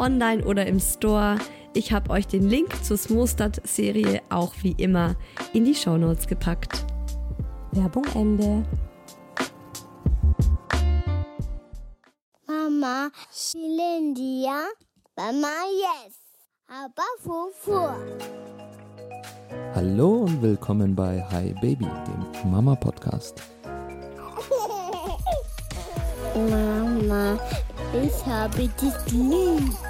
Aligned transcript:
online 0.00 0.42
oder 0.44 0.66
im 0.66 0.80
Store. 0.80 1.38
Ich 1.74 1.92
habe 1.92 2.10
euch 2.10 2.26
den 2.26 2.48
Link 2.48 2.82
zur 2.82 2.96
Smostad-Serie 2.96 4.22
auch 4.30 4.54
wie 4.62 4.72
immer 4.72 5.14
in 5.52 5.64
die 5.64 5.74
Shownotes 5.74 6.26
gepackt. 6.26 6.84
Werbung 7.72 8.04
Ende. 8.14 8.64
Mama, 12.46 13.10
Shilindia, 13.30 14.64
Mama, 15.16 15.48
yes, 15.70 16.16
aber 16.66 17.04
Fufu. 17.20 17.88
Hallo 19.74 20.22
und 20.22 20.42
willkommen 20.42 20.96
bei 20.96 21.22
Hi 21.30 21.54
Baby, 21.60 21.86
dem 22.06 22.50
Mama 22.50 22.74
Podcast. 22.74 23.42
Mama, 26.34 27.38
ich 27.92 28.26
habe 28.26 28.68
dich 28.68 29.12
lieb. 29.12 29.89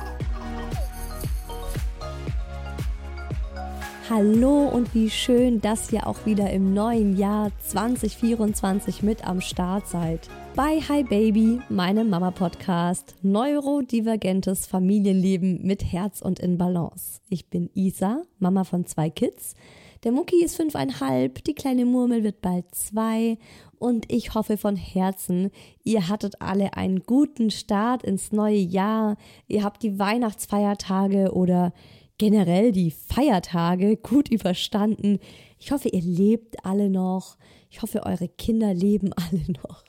Hallo 4.10 4.66
und 4.66 4.92
wie 4.92 5.08
schön, 5.08 5.60
dass 5.60 5.92
ihr 5.92 6.04
auch 6.08 6.26
wieder 6.26 6.50
im 6.50 6.74
neuen 6.74 7.16
Jahr 7.16 7.52
2024 7.60 9.04
mit 9.04 9.24
am 9.24 9.40
Start 9.40 9.86
seid. 9.86 10.28
Bei 10.56 10.80
Hi 10.80 11.04
Baby, 11.04 11.60
meinem 11.68 12.10
Mama-Podcast, 12.10 13.14
neurodivergentes 13.22 14.66
Familienleben 14.66 15.64
mit 15.64 15.84
Herz 15.84 16.22
und 16.22 16.40
in 16.40 16.58
Balance. 16.58 17.20
Ich 17.28 17.50
bin 17.50 17.70
Isa, 17.74 18.24
Mama 18.40 18.64
von 18.64 18.84
zwei 18.84 19.10
Kids. 19.10 19.54
Der 20.02 20.10
Mucki 20.10 20.42
ist 20.42 20.56
fünfeinhalb, 20.56 21.44
die 21.44 21.54
kleine 21.54 21.84
Murmel 21.84 22.24
wird 22.24 22.40
bald 22.40 22.74
zwei 22.74 23.38
und 23.78 24.10
ich 24.10 24.34
hoffe 24.34 24.56
von 24.56 24.74
Herzen, 24.74 25.52
ihr 25.84 26.08
hattet 26.08 26.42
alle 26.42 26.74
einen 26.74 27.04
guten 27.04 27.50
Start 27.52 28.02
ins 28.02 28.32
neue 28.32 28.58
Jahr. 28.58 29.16
Ihr 29.46 29.62
habt 29.62 29.84
die 29.84 30.00
Weihnachtsfeiertage 30.00 31.32
oder 31.32 31.72
generell 32.20 32.70
die 32.70 32.90
Feiertage 32.90 33.96
gut 33.96 34.28
überstanden. 34.28 35.20
Ich 35.58 35.72
hoffe, 35.72 35.88
ihr 35.88 36.02
lebt 36.02 36.66
alle 36.66 36.90
noch. 36.90 37.38
Ich 37.70 37.80
hoffe, 37.80 38.04
eure 38.04 38.28
Kinder 38.28 38.74
leben 38.74 39.12
alle 39.16 39.40
noch. 39.64 39.84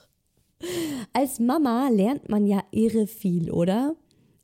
Als 1.11 1.41
Mama 1.41 1.89
lernt 1.89 2.29
man 2.29 2.45
ja 2.45 2.63
irre 2.71 3.05
viel, 3.05 3.51
oder? 3.51 3.95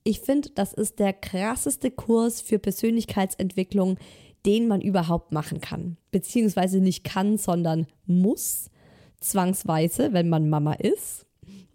Ich 0.04 0.20
finde, 0.20 0.50
das 0.50 0.74
ist 0.74 1.00
der 1.00 1.14
krasseste 1.14 1.90
Kurs 1.90 2.42
für 2.42 2.60
Persönlichkeitsentwicklung, 2.60 3.98
den 4.46 4.68
man 4.68 4.82
überhaupt 4.82 5.32
machen 5.32 5.62
kann. 5.62 5.96
Beziehungsweise 6.12 6.82
nicht 6.82 7.06
kann, 7.06 7.38
sondern 7.38 7.88
muss. 8.06 8.70
Zwangsweise, 9.22 10.12
wenn 10.12 10.28
man 10.28 10.50
Mama 10.50 10.74
ist. 10.74 11.27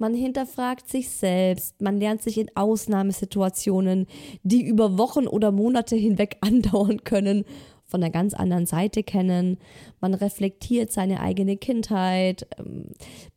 Man 0.03 0.15
hinterfragt 0.15 0.89
sich 0.89 1.11
selbst, 1.11 1.81
man 1.81 2.01
lernt 2.01 2.23
sich 2.23 2.37
in 2.37 2.51
Ausnahmesituationen, 2.57 4.09
die 4.43 4.67
über 4.67 4.99
Wochen 4.99 5.29
oder 5.29 5.53
Monate 5.53 5.95
hinweg 5.95 6.39
andauern 6.41 7.05
können, 7.05 7.45
von 7.85 8.03
einer 8.03 8.11
ganz 8.11 8.35
anderen 8.35 8.67
Seite 8.67 9.05
kennen. 9.05 9.59
Man 10.01 10.15
reflektiert 10.15 10.91
seine 10.91 11.21
eigene 11.21 11.57
Kindheit. 11.57 12.49
Ähm, 12.59 12.87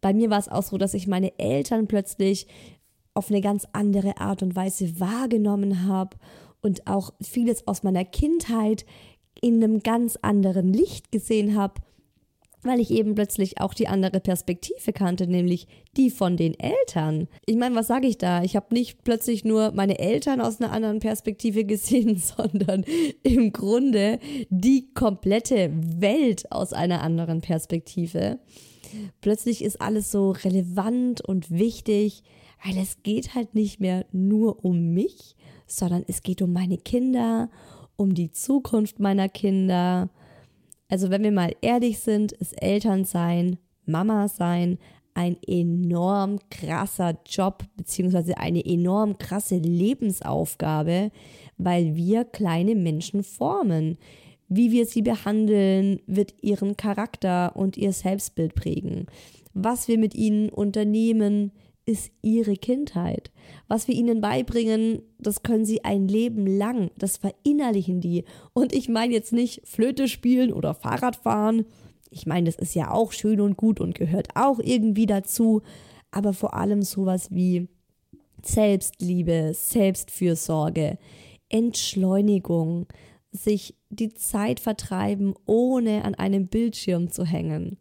bei 0.01 0.11
mir 0.11 0.31
war 0.31 0.39
es 0.39 0.49
auch 0.49 0.63
so, 0.63 0.79
dass 0.79 0.95
ich 0.95 1.05
meine 1.05 1.37
Eltern 1.37 1.85
plötzlich 1.85 2.47
auf 3.13 3.29
eine 3.29 3.41
ganz 3.41 3.67
andere 3.71 4.17
Art 4.17 4.41
und 4.41 4.55
Weise 4.55 4.99
wahrgenommen 4.99 5.87
habe 5.87 6.17
und 6.63 6.87
auch 6.87 7.13
vieles 7.21 7.67
aus 7.67 7.83
meiner 7.83 8.05
Kindheit 8.05 8.87
in 9.39 9.63
einem 9.63 9.83
ganz 9.83 10.15
anderen 10.15 10.73
Licht 10.73 11.11
gesehen 11.11 11.55
habe 11.55 11.75
weil 12.65 12.79
ich 12.79 12.91
eben 12.91 13.15
plötzlich 13.15 13.61
auch 13.61 13.73
die 13.73 13.87
andere 13.87 14.19
Perspektive 14.19 14.91
kannte, 14.91 15.27
nämlich 15.27 15.67
die 15.95 16.09
von 16.09 16.35
den 16.35 16.59
Eltern. 16.59 17.27
Ich 17.45 17.55
meine, 17.55 17.75
was 17.75 17.87
sage 17.87 18.07
ich 18.07 18.17
da? 18.17 18.43
Ich 18.43 18.55
habe 18.55 18.73
nicht 18.73 19.03
plötzlich 19.03 19.45
nur 19.45 19.71
meine 19.71 19.99
Eltern 19.99 20.41
aus 20.41 20.59
einer 20.59 20.71
anderen 20.71 20.99
Perspektive 20.99 21.63
gesehen, 21.65 22.17
sondern 22.17 22.83
im 23.23 23.53
Grunde 23.53 24.19
die 24.49 24.91
komplette 24.93 25.71
Welt 25.73 26.51
aus 26.51 26.73
einer 26.73 27.01
anderen 27.01 27.41
Perspektive. 27.41 28.39
Plötzlich 29.21 29.63
ist 29.63 29.81
alles 29.81 30.11
so 30.11 30.31
relevant 30.31 31.21
und 31.21 31.51
wichtig, 31.51 32.23
weil 32.63 32.77
es 32.77 33.03
geht 33.03 33.35
halt 33.35 33.53
nicht 33.53 33.79
mehr 33.79 34.05
nur 34.11 34.63
um 34.63 34.93
mich, 34.93 35.35
sondern 35.67 36.03
es 36.07 36.21
geht 36.21 36.41
um 36.41 36.53
meine 36.53 36.77
Kinder, 36.77 37.49
um 37.95 38.13
die 38.13 38.31
Zukunft 38.31 38.99
meiner 38.99 39.29
Kinder, 39.29 40.09
also 40.89 41.09
wenn 41.09 41.23
wir 41.23 41.31
mal 41.31 41.55
ehrlich 41.61 41.99
sind, 41.99 42.31
ist 42.33 42.61
Elternsein, 42.61 43.57
Mama 43.85 44.27
sein 44.27 44.77
ein 45.15 45.37
enorm 45.47 46.39
krasser 46.49 47.17
Job 47.25 47.63
beziehungsweise 47.77 48.37
eine 48.37 48.63
enorm 48.63 49.17
krasse 49.17 49.55
Lebensaufgabe, 49.57 51.09
weil 51.57 51.95
wir 51.95 52.25
kleine 52.25 52.75
Menschen 52.75 53.23
formen. 53.23 53.97
Wie 54.49 54.71
wir 54.71 54.85
sie 54.85 55.01
behandeln, 55.01 56.01
wird 56.05 56.35
ihren 56.41 56.75
Charakter 56.75 57.55
und 57.55 57.77
ihr 57.77 57.93
Selbstbild 57.93 58.55
prägen. 58.55 59.07
Was 59.53 59.87
wir 59.87 59.97
mit 59.97 60.13
ihnen 60.13 60.49
unternehmen, 60.49 61.51
ist 61.85 62.11
ihre 62.21 62.55
Kindheit. 62.55 63.31
Was 63.67 63.87
wir 63.87 63.95
ihnen 63.95 64.21
beibringen, 64.21 65.01
das 65.19 65.43
können 65.43 65.65
sie 65.65 65.83
ein 65.83 66.07
Leben 66.07 66.47
lang, 66.47 66.89
das 66.97 67.17
verinnerlichen 67.17 68.01
die. 68.01 68.25
Und 68.53 68.73
ich 68.73 68.89
meine 68.89 69.13
jetzt 69.13 69.33
nicht 69.33 69.61
Flöte 69.67 70.07
spielen 70.07 70.51
oder 70.51 70.73
Fahrrad 70.73 71.15
fahren. 71.15 71.65
Ich 72.09 72.25
meine, 72.25 72.45
das 72.45 72.55
ist 72.55 72.75
ja 72.75 72.91
auch 72.91 73.11
schön 73.11 73.39
und 73.39 73.57
gut 73.57 73.79
und 73.79 73.95
gehört 73.95 74.29
auch 74.35 74.59
irgendwie 74.59 75.05
dazu. 75.05 75.61
Aber 76.11 76.33
vor 76.33 76.55
allem 76.55 76.81
sowas 76.81 77.29
wie 77.31 77.67
Selbstliebe, 78.41 79.51
Selbstfürsorge, 79.53 80.97
Entschleunigung, 81.49 82.87
sich 83.31 83.75
die 83.89 84.13
Zeit 84.13 84.59
vertreiben, 84.59 85.33
ohne 85.45 86.05
an 86.05 86.15
einem 86.15 86.47
Bildschirm 86.47 87.11
zu 87.11 87.25
hängen. 87.25 87.77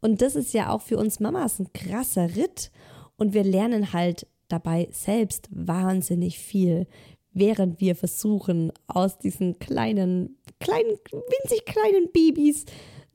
Und 0.00 0.22
das 0.22 0.34
ist 0.34 0.52
ja 0.54 0.70
auch 0.70 0.82
für 0.82 0.98
uns 0.98 1.20
Mamas 1.20 1.58
ein 1.58 1.72
krasser 1.72 2.36
Ritt. 2.36 2.70
Und 3.18 3.34
wir 3.34 3.44
lernen 3.44 3.92
halt 3.92 4.26
dabei 4.48 4.88
selbst 4.90 5.48
wahnsinnig 5.50 6.38
viel. 6.38 6.86
während 7.34 7.80
wir 7.80 7.94
versuchen, 7.94 8.72
aus 8.88 9.18
diesen 9.18 9.60
kleinen, 9.60 10.38
kleinen, 10.58 10.98
winzig 11.12 11.64
kleinen 11.66 12.10
Babys 12.12 12.64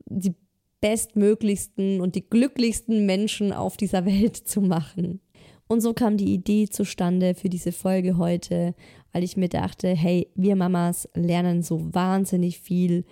die 0.06 0.34
bestmöglichsten 0.80 2.00
und 2.00 2.14
die 2.14 2.28
glücklichsten 2.28 3.06
Menschen 3.06 3.52
auf 3.52 3.76
dieser 3.76 4.04
Welt 4.06 4.36
zu 4.36 4.60
machen. 4.60 5.20
Und 5.66 5.80
so 5.80 5.94
kam 5.94 6.16
die 6.16 6.32
Idee 6.34 6.68
zustande 6.68 7.34
für 7.34 7.48
diese 7.48 7.72
Folge 7.72 8.18
heute, 8.18 8.74
weil 9.12 9.24
ich 9.24 9.36
mir 9.36 9.48
dachte, 9.48 9.88
hey, 9.88 10.28
wir 10.34 10.56
Mamas 10.56 11.08
lernen 11.14 11.62
so 11.62 11.94
wahnsinnig 11.94 12.58
viel 12.60 13.04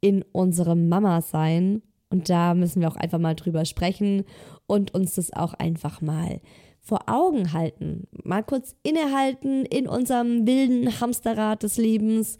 in 0.00 0.22
unserem 0.32 0.88
Mama-Sein. 0.88 1.82
Und 2.10 2.28
da 2.28 2.54
müssen 2.54 2.82
wir 2.82 2.88
auch 2.88 2.96
einfach 2.96 3.18
mal 3.18 3.34
drüber 3.34 3.64
sprechen 3.64 4.24
und 4.66 4.94
uns 4.94 5.14
das 5.14 5.32
auch 5.32 5.54
einfach 5.54 6.00
mal 6.00 6.40
vor 6.80 7.08
Augen 7.08 7.52
halten. 7.52 8.06
Mal 8.22 8.42
kurz 8.42 8.76
innehalten 8.82 9.64
in 9.64 9.88
unserem 9.88 10.46
wilden 10.46 11.00
Hamsterrad 11.00 11.62
des 11.62 11.78
Lebens 11.78 12.38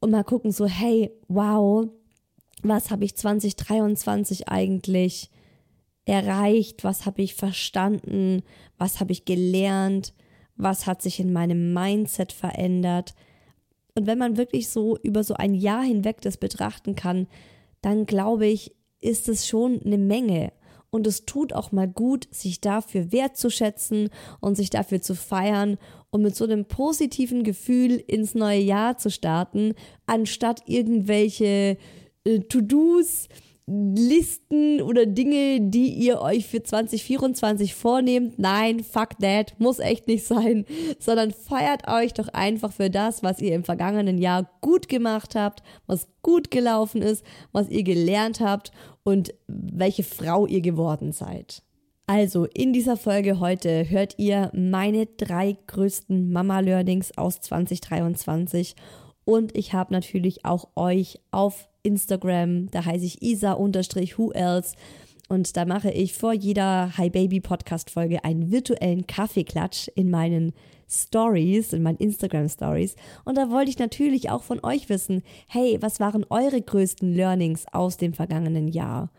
und 0.00 0.10
mal 0.10 0.24
gucken, 0.24 0.50
so, 0.50 0.66
hey, 0.66 1.10
wow, 1.28 1.88
was 2.62 2.90
habe 2.90 3.04
ich 3.04 3.16
2023 3.16 4.48
eigentlich 4.48 5.30
erreicht? 6.06 6.84
Was 6.84 7.06
habe 7.06 7.22
ich 7.22 7.34
verstanden? 7.34 8.42
Was 8.78 9.00
habe 9.00 9.12
ich 9.12 9.24
gelernt? 9.24 10.14
Was 10.56 10.86
hat 10.86 11.02
sich 11.02 11.20
in 11.20 11.32
meinem 11.32 11.72
Mindset 11.72 12.32
verändert? 12.32 13.14
Und 13.94 14.06
wenn 14.06 14.18
man 14.18 14.36
wirklich 14.36 14.68
so 14.68 14.96
über 14.98 15.24
so 15.24 15.34
ein 15.34 15.54
Jahr 15.54 15.82
hinweg 15.82 16.20
das 16.22 16.36
betrachten 16.36 16.94
kann, 16.94 17.26
dann 17.82 18.06
glaube 18.06 18.46
ich, 18.46 18.74
ist 19.00 19.28
es 19.28 19.46
schon 19.46 19.80
eine 19.84 19.98
Menge. 19.98 20.52
Und 20.90 21.06
es 21.06 21.24
tut 21.24 21.52
auch 21.52 21.70
mal 21.72 21.86
gut, 21.86 22.26
sich 22.32 22.60
dafür 22.60 23.12
wertzuschätzen 23.12 24.10
und 24.40 24.56
sich 24.56 24.70
dafür 24.70 25.00
zu 25.00 25.14
feiern 25.14 25.78
und 26.10 26.22
mit 26.22 26.34
so 26.34 26.44
einem 26.44 26.64
positiven 26.64 27.44
Gefühl 27.44 27.92
ins 27.92 28.34
neue 28.34 28.60
Jahr 28.60 28.98
zu 28.98 29.10
starten, 29.10 29.74
anstatt 30.06 30.62
irgendwelche 30.66 31.78
äh, 32.24 32.40
To-Dos, 32.40 33.28
Listen 33.72 34.82
oder 34.82 35.06
Dinge, 35.06 35.60
die 35.60 35.90
ihr 35.92 36.20
euch 36.20 36.48
für 36.48 36.60
2024 36.60 37.76
vornehmt. 37.76 38.36
Nein, 38.36 38.80
fuck 38.80 39.10
that, 39.20 39.54
muss 39.58 39.78
echt 39.78 40.08
nicht 40.08 40.26
sein, 40.26 40.64
sondern 40.98 41.30
feiert 41.30 41.86
euch 41.86 42.12
doch 42.12 42.26
einfach 42.28 42.72
für 42.72 42.90
das, 42.90 43.22
was 43.22 43.40
ihr 43.40 43.54
im 43.54 43.62
vergangenen 43.62 44.18
Jahr 44.18 44.50
gut 44.60 44.88
gemacht 44.88 45.36
habt, 45.36 45.62
was 45.86 46.08
gut 46.20 46.50
gelaufen 46.50 47.00
ist, 47.00 47.24
was 47.52 47.68
ihr 47.68 47.84
gelernt 47.84 48.40
habt 48.40 48.72
und 49.04 49.34
welche 49.46 50.02
Frau 50.02 50.48
ihr 50.48 50.62
geworden 50.62 51.12
seid. 51.12 51.62
Also, 52.08 52.46
in 52.46 52.72
dieser 52.72 52.96
Folge 52.96 53.38
heute 53.38 53.88
hört 53.88 54.18
ihr 54.18 54.50
meine 54.52 55.06
drei 55.06 55.56
größten 55.68 56.32
Mama-Learnings 56.32 57.16
aus 57.16 57.40
2023 57.40 58.74
und 59.24 59.56
ich 59.56 59.74
habe 59.74 59.92
natürlich 59.92 60.44
auch 60.44 60.70
euch 60.74 61.20
auf 61.30 61.69
Instagram, 61.82 62.70
da 62.70 62.84
heiße 62.84 63.04
ich 63.04 63.22
isa-who 63.22 64.32
else 64.32 64.74
und 65.30 65.56
da 65.56 65.64
mache 65.64 65.92
ich 65.92 66.14
vor 66.14 66.32
jeder 66.32 66.96
Hi 66.96 67.08
Baby 67.08 67.40
Podcast 67.40 67.90
Folge 67.90 68.24
einen 68.24 68.50
virtuellen 68.50 69.06
Kaffeeklatsch 69.06 69.88
in 69.94 70.10
meinen 70.10 70.52
Stories, 70.90 71.72
in 71.72 71.84
meinen 71.84 71.98
Instagram 71.98 72.48
Stories. 72.48 72.96
Und 73.24 73.38
da 73.38 73.48
wollte 73.48 73.70
ich 73.70 73.78
natürlich 73.78 74.28
auch 74.28 74.42
von 74.42 74.58
euch 74.64 74.88
wissen, 74.88 75.22
hey, 75.46 75.78
was 75.80 76.00
waren 76.00 76.26
eure 76.30 76.60
größten 76.60 77.14
Learnings 77.14 77.64
aus 77.70 77.96
dem 77.96 78.12
vergangenen 78.12 78.66
Jahr? 78.66 79.12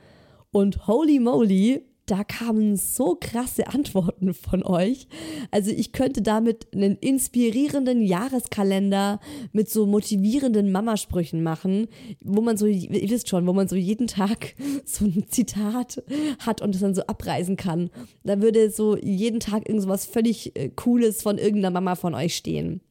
Und 0.51 0.85
holy 0.85 1.19
moly, 1.19 1.81
da 2.06 2.24
kamen 2.24 2.75
so 2.75 3.18
krasse 3.19 3.68
Antworten 3.68 4.33
von 4.33 4.63
euch. 4.63 5.07
Also 5.51 5.71
ich 5.71 5.92
könnte 5.92 6.21
damit 6.21 6.68
einen 6.74 6.98
inspirierenden 6.98 8.01
Jahreskalender 8.01 9.19
mit 9.53 9.69
so 9.69 9.86
motivierenden 9.86 10.71
Mamasprüchen 10.71 11.44
machen, 11.44 11.88
wo 12.19 12.42
man 12.42 12.57
so, 12.57 12.65
ihr 12.65 13.09
wisst 13.09 13.30
schon, 13.30 13.48
wo 13.48 13.53
man 13.53 13.68
so 13.68 13.75
jeden 13.75 14.07
Tag 14.07 14.56
so 14.86 15.06
ein 15.06 15.25
Zitat 15.30 16.03
hat 16.39 16.62
und 16.62 16.75
es 16.75 16.81
dann 16.81 16.95
so 16.95 17.03
abreisen 17.03 17.56
kann. 17.56 17.89
Da 18.24 18.42
würde 18.42 18.69
so 18.71 18.98
jeden 18.98 19.39
Tag 19.39 19.68
irgend 19.68 19.83
so 19.83 19.89
was 19.89 20.06
völlig 20.06 20.56
äh, 20.57 20.69
Cooles 20.69 21.21
von 21.21 21.38
irgendeiner 21.38 21.71
Mama 21.71 21.95
von 21.95 22.15
euch 22.15 22.36
stehen. 22.36 22.81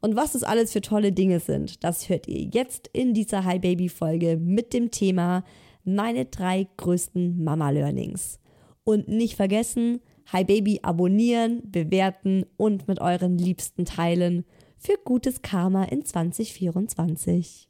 Und 0.00 0.16
was 0.16 0.32
das 0.32 0.42
alles 0.42 0.70
für 0.72 0.82
tolle 0.82 1.12
Dinge 1.12 1.40
sind, 1.40 1.82
das 1.82 2.10
hört 2.10 2.28
ihr 2.28 2.50
jetzt 2.52 2.90
in 2.92 3.14
dieser 3.14 3.44
Hi 3.44 3.58
Baby 3.58 3.88
Folge 3.88 4.36
mit 4.36 4.74
dem 4.74 4.90
Thema 4.90 5.44
meine 5.84 6.24
drei 6.24 6.68
größten 6.76 7.42
Mama-Learnings. 7.42 8.40
Und 8.84 9.08
nicht 9.08 9.36
vergessen, 9.36 10.00
Hi 10.32 10.42
Baby 10.42 10.80
abonnieren, 10.82 11.62
bewerten 11.70 12.46
und 12.56 12.88
mit 12.88 13.00
euren 13.00 13.36
Liebsten 13.36 13.84
teilen 13.84 14.44
für 14.78 14.96
gutes 15.04 15.42
Karma 15.42 15.84
in 15.84 16.04
2024. 16.04 17.68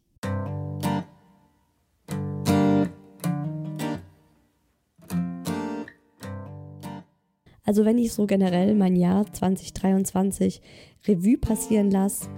Also 7.66 7.84
wenn 7.84 7.98
ich 7.98 8.12
so 8.12 8.26
generell 8.26 8.74
mein 8.74 8.94
Jahr 8.94 9.32
2023 9.32 10.60
Revue 11.08 11.38
passieren 11.38 11.90
lasse, 11.90 12.28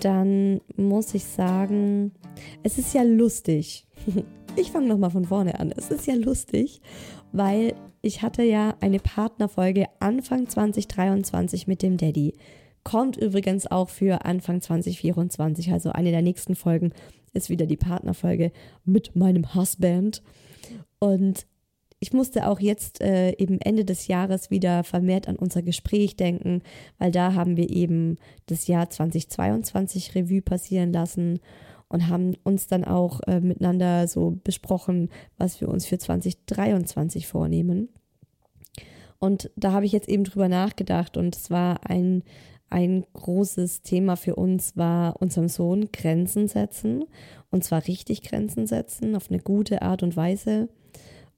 dann 0.00 0.60
muss 0.76 1.14
ich 1.14 1.24
sagen, 1.24 2.12
es 2.62 2.78
ist 2.78 2.94
ja 2.94 3.02
lustig. 3.02 3.86
Ich 4.56 4.70
fange 4.70 4.86
nochmal 4.86 5.10
von 5.10 5.24
vorne 5.24 5.58
an. 5.58 5.72
Es 5.76 5.90
ist 5.90 6.06
ja 6.06 6.14
lustig, 6.14 6.80
weil 7.32 7.74
ich 8.02 8.22
hatte 8.22 8.44
ja 8.44 8.76
eine 8.80 9.00
Partnerfolge 9.00 9.86
Anfang 9.98 10.48
2023 10.48 11.66
mit 11.66 11.82
dem 11.82 11.96
Daddy. 11.96 12.34
Kommt 12.84 13.16
übrigens 13.16 13.66
auch 13.66 13.88
für 13.88 14.24
Anfang 14.24 14.60
2024, 14.60 15.72
also 15.72 15.90
eine 15.90 16.12
der 16.12 16.22
nächsten 16.22 16.54
Folgen 16.54 16.92
ist 17.32 17.50
wieder 17.50 17.66
die 17.66 17.76
Partnerfolge 17.76 18.52
mit 18.84 19.16
meinem 19.16 19.56
Husband. 19.56 20.22
Und 21.00 21.46
ich 21.98 22.12
musste 22.12 22.46
auch 22.46 22.60
jetzt 22.60 23.00
äh, 23.00 23.32
eben 23.38 23.60
Ende 23.60 23.84
des 23.84 24.06
Jahres 24.06 24.50
wieder 24.50 24.84
vermehrt 24.84 25.26
an 25.26 25.36
unser 25.36 25.62
Gespräch 25.62 26.16
denken, 26.16 26.62
weil 26.98 27.10
da 27.10 27.34
haben 27.34 27.56
wir 27.56 27.70
eben 27.70 28.18
das 28.46 28.68
Jahr 28.68 28.88
2022 28.88 30.14
Revue 30.14 30.42
passieren 30.42 30.92
lassen 30.92 31.40
und 31.88 32.08
haben 32.08 32.34
uns 32.44 32.66
dann 32.66 32.84
auch 32.84 33.20
äh, 33.26 33.40
miteinander 33.40 34.08
so 34.08 34.38
besprochen, 34.42 35.10
was 35.38 35.60
wir 35.60 35.68
uns 35.68 35.86
für 35.86 35.98
2023 35.98 37.26
vornehmen. 37.26 37.88
Und 39.18 39.50
da 39.56 39.72
habe 39.72 39.86
ich 39.86 39.92
jetzt 39.92 40.08
eben 40.08 40.24
drüber 40.24 40.48
nachgedacht 40.48 41.16
und 41.16 41.36
es 41.36 41.50
war 41.50 41.88
ein, 41.88 42.22
ein 42.68 43.06
großes 43.14 43.82
Thema 43.82 44.16
für 44.16 44.36
uns, 44.36 44.76
war 44.76 45.20
unserem 45.20 45.48
Sohn 45.48 45.90
Grenzen 45.92 46.48
setzen 46.48 47.04
und 47.50 47.64
zwar 47.64 47.86
richtig 47.86 48.22
Grenzen 48.22 48.66
setzen 48.66 49.16
auf 49.16 49.30
eine 49.30 49.40
gute 49.40 49.82
Art 49.82 50.02
und 50.02 50.16
Weise 50.16 50.68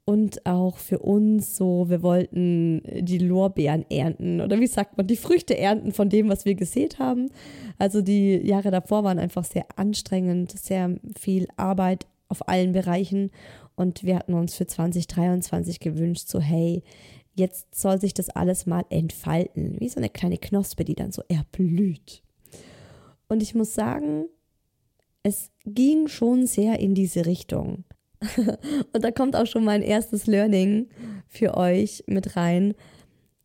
und 0.06 0.46
auch 0.46 0.78
für 0.78 1.00
uns 1.00 1.56
so, 1.56 1.90
wir 1.90 2.00
wollten 2.00 2.80
die 3.00 3.18
Lorbeeren 3.18 3.84
ernten 3.90 4.40
oder 4.40 4.60
wie 4.60 4.68
sagt 4.68 4.96
man, 4.96 5.08
die 5.08 5.16
Früchte 5.16 5.58
ernten 5.58 5.92
von 5.92 6.08
dem, 6.08 6.28
was 6.28 6.44
wir 6.44 6.54
gesät 6.54 7.00
haben. 7.00 7.28
Also 7.76 8.02
die 8.02 8.36
Jahre 8.36 8.70
davor 8.70 9.02
waren 9.02 9.18
einfach 9.18 9.44
sehr 9.44 9.66
anstrengend, 9.74 10.52
sehr 10.52 10.94
viel 11.18 11.48
Arbeit 11.56 12.06
auf 12.28 12.48
allen 12.48 12.72
Bereichen 12.72 13.30
und 13.74 14.04
wir 14.04 14.16
hatten 14.16 14.34
uns 14.34 14.54
für 14.54 14.66
2023 14.66 15.80
gewünscht, 15.80 16.28
so 16.28 16.40
hey, 16.40 16.84
jetzt 17.34 17.74
soll 17.74 18.00
sich 18.00 18.14
das 18.14 18.30
alles 18.30 18.64
mal 18.64 18.84
entfalten, 18.90 19.76
wie 19.80 19.88
so 19.88 19.98
eine 19.98 20.08
kleine 20.08 20.38
Knospe, 20.38 20.84
die 20.84 20.94
dann 20.94 21.10
so 21.10 21.22
erblüht. 21.28 22.22
Und 23.28 23.42
ich 23.42 23.56
muss 23.56 23.74
sagen, 23.74 24.26
es 25.24 25.50
ging 25.64 26.06
schon 26.06 26.46
sehr 26.46 26.78
in 26.78 26.94
diese 26.94 27.26
Richtung. 27.26 27.82
Und 28.92 29.04
da 29.04 29.10
kommt 29.10 29.36
auch 29.36 29.46
schon 29.46 29.64
mein 29.64 29.82
erstes 29.82 30.26
Learning 30.26 30.88
für 31.28 31.56
euch 31.56 32.04
mit 32.06 32.36
rein. 32.36 32.74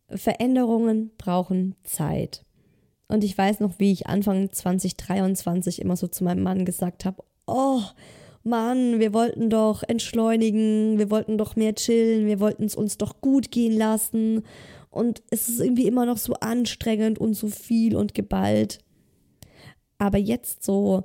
Veränderungen 0.08 1.10
brauchen 1.18 1.74
Zeit. 1.84 2.44
Und 3.08 3.24
ich 3.24 3.36
weiß 3.36 3.60
noch, 3.60 3.78
wie 3.78 3.92
ich 3.92 4.06
Anfang 4.06 4.50
2023 4.52 5.80
immer 5.80 5.96
so 5.96 6.06
zu 6.06 6.24
meinem 6.24 6.42
Mann 6.42 6.64
gesagt 6.64 7.04
habe, 7.04 7.22
oh 7.46 7.82
Mann, 8.44 8.98
wir 8.98 9.12
wollten 9.12 9.50
doch 9.50 9.82
entschleunigen, 9.82 10.98
wir 10.98 11.10
wollten 11.10 11.38
doch 11.38 11.54
mehr 11.54 11.74
chillen, 11.74 12.26
wir 12.26 12.40
wollten 12.40 12.64
es 12.64 12.74
uns 12.74 12.98
doch 12.98 13.20
gut 13.20 13.50
gehen 13.50 13.76
lassen. 13.76 14.42
Und 14.90 15.22
es 15.30 15.48
ist 15.48 15.60
irgendwie 15.60 15.86
immer 15.86 16.06
noch 16.06 16.18
so 16.18 16.34
anstrengend 16.34 17.18
und 17.18 17.34
so 17.34 17.48
viel 17.48 17.96
und 17.96 18.14
geballt. 18.14 18.78
Aber 19.98 20.18
jetzt 20.18 20.64
so 20.64 21.04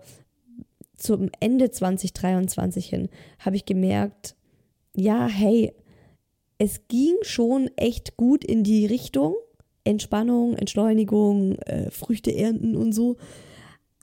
zum 0.98 1.30
Ende 1.39 1.72
2023 1.72 2.89
hin 2.89 3.10
habe 3.39 3.56
ich 3.56 3.66
gemerkt, 3.66 4.36
ja, 4.96 5.27
hey, 5.27 5.74
es 6.58 6.88
ging 6.88 7.16
schon 7.22 7.70
echt 7.75 8.18
gut 8.18 8.44
in 8.44 8.63
die 8.63 8.86
Richtung. 8.86 9.36
Entspannung, 9.84 10.58
Entschleunigung, 10.58 11.56
äh, 11.60 11.92
Früchte 11.92 12.36
ernten 12.36 12.75
und 12.75 12.94
so. 12.94 13.16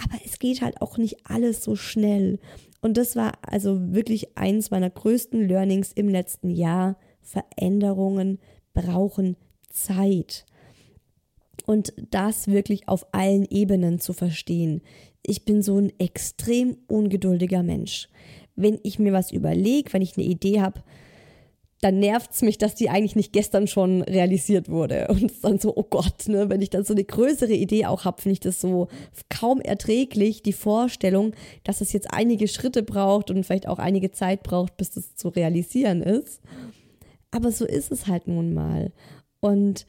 Aber 0.02 0.18
es 0.24 0.38
geht 0.38 0.62
halt 0.62 0.80
auch 0.80 0.96
nicht 0.96 1.26
alles 1.26 1.62
so 1.62 1.76
schnell. 1.76 2.38
Und 2.80 2.96
das 2.96 3.16
war 3.16 3.32
also 3.42 3.92
wirklich 3.92 4.36
eins 4.36 4.70
meiner 4.70 4.90
größten 4.90 5.46
Learnings 5.46 5.92
im 5.92 6.08
letzten 6.08 6.50
Jahr. 6.50 6.96
Veränderungen 7.20 8.38
brauchen 8.72 9.36
Zeit. 9.70 10.46
Und 11.66 11.92
das 12.10 12.48
wirklich 12.48 12.88
auf 12.88 13.06
allen 13.12 13.46
Ebenen 13.50 13.98
zu 14.00 14.12
verstehen. 14.12 14.82
Ich 15.22 15.44
bin 15.44 15.62
so 15.62 15.78
ein 15.78 15.92
extrem 15.98 16.76
ungeduldiger 16.86 17.62
Mensch. 17.62 18.08
Wenn 18.56 18.78
ich 18.82 18.98
mir 18.98 19.12
was 19.12 19.32
überlege, 19.32 19.92
wenn 19.92 20.02
ich 20.02 20.16
eine 20.16 20.26
Idee 20.26 20.60
habe, 20.60 20.82
dann 21.80 21.98
nervt 21.98 22.30
es 22.32 22.40
mich, 22.40 22.56
dass 22.56 22.74
die 22.74 22.88
eigentlich 22.88 23.16
nicht 23.16 23.32
gestern 23.32 23.66
schon 23.66 24.00
realisiert 24.02 24.70
wurde. 24.70 25.08
Und 25.10 25.32
dann 25.42 25.58
so, 25.58 25.72
oh 25.76 25.82
Gott, 25.82 26.28
ne, 26.28 26.48
wenn 26.48 26.62
ich 26.62 26.70
dann 26.70 26.84
so 26.84 26.94
eine 26.94 27.04
größere 27.04 27.52
Idee 27.52 27.86
auch 27.86 28.04
habe, 28.04 28.22
finde 28.22 28.34
ich 28.34 28.40
das 28.40 28.60
so 28.60 28.88
kaum 29.28 29.60
erträglich, 29.60 30.42
die 30.42 30.52
Vorstellung, 30.52 31.34
dass 31.62 31.80
es 31.80 31.92
jetzt 31.92 32.12
einige 32.12 32.48
Schritte 32.48 32.82
braucht 32.82 33.30
und 33.30 33.44
vielleicht 33.44 33.68
auch 33.68 33.78
einige 33.78 34.12
Zeit 34.12 34.42
braucht, 34.42 34.76
bis 34.76 34.92
das 34.92 35.14
zu 35.16 35.28
realisieren 35.28 36.02
ist. 36.02 36.40
Aber 37.30 37.50
so 37.50 37.66
ist 37.66 37.92
es 37.92 38.06
halt 38.06 38.28
nun 38.28 38.54
mal. 38.54 38.92
Und 39.40 39.86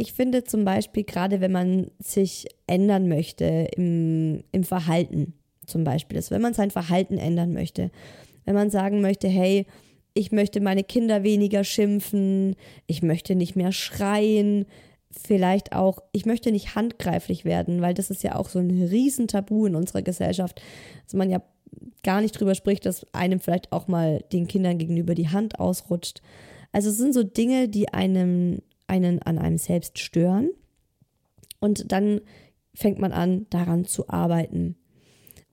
ich 0.00 0.12
finde 0.12 0.44
zum 0.44 0.64
Beispiel, 0.64 1.02
gerade 1.02 1.40
wenn 1.40 1.50
man 1.50 1.90
sich 1.98 2.46
ändern 2.68 3.08
möchte 3.08 3.68
im, 3.76 4.44
im 4.52 4.62
Verhalten, 4.62 5.34
zum 5.66 5.82
Beispiel, 5.82 6.16
ist, 6.16 6.30
wenn 6.30 6.40
man 6.40 6.54
sein 6.54 6.70
Verhalten 6.70 7.18
ändern 7.18 7.52
möchte, 7.52 7.90
wenn 8.44 8.54
man 8.54 8.70
sagen 8.70 9.00
möchte, 9.00 9.26
hey, 9.26 9.66
ich 10.14 10.30
möchte 10.30 10.60
meine 10.60 10.84
Kinder 10.84 11.24
weniger 11.24 11.64
schimpfen, 11.64 12.54
ich 12.86 13.02
möchte 13.02 13.34
nicht 13.34 13.56
mehr 13.56 13.72
schreien, 13.72 14.66
vielleicht 15.10 15.72
auch, 15.72 15.98
ich 16.12 16.26
möchte 16.26 16.52
nicht 16.52 16.76
handgreiflich 16.76 17.44
werden, 17.44 17.82
weil 17.82 17.94
das 17.94 18.10
ist 18.10 18.22
ja 18.22 18.36
auch 18.36 18.48
so 18.48 18.60
ein 18.60 18.70
Riesentabu 18.70 19.66
in 19.66 19.74
unserer 19.74 20.02
Gesellschaft, 20.02 20.62
dass 21.06 21.14
man 21.14 21.28
ja 21.28 21.42
gar 22.04 22.20
nicht 22.20 22.38
drüber 22.38 22.54
spricht, 22.54 22.86
dass 22.86 23.04
einem 23.12 23.40
vielleicht 23.40 23.72
auch 23.72 23.88
mal 23.88 24.22
den 24.32 24.46
Kindern 24.46 24.78
gegenüber 24.78 25.16
die 25.16 25.28
Hand 25.28 25.58
ausrutscht. 25.58 26.22
Also 26.70 26.90
es 26.90 26.98
sind 26.98 27.14
so 27.14 27.24
Dinge, 27.24 27.68
die 27.68 27.92
einem 27.92 28.62
einen 28.88 29.22
an 29.22 29.38
einem 29.38 29.58
selbst 29.58 29.98
stören. 29.98 30.50
Und 31.60 31.92
dann 31.92 32.20
fängt 32.74 32.98
man 32.98 33.12
an, 33.12 33.46
daran 33.50 33.84
zu 33.84 34.08
arbeiten. 34.08 34.76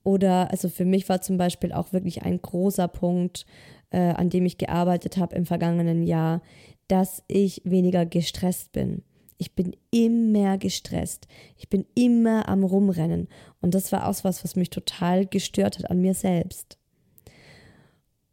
Oder, 0.04 0.50
also 0.50 0.68
für 0.68 0.84
mich 0.84 1.08
war 1.08 1.20
zum 1.20 1.36
Beispiel 1.36 1.72
auch 1.72 1.92
wirklich 1.92 2.22
ein 2.22 2.40
großer 2.40 2.86
Punkt, 2.86 3.44
äh, 3.90 3.98
an 3.98 4.30
dem 4.30 4.46
ich 4.46 4.58
gearbeitet 4.58 5.16
habe 5.16 5.34
im 5.34 5.46
vergangenen 5.46 6.02
Jahr, 6.04 6.42
dass 6.88 7.24
ich 7.26 7.60
weniger 7.64 8.06
gestresst 8.06 8.72
bin. 8.72 9.02
Ich 9.38 9.54
bin 9.54 9.76
immer 9.90 10.58
gestresst. 10.58 11.26
Ich 11.56 11.68
bin 11.68 11.84
immer 11.94 12.48
am 12.48 12.64
Rumrennen. 12.64 13.28
Und 13.60 13.74
das 13.74 13.92
war 13.92 14.08
auch 14.08 14.24
was, 14.24 14.44
was 14.44 14.56
mich 14.56 14.70
total 14.70 15.26
gestört 15.26 15.78
hat 15.78 15.90
an 15.90 16.00
mir 16.00 16.14
selbst. 16.14 16.78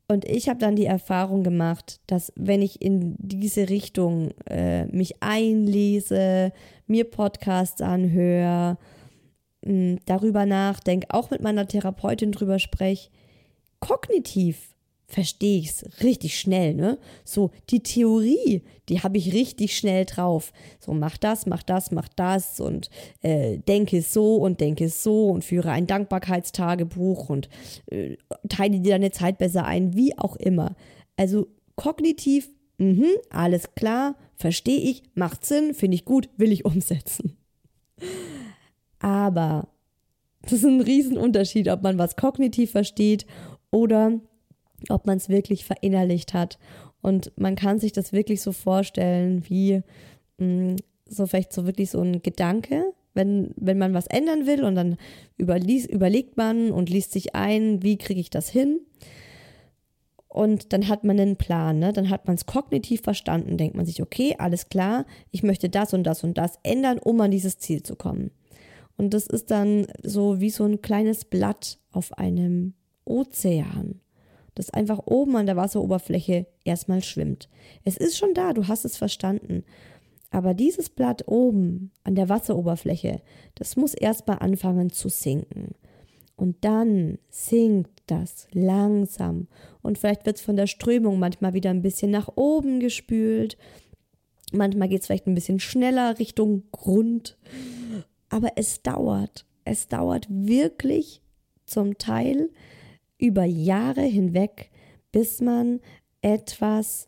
Und 0.08 0.26
ich 0.26 0.50
habe 0.50 0.60
dann 0.60 0.76
die 0.76 0.86
Erfahrung 0.86 1.44
gemacht, 1.44 2.02
dass 2.08 2.34
wenn 2.36 2.62
ich 2.62 2.82
in 2.82 3.16
diese 3.20 3.70
Richtung 3.70 4.32
äh, 4.50 4.86
mich 4.88 5.24
einlese, 5.24 6.52
mir 6.88 7.06
Podcasts 7.06 7.82
anhöre, 7.82 8.78
hm, 9.66 10.00
darüber 10.06 10.46
nachdenke, 10.46 11.08
auch 11.10 11.32
mit 11.32 11.42
meiner 11.42 11.68
Therapeutin 11.68 12.32
drüber 12.32 12.60
spreche, 12.60 13.10
kognitiv 13.80 14.73
verstehe 15.08 15.60
ich 15.60 15.70
es 15.70 16.04
richtig 16.04 16.40
schnell, 16.40 16.74
ne? 16.74 16.98
So, 17.24 17.52
die 17.70 17.82
Theorie, 17.82 18.64
die 18.90 19.02
habe 19.02 19.18
ich 19.18 19.34
richtig 19.34 19.78
schnell 19.78 20.06
drauf. 20.06 20.52
So, 20.80 20.94
mach 20.94 21.18
das, 21.18 21.46
mach 21.46 21.64
das, 21.64 21.92
mach 21.92 22.08
das 22.10 22.60
und 22.60 22.90
äh, 23.22 23.60
denke 23.60 24.02
so 24.02 24.38
und 24.38 24.60
denke 24.60 24.90
so 24.90 25.30
und 25.30 25.44
führe 25.44 25.72
ein 25.72 25.88
Dankbarkeitstagebuch 25.88 27.30
und 27.30 27.50
äh, 27.92 28.18
teile 28.50 28.80
dir 28.80 28.94
deine 28.94 29.12
Zeit 29.12 29.38
besser 29.38 29.66
ein, 29.66 29.96
wie 29.96 30.18
auch 30.18 30.36
immer. 30.36 30.76
Also 31.16 31.48
kognitiv, 31.76 32.50
mh, 32.78 33.08
alles 33.30 33.76
klar, 33.76 34.16
verstehe 34.36 34.80
ich, 34.80 35.04
macht 35.14 35.46
Sinn, 35.46 35.74
finde 35.74 35.96
ich 35.96 36.06
gut, 36.06 36.30
will 36.38 36.52
ich 36.52 36.66
umsetzen. 36.66 37.38
Aber 39.00 39.68
das 40.42 40.54
ist 40.54 40.66
ein 40.66 40.82
Riesenunterschied, 40.82 41.70
ob 41.70 41.84
man 41.84 41.98
was 41.98 42.16
kognitiv 42.16 42.72
versteht 42.72 43.26
oder 43.72 44.20
ob 44.90 45.06
man 45.06 45.18
es 45.18 45.30
wirklich 45.30 45.66
verinnerlicht 45.66 46.34
hat. 46.34 46.58
Und 47.02 47.32
man 47.38 47.56
kann 47.56 47.80
sich 47.80 47.92
das 47.92 48.14
wirklich 48.14 48.42
so 48.42 48.52
vorstellen, 48.52 49.44
wie 49.48 49.82
mh, 50.38 50.74
mm, 50.74 50.76
so 51.06 51.28
vielleicht 51.28 51.54
so 51.54 51.66
wirklich 51.66 51.92
so 51.92 52.02
ein 52.02 52.22
Gedanke, 52.22 52.94
wenn, 53.14 53.52
wenn 53.56 53.78
man 53.78 53.94
was 53.94 54.08
ändern 54.08 54.48
will 54.48 54.64
und 54.64 54.76
dann 54.76 54.98
überlies, 55.38 55.86
überlegt 55.86 56.38
man 56.38 56.72
und 56.72 56.90
liest 56.90 57.12
sich 57.12 57.36
ein, 57.36 57.84
wie 57.84 57.98
kriege 57.98 58.20
ich 58.20 58.30
das 58.30 58.50
hin? 58.50 58.80
Und 60.28 60.74
dann 60.74 60.88
hat 60.88 61.04
man 61.04 61.20
einen 61.20 61.36
Plan, 61.36 61.78
ne? 61.78 61.94
dann 61.94 62.10
hat 62.10 62.26
man 62.26 62.36
es 62.36 62.48
kognitiv 62.48 63.02
verstanden, 63.02 63.58
denkt 63.58 63.76
man 63.76 63.86
sich, 63.86 64.02
okay, 64.02 64.36
alles 64.40 64.70
klar, 64.70 65.06
ich 65.30 65.44
möchte 65.44 65.70
das 65.70 65.94
und 65.94 66.06
das 66.06 66.24
und 66.24 66.40
das 66.40 66.58
ändern, 66.64 66.98
um 66.98 67.22
an 67.22 67.30
dieses 67.30 67.60
Ziel 67.60 67.84
zu 67.84 67.96
kommen. 67.96 68.32
Und 68.98 69.14
das 69.14 69.28
ist 69.28 69.52
dann 69.52 69.86
so 70.02 70.42
wie 70.42 70.50
so 70.50 70.64
ein 70.64 70.82
kleines 70.82 71.26
Blatt 71.26 71.78
auf 71.92 72.18
einem 72.18 72.74
Ozean 73.06 74.02
das 74.56 74.70
einfach 74.70 75.00
oben 75.06 75.36
an 75.36 75.46
der 75.46 75.56
Wasseroberfläche 75.56 76.48
erstmal 76.64 77.04
schwimmt. 77.04 77.50
Es 77.84 77.98
ist 77.98 78.18
schon 78.18 78.34
da, 78.34 78.54
du 78.54 78.68
hast 78.68 78.86
es 78.86 78.98
verstanden. 78.98 79.64
Aber 80.32 80.54
dieses 80.54 80.90
Blatt 80.90 81.28
oben 81.28 81.92
an 82.04 82.16
der 82.16 82.28
Wasseroberfläche, 82.28 83.22
das 83.56 83.76
muss 83.76 83.94
erstmal 83.94 84.40
anfangen 84.40 84.90
zu 84.90 85.10
sinken. 85.10 85.76
Und 86.36 86.66
dann 86.66 87.20
sinkt 87.30 88.02
das 88.08 88.48
langsam. 88.52 89.48
Und 89.82 90.00
vielleicht 90.00 90.26
wird 90.26 90.38
es 90.38 90.42
von 90.42 90.56
der 90.56 90.68
Strömung 90.68 91.20
manchmal 91.20 91.54
wieder 91.54 91.70
ein 91.70 91.84
bisschen 91.84 92.10
nach 92.10 92.30
oben 92.36 92.80
gespült. 92.80 93.58
Manchmal 94.52 94.90
geht 94.90 95.02
es 95.02 95.06
vielleicht 95.08 95.28
ein 95.28 95.36
bisschen 95.36 95.60
schneller 95.60 96.18
Richtung 96.18 96.64
Grund. 96.72 97.38
Aber 98.30 98.54
es 98.56 98.82
dauert. 98.82 99.46
Es 99.66 99.88
dauert 99.88 100.26
wirklich 100.30 101.22
zum 101.66 101.98
Teil 101.98 102.50
über 103.24 103.46
Jahre 103.46 104.02
hinweg, 104.02 104.70
bis 105.14 105.40
man 105.40 105.80
etwas 106.22 107.08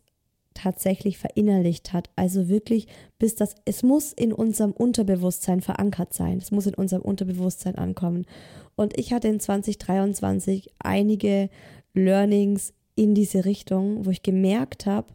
tatsächlich 0.54 1.18
verinnerlicht 1.18 1.92
hat. 1.92 2.08
Also 2.16 2.48
wirklich, 2.48 2.86
bis 3.18 3.34
das, 3.34 3.54
es 3.66 3.82
muss 3.82 4.14
in 4.14 4.32
unserem 4.32 4.72
Unterbewusstsein 4.72 5.60
verankert 5.60 6.14
sein. 6.14 6.38
Es 6.38 6.50
muss 6.50 6.66
in 6.66 6.74
unserem 6.74 7.02
Unterbewusstsein 7.02 7.74
ankommen. 7.74 8.24
Und 8.76 8.98
ich 8.98 9.12
hatte 9.12 9.28
in 9.28 9.40
2023 9.40 10.70
einige 10.78 11.50
Learnings 11.92 12.72
in 12.94 13.14
diese 13.14 13.44
Richtung, 13.44 14.06
wo 14.06 14.10
ich 14.10 14.22
gemerkt 14.22 14.86
habe, 14.86 15.08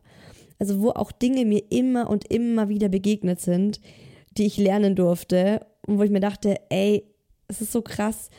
also 0.59 0.81
wo 0.81 0.91
auch 0.91 1.11
Dinge 1.11 1.45
mir 1.45 1.63
immer 1.71 2.07
und 2.11 2.31
immer 2.31 2.69
wieder 2.69 2.89
begegnet 2.89 3.41
sind, 3.41 3.81
die 4.37 4.45
ich 4.45 4.57
lernen 4.57 4.95
durfte 4.95 5.65
und 5.87 5.97
wo 5.97 6.03
ich 6.03 6.11
mir 6.11 6.19
dachte, 6.19 6.57
ey, 6.69 7.03
es 7.47 7.61
ist 7.61 7.71
so 7.71 7.81
krass, 7.81 8.29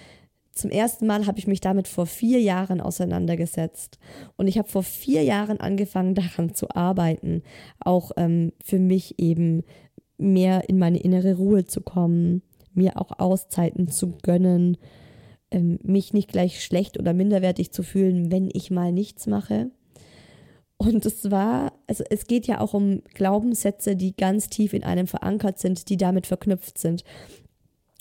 zum 0.53 0.71
ersten 0.71 1.07
Mal 1.07 1.27
habe 1.27 1.39
ich 1.39 1.47
mich 1.47 1.61
damit 1.61 1.89
vor 1.89 2.07
vier 2.07 2.41
Jahren 2.41 2.81
auseinandergesetzt. 2.81 3.99
Und 4.37 4.49
ich 4.49 4.59
habe 4.59 4.69
vor 4.69 4.83
vier 4.83 5.23
Jahren 5.23 5.61
angefangen, 5.61 6.15
daran 6.15 6.55
zu 6.55 6.71
arbeiten. 6.71 7.43
Auch 7.81 8.13
ähm, 8.17 8.53
für 8.65 8.79
mich 8.79 9.19
eben 9.19 9.65
mehr 10.19 10.69
in 10.69 10.79
meine 10.79 10.99
innere 10.99 11.35
Ruhe 11.35 11.65
zu 11.65 11.81
kommen, 11.81 12.43
mir 12.75 13.01
auch 13.01 13.19
Auszeiten 13.19 13.89
zu 13.89 14.15
gönnen, 14.23 14.77
ähm, 15.51 15.79
mich 15.83 16.13
nicht 16.13 16.31
gleich 16.31 16.63
schlecht 16.65 16.99
oder 16.99 17.13
minderwertig 17.13 17.73
zu 17.73 17.83
fühlen, 17.83 18.31
wenn 18.31 18.49
ich 18.53 18.71
mal 18.71 18.93
nichts 18.93 19.27
mache. 19.27 19.71
Und 20.77 21.07
es 21.07 21.31
war, 21.31 21.73
also 21.87 22.03
es 22.11 22.27
geht 22.27 22.47
ja 22.47 22.61
auch 22.61 22.75
um 22.75 23.03
Glaubenssätze, 23.15 23.95
die 23.95 24.17
ganz 24.17 24.49
tief 24.49 24.73
in 24.73 24.83
einem 24.83 25.07
verankert 25.07 25.59
sind, 25.59 25.89
die 25.89 25.97
damit 25.97 26.27
verknüpft 26.27 26.77
sind. 26.79 27.05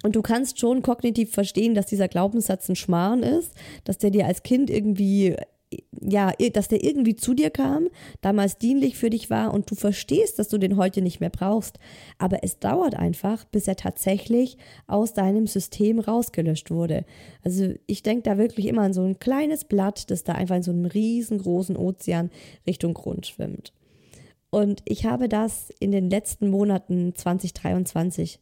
Und 0.04 0.16
du 0.16 0.22
kannst 0.22 0.60
schon 0.60 0.82
kognitiv 0.82 1.32
verstehen, 1.32 1.76
dass 1.76 1.86
dieser 1.86 2.08
Glaubenssatz 2.08 2.70
ein 2.70 2.76
Schmarrn 2.76 3.24
ist, 3.24 3.54
dass 3.84 3.98
der 3.98 4.10
dir 4.10 4.26
als 4.26 4.44
Kind 4.44 4.70
irgendwie, 4.70 5.36
ja, 6.02 6.34
dass 6.54 6.68
der 6.70 6.84
irgendwie 6.84 7.16
zu 7.16 7.34
dir 7.34 7.52
kam, 7.52 7.88
damals 8.22 8.58
dienlich 8.58 8.98
für 8.98 9.12
dich 9.12 9.30
war 9.30 9.54
und 9.54 9.70
du 9.70 9.76
verstehst, 9.76 10.40
dass 10.40 10.50
du 10.50 10.58
den 10.58 10.76
heute 10.76 11.02
nicht 11.02 11.20
mehr 11.20 11.30
brauchst. 11.30 11.78
Aber 12.18 12.44
es 12.44 12.58
dauert 12.60 12.96
einfach, 12.96 13.46
bis 13.46 13.68
er 13.68 13.76
tatsächlich 13.76 14.58
aus 14.88 15.14
deinem 15.14 15.46
System 15.46 16.00
rausgelöscht 16.00 16.72
wurde. 16.72 17.06
Also 17.44 17.74
ich 17.86 18.02
denke 18.02 18.24
da 18.24 18.38
wirklich 18.38 18.66
immer 18.66 18.82
an 18.82 18.94
so 18.94 19.04
ein 19.04 19.20
kleines 19.20 19.66
Blatt, 19.66 20.10
das 20.10 20.24
da 20.24 20.34
einfach 20.34 20.56
in 20.56 20.64
so 20.64 20.72
einem 20.72 20.86
riesengroßen 20.86 21.78
Ozean 21.78 22.32
Richtung 22.66 22.96
Grund 22.96 23.28
schwimmt. 23.28 23.72
Und 24.50 24.82
ich 24.86 25.06
habe 25.06 25.30
das 25.30 25.70
in 25.80 25.92
den 25.92 26.10
letzten 26.10 26.50
Monaten 26.50 27.16
2023 27.16 28.40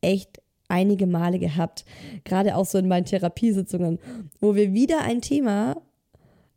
echt 0.00 0.40
einige 0.74 1.06
Male 1.06 1.38
gehabt, 1.38 1.84
gerade 2.24 2.56
auch 2.56 2.66
so 2.66 2.78
in 2.78 2.88
meinen 2.88 3.06
Therapiesitzungen, 3.06 3.98
wo 4.40 4.54
wir 4.54 4.72
wieder 4.72 5.02
ein 5.02 5.20
Thema 5.20 5.80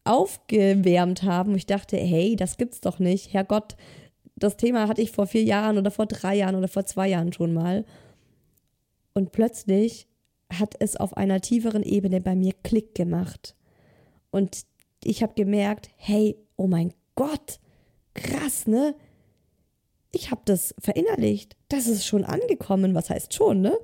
aufgewärmt 0.04 1.24
haben. 1.24 1.56
Ich 1.56 1.66
dachte, 1.66 1.98
hey, 1.98 2.36
das 2.36 2.58
gibt's 2.58 2.82
doch 2.82 3.00
nicht. 3.00 3.34
Herrgott, 3.34 3.76
das 4.36 4.58
Thema 4.58 4.88
hatte 4.88 5.02
ich 5.02 5.12
vor 5.12 5.28
vier 5.28 5.44
Jahren 5.44 5.78
oder 5.78 5.92
vor 5.92 6.06
drei 6.06 6.36
Jahren 6.36 6.56
oder 6.56 6.68
vor 6.68 6.86
zwei 6.86 7.10
Jahren 7.10 7.34
schon 7.34 7.54
mal. 7.54 7.86
Und 9.14 9.32
plötzlich 9.32 10.08
hat 10.52 10.76
es 10.80 10.96
auf 10.96 11.18
einer 11.18 11.42
tieferen 11.42 11.84
Ebene 11.84 12.22
bei 12.22 12.36
mir 12.36 12.54
Klick 12.64 12.96
gemacht. 12.96 13.56
Und 14.32 14.66
ich 15.04 15.24
habe 15.24 15.34
gemerkt, 15.34 15.90
hey, 15.98 16.38
oh 16.56 16.68
mein 16.68 16.94
Gott, 17.16 17.60
krass, 18.14 18.68
ne? 18.68 18.96
Ich 20.12 20.32
habe 20.32 20.42
das 20.46 20.74
verinnerlicht. 20.80 21.56
Das 21.70 21.88
ist 21.88 22.06
schon 22.06 22.24
angekommen. 22.24 22.96
Was 22.96 23.10
heißt 23.10 23.34
schon, 23.34 23.62
ne? 23.62 23.78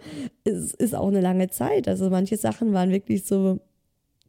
Es 0.44 0.74
ist 0.74 0.96
auch 0.96 1.08
eine 1.08 1.22
lange 1.22 1.50
Zeit. 1.50 1.88
Also 1.88 2.10
manche 2.10 2.38
Sachen 2.38 2.74
waren 2.74 2.92
wirklich 2.92 3.26
so, 3.26 3.60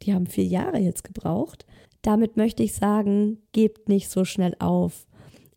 die 0.02 0.12
haben 0.12 0.26
vier 0.26 0.44
Jahre 0.44 0.78
jetzt 0.78 1.04
gebraucht. 1.04 1.66
Damit 2.02 2.36
möchte 2.36 2.62
ich 2.62 2.74
sagen, 2.74 3.38
gebt 3.52 3.88
nicht 3.88 4.10
so 4.10 4.24
schnell 4.24 4.54
auf. 4.58 5.06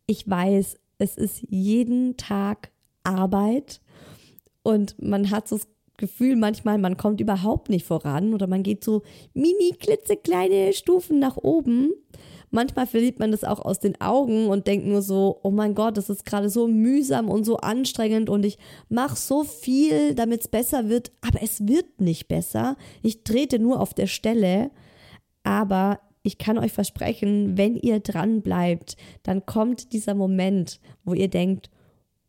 Ich 0.05 0.29
weiß, 0.29 0.77
es 0.99 1.17
ist 1.17 1.43
jeden 1.49 2.17
Tag 2.17 2.71
Arbeit 3.03 3.81
und 4.63 5.01
man 5.01 5.31
hat 5.31 5.47
so 5.47 5.57
das 5.57 5.67
Gefühl 5.97 6.35
manchmal, 6.35 6.77
man 6.77 6.97
kommt 6.97 7.19
überhaupt 7.21 7.69
nicht 7.69 7.85
voran 7.85 8.33
oder 8.33 8.47
man 8.47 8.63
geht 8.63 8.83
so 8.83 9.01
mini 9.33 9.73
klitzekleine 9.79 10.73
Stufen 10.73 11.19
nach 11.19 11.37
oben 11.37 11.91
manchmal 12.51 12.87
verliert 12.87 13.19
man 13.19 13.31
das 13.31 13.43
auch 13.43 13.59
aus 13.59 13.79
den 13.79 13.99
Augen 14.01 14.47
und 14.47 14.67
denkt 14.67 14.85
nur 14.85 15.01
so, 15.01 15.39
oh 15.43 15.51
mein 15.51 15.75
Gott, 15.75 15.97
das 15.97 16.09
ist 16.09 16.25
gerade 16.25 16.49
so 16.49 16.67
mühsam 16.67 17.29
und 17.29 17.43
so 17.43 17.57
anstrengend 17.57 18.29
und 18.29 18.45
ich 18.45 18.57
mache 18.89 19.15
so 19.15 19.43
viel, 19.43 20.15
damit 20.15 20.41
es 20.41 20.47
besser 20.47 20.89
wird, 20.89 21.11
aber 21.21 21.41
es 21.41 21.67
wird 21.67 22.01
nicht 22.01 22.27
besser. 22.27 22.77
Ich 23.01 23.23
trete 23.23 23.59
nur 23.59 23.79
auf 23.79 23.93
der 23.93 24.07
Stelle, 24.07 24.71
aber 25.43 25.99
ich 26.23 26.37
kann 26.37 26.57
euch 26.57 26.73
versprechen, 26.73 27.57
wenn 27.57 27.75
ihr 27.75 27.99
dran 27.99 28.41
bleibt, 28.41 28.97
dann 29.23 29.45
kommt 29.45 29.93
dieser 29.93 30.13
Moment, 30.13 30.79
wo 31.05 31.13
ihr 31.13 31.29
denkt, 31.29 31.69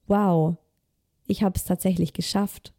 wow, 0.06 0.56
ich 1.26 1.42
habe 1.42 1.56
es 1.56 1.64
tatsächlich 1.64 2.12
geschafft 2.12 2.72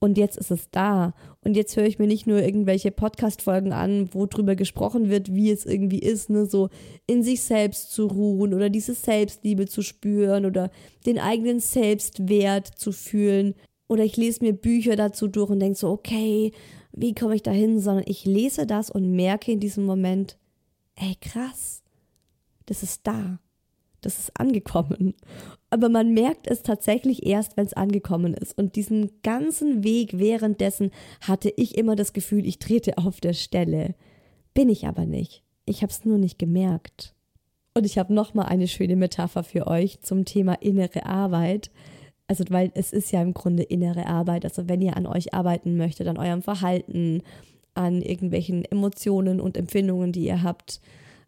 und 0.00 0.16
jetzt 0.16 0.38
ist 0.38 0.50
es 0.50 0.70
da. 0.70 1.12
Und 1.42 1.56
jetzt 1.56 1.76
höre 1.76 1.84
ich 1.84 1.98
mir 1.98 2.06
nicht 2.06 2.26
nur 2.26 2.42
irgendwelche 2.42 2.90
Podcast-Folgen 2.90 3.72
an, 3.72 4.08
wo 4.12 4.24
drüber 4.24 4.56
gesprochen 4.56 5.10
wird, 5.10 5.34
wie 5.34 5.50
es 5.50 5.66
irgendwie 5.66 5.98
ist, 5.98 6.30
ne, 6.30 6.46
so 6.46 6.70
in 7.06 7.22
sich 7.22 7.42
selbst 7.42 7.92
zu 7.92 8.06
ruhen 8.06 8.54
oder 8.54 8.70
diese 8.70 8.94
Selbstliebe 8.94 9.66
zu 9.66 9.82
spüren 9.82 10.46
oder 10.46 10.70
den 11.04 11.18
eigenen 11.18 11.60
Selbstwert 11.60 12.66
zu 12.66 12.92
fühlen. 12.92 13.54
Oder 13.88 14.04
ich 14.04 14.16
lese 14.16 14.42
mir 14.42 14.54
Bücher 14.54 14.96
dazu 14.96 15.28
durch 15.28 15.50
und 15.50 15.60
denke 15.60 15.78
so, 15.78 15.90
okay, 15.90 16.52
wie 16.92 17.14
komme 17.14 17.34
ich 17.34 17.42
da 17.42 17.50
hin? 17.50 17.78
Sondern 17.78 18.04
ich 18.06 18.24
lese 18.24 18.66
das 18.66 18.90
und 18.90 19.12
merke 19.12 19.52
in 19.52 19.60
diesem 19.60 19.84
Moment, 19.84 20.38
ey, 20.96 21.14
krass, 21.20 21.82
das 22.64 22.82
ist 22.82 23.06
da 23.06 23.38
das 24.00 24.18
ist 24.18 24.40
angekommen. 24.40 25.14
Aber 25.70 25.88
man 25.88 26.12
merkt 26.12 26.48
es 26.48 26.62
tatsächlich 26.62 27.24
erst, 27.24 27.56
wenn 27.56 27.64
es 27.64 27.74
angekommen 27.74 28.34
ist. 28.34 28.58
Und 28.58 28.74
diesen 28.74 29.10
ganzen 29.22 29.84
Weg 29.84 30.18
währenddessen 30.18 30.90
hatte 31.20 31.52
ich 31.56 31.78
immer 31.78 31.94
das 31.94 32.12
Gefühl, 32.12 32.44
ich 32.44 32.58
trete 32.58 32.98
auf 32.98 33.20
der 33.20 33.34
Stelle. 33.34 33.94
Bin 34.52 34.68
ich 34.68 34.86
aber 34.86 35.06
nicht. 35.06 35.44
Ich 35.66 35.82
habe 35.82 35.92
es 35.92 36.04
nur 36.04 36.18
nicht 36.18 36.38
gemerkt. 36.38 37.14
Und 37.74 37.86
ich 37.86 37.98
habe 37.98 38.12
nochmal 38.12 38.46
eine 38.46 38.66
schöne 38.66 38.96
Metapher 38.96 39.44
für 39.44 39.68
euch 39.68 40.00
zum 40.00 40.24
Thema 40.24 40.54
innere 40.54 41.06
Arbeit. 41.06 41.70
Also, 42.26 42.44
weil 42.48 42.72
es 42.74 42.92
ist 42.92 43.12
ja 43.12 43.22
im 43.22 43.32
Grunde 43.32 43.62
innere 43.62 44.06
Arbeit. 44.06 44.44
Also, 44.44 44.68
wenn 44.68 44.82
ihr 44.82 44.96
an 44.96 45.06
euch 45.06 45.34
arbeiten 45.34 45.76
möchtet, 45.76 46.08
an 46.08 46.18
eurem 46.18 46.42
Verhalten, 46.42 47.22
an 47.74 48.02
irgendwelchen 48.02 48.64
Emotionen 48.64 49.40
und 49.40 49.56
Empfindungen, 49.56 50.10
die 50.10 50.26
ihr 50.26 50.42
habt, 50.42 50.80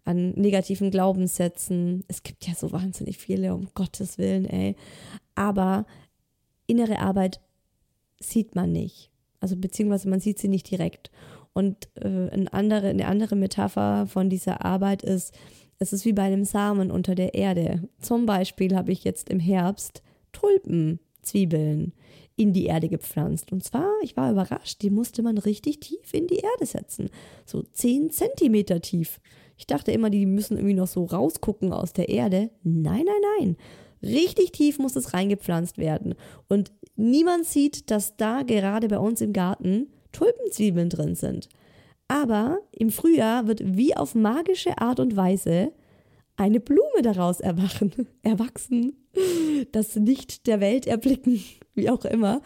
an 0.04 0.32
negativen 0.32 0.90
Glaubenssätzen. 0.90 2.04
Es 2.09 2.23
gibt 2.23 2.47
ja 2.47 2.54
so 2.54 2.73
wahnsinnig 2.73 3.18
viele, 3.18 3.54
um 3.54 3.68
Gottes 3.75 4.18
Willen, 4.18 4.47
ey. 4.47 4.76
Aber 5.35 5.87
innere 6.66 6.99
Arbeit 6.99 7.40
sieht 8.21 8.54
man 8.54 8.73
nicht. 8.73 9.11
Also 9.40 9.56
beziehungsweise 9.56 10.09
man 10.09 10.21
sieht 10.21 10.38
sie 10.38 10.49
nicht 10.49 10.71
direkt. 10.71 11.11
Und 11.52 11.88
äh, 11.97 12.30
eine, 12.30 12.52
andere, 12.52 12.88
eine 12.88 13.06
andere 13.06 13.37
Metapher 13.37 14.06
von 14.06 14.30
dieser 14.30 14.64
Arbeit 14.64 15.02
ist, 15.02 15.35
es 15.78 15.92
ist 15.92 16.04
wie 16.04 16.12
bei 16.12 16.23
einem 16.23 16.44
Samen 16.44 16.90
unter 16.90 17.14
der 17.14 17.35
Erde. 17.35 17.88
Zum 18.00 18.25
Beispiel 18.25 18.75
habe 18.75 18.92
ich 18.92 19.04
jetzt 19.04 19.28
im 19.28 19.40
Herbst 19.40 20.02
Tulpenzwiebeln 20.32 21.92
in 22.37 22.52
die 22.52 22.66
Erde 22.66 22.88
gepflanzt. 22.88 23.52
Und 23.52 23.64
zwar, 23.64 23.90
ich 24.02 24.16
war 24.16 24.30
überrascht, 24.30 24.82
die 24.82 24.90
musste 24.90 25.23
man 25.23 25.38
richtig 25.38 25.80
tief 25.80 26.12
in 26.14 26.26
die 26.26 26.38
Erde 26.38 26.66
setzen. 26.66 27.11
So 27.44 27.62
10 27.62 28.11
Zentimeter 28.11 28.81
tief. 28.81 29.20
Ich 29.62 29.68
dachte 29.68 29.92
immer, 29.92 30.11
die 30.11 30.27
müssen 30.27 30.57
irgendwie 30.57 30.75
noch 30.75 30.88
so 30.88 31.05
rausgucken 31.05 31.72
aus 31.72 31.92
der 31.92 32.09
Erde. 32.09 32.51
Nein, 32.64 33.05
nein, 33.05 33.14
nein. 33.38 33.57
Richtig 34.03 34.51
tief 34.51 34.81
muss 34.81 34.96
es 34.96 35.14
reingepflanzt 35.14 35.79
werden. 35.79 36.16
Und 36.48 36.72
niemand 36.96 37.46
sieht, 37.46 37.88
dass 37.92 38.16
da 38.16 38.42
gerade 38.42 38.88
bei 38.88 38.98
uns 38.98 39.20
im 39.20 39.33
Garten 39.33 39.92
Tulpenzwiebeln 40.11 40.88
drin 40.88 41.14
sind. 41.14 41.48
Aber 42.09 42.59
im 42.72 42.90
Frühjahr 42.90 43.46
wird 43.46 43.62
wie 43.64 43.96
auf 43.96 44.16
magische 44.16 44.79
Art 44.79 44.98
und 44.98 45.14
Weise 45.14 45.70
eine 46.35 46.59
Blume 46.59 47.03
daraus 47.03 47.38
erwachen, 47.38 48.09
erwachsen, 48.25 48.96
das 49.70 49.94
Licht 49.94 50.48
der 50.48 50.59
Welt 50.59 50.88
erblicken, 50.88 51.40
wie 51.75 51.88
auch 51.88 52.05
immer. 52.05 52.42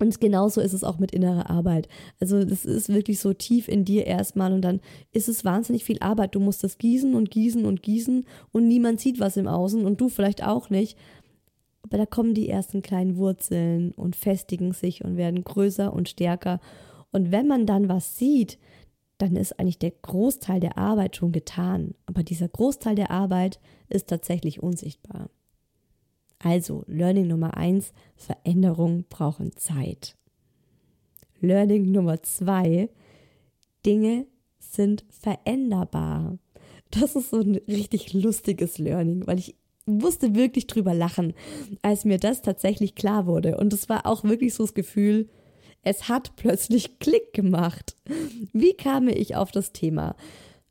Und 0.00 0.20
genauso 0.20 0.60
ist 0.60 0.72
es 0.72 0.82
auch 0.82 0.98
mit 0.98 1.12
innerer 1.12 1.50
Arbeit. 1.50 1.88
Also 2.18 2.44
das 2.44 2.64
ist 2.64 2.88
wirklich 2.88 3.20
so 3.20 3.32
tief 3.32 3.68
in 3.68 3.84
dir 3.84 4.06
erstmal 4.06 4.52
und 4.52 4.62
dann 4.62 4.80
ist 5.12 5.28
es 5.28 5.44
wahnsinnig 5.44 5.84
viel 5.84 6.00
Arbeit. 6.00 6.34
Du 6.34 6.40
musst 6.40 6.64
das 6.64 6.78
gießen 6.78 7.14
und 7.14 7.30
gießen 7.30 7.64
und 7.64 7.82
gießen 7.82 8.24
und 8.50 8.66
niemand 8.66 9.00
sieht 9.00 9.20
was 9.20 9.36
im 9.36 9.46
Außen 9.46 9.84
und 9.84 10.00
du 10.00 10.08
vielleicht 10.08 10.44
auch 10.44 10.68
nicht. 10.68 10.98
Aber 11.82 11.96
da 11.96 12.06
kommen 12.06 12.34
die 12.34 12.48
ersten 12.48 12.82
kleinen 12.82 13.16
Wurzeln 13.16 13.92
und 13.92 14.16
festigen 14.16 14.72
sich 14.72 15.04
und 15.04 15.16
werden 15.16 15.44
größer 15.44 15.92
und 15.92 16.08
stärker. 16.08 16.58
Und 17.12 17.30
wenn 17.30 17.46
man 17.46 17.66
dann 17.66 17.88
was 17.88 18.18
sieht, 18.18 18.58
dann 19.18 19.36
ist 19.36 19.60
eigentlich 19.60 19.78
der 19.78 19.92
Großteil 19.92 20.58
der 20.58 20.76
Arbeit 20.76 21.14
schon 21.14 21.30
getan. 21.30 21.94
Aber 22.06 22.24
dieser 22.24 22.48
Großteil 22.48 22.96
der 22.96 23.12
Arbeit 23.12 23.60
ist 23.88 24.08
tatsächlich 24.08 24.60
unsichtbar. 24.60 25.30
Also 26.44 26.84
Learning 26.86 27.26
Nummer 27.26 27.56
eins, 27.56 27.94
Veränderungen 28.16 29.06
brauchen 29.08 29.56
Zeit. 29.56 30.14
Learning 31.40 31.90
Nummer 31.90 32.22
zwei, 32.22 32.90
Dinge 33.86 34.26
sind 34.58 35.06
veränderbar. 35.08 36.38
Das 36.90 37.16
ist 37.16 37.30
so 37.30 37.40
ein 37.40 37.56
richtig 37.66 38.12
lustiges 38.12 38.76
Learning, 38.76 39.26
weil 39.26 39.38
ich 39.38 39.56
musste 39.86 40.34
wirklich 40.34 40.66
drüber 40.66 40.92
lachen, 40.92 41.32
als 41.80 42.04
mir 42.04 42.18
das 42.18 42.42
tatsächlich 42.42 42.94
klar 42.94 43.26
wurde. 43.26 43.56
Und 43.56 43.72
es 43.72 43.88
war 43.88 44.04
auch 44.04 44.22
wirklich 44.22 44.52
so 44.52 44.64
das 44.64 44.74
Gefühl, 44.74 45.30
es 45.82 46.10
hat 46.10 46.36
plötzlich 46.36 46.98
Klick 46.98 47.32
gemacht. 47.32 47.96
Wie 48.52 48.74
kam 48.74 49.08
ich 49.08 49.34
auf 49.34 49.50
das 49.50 49.72
Thema? 49.72 50.14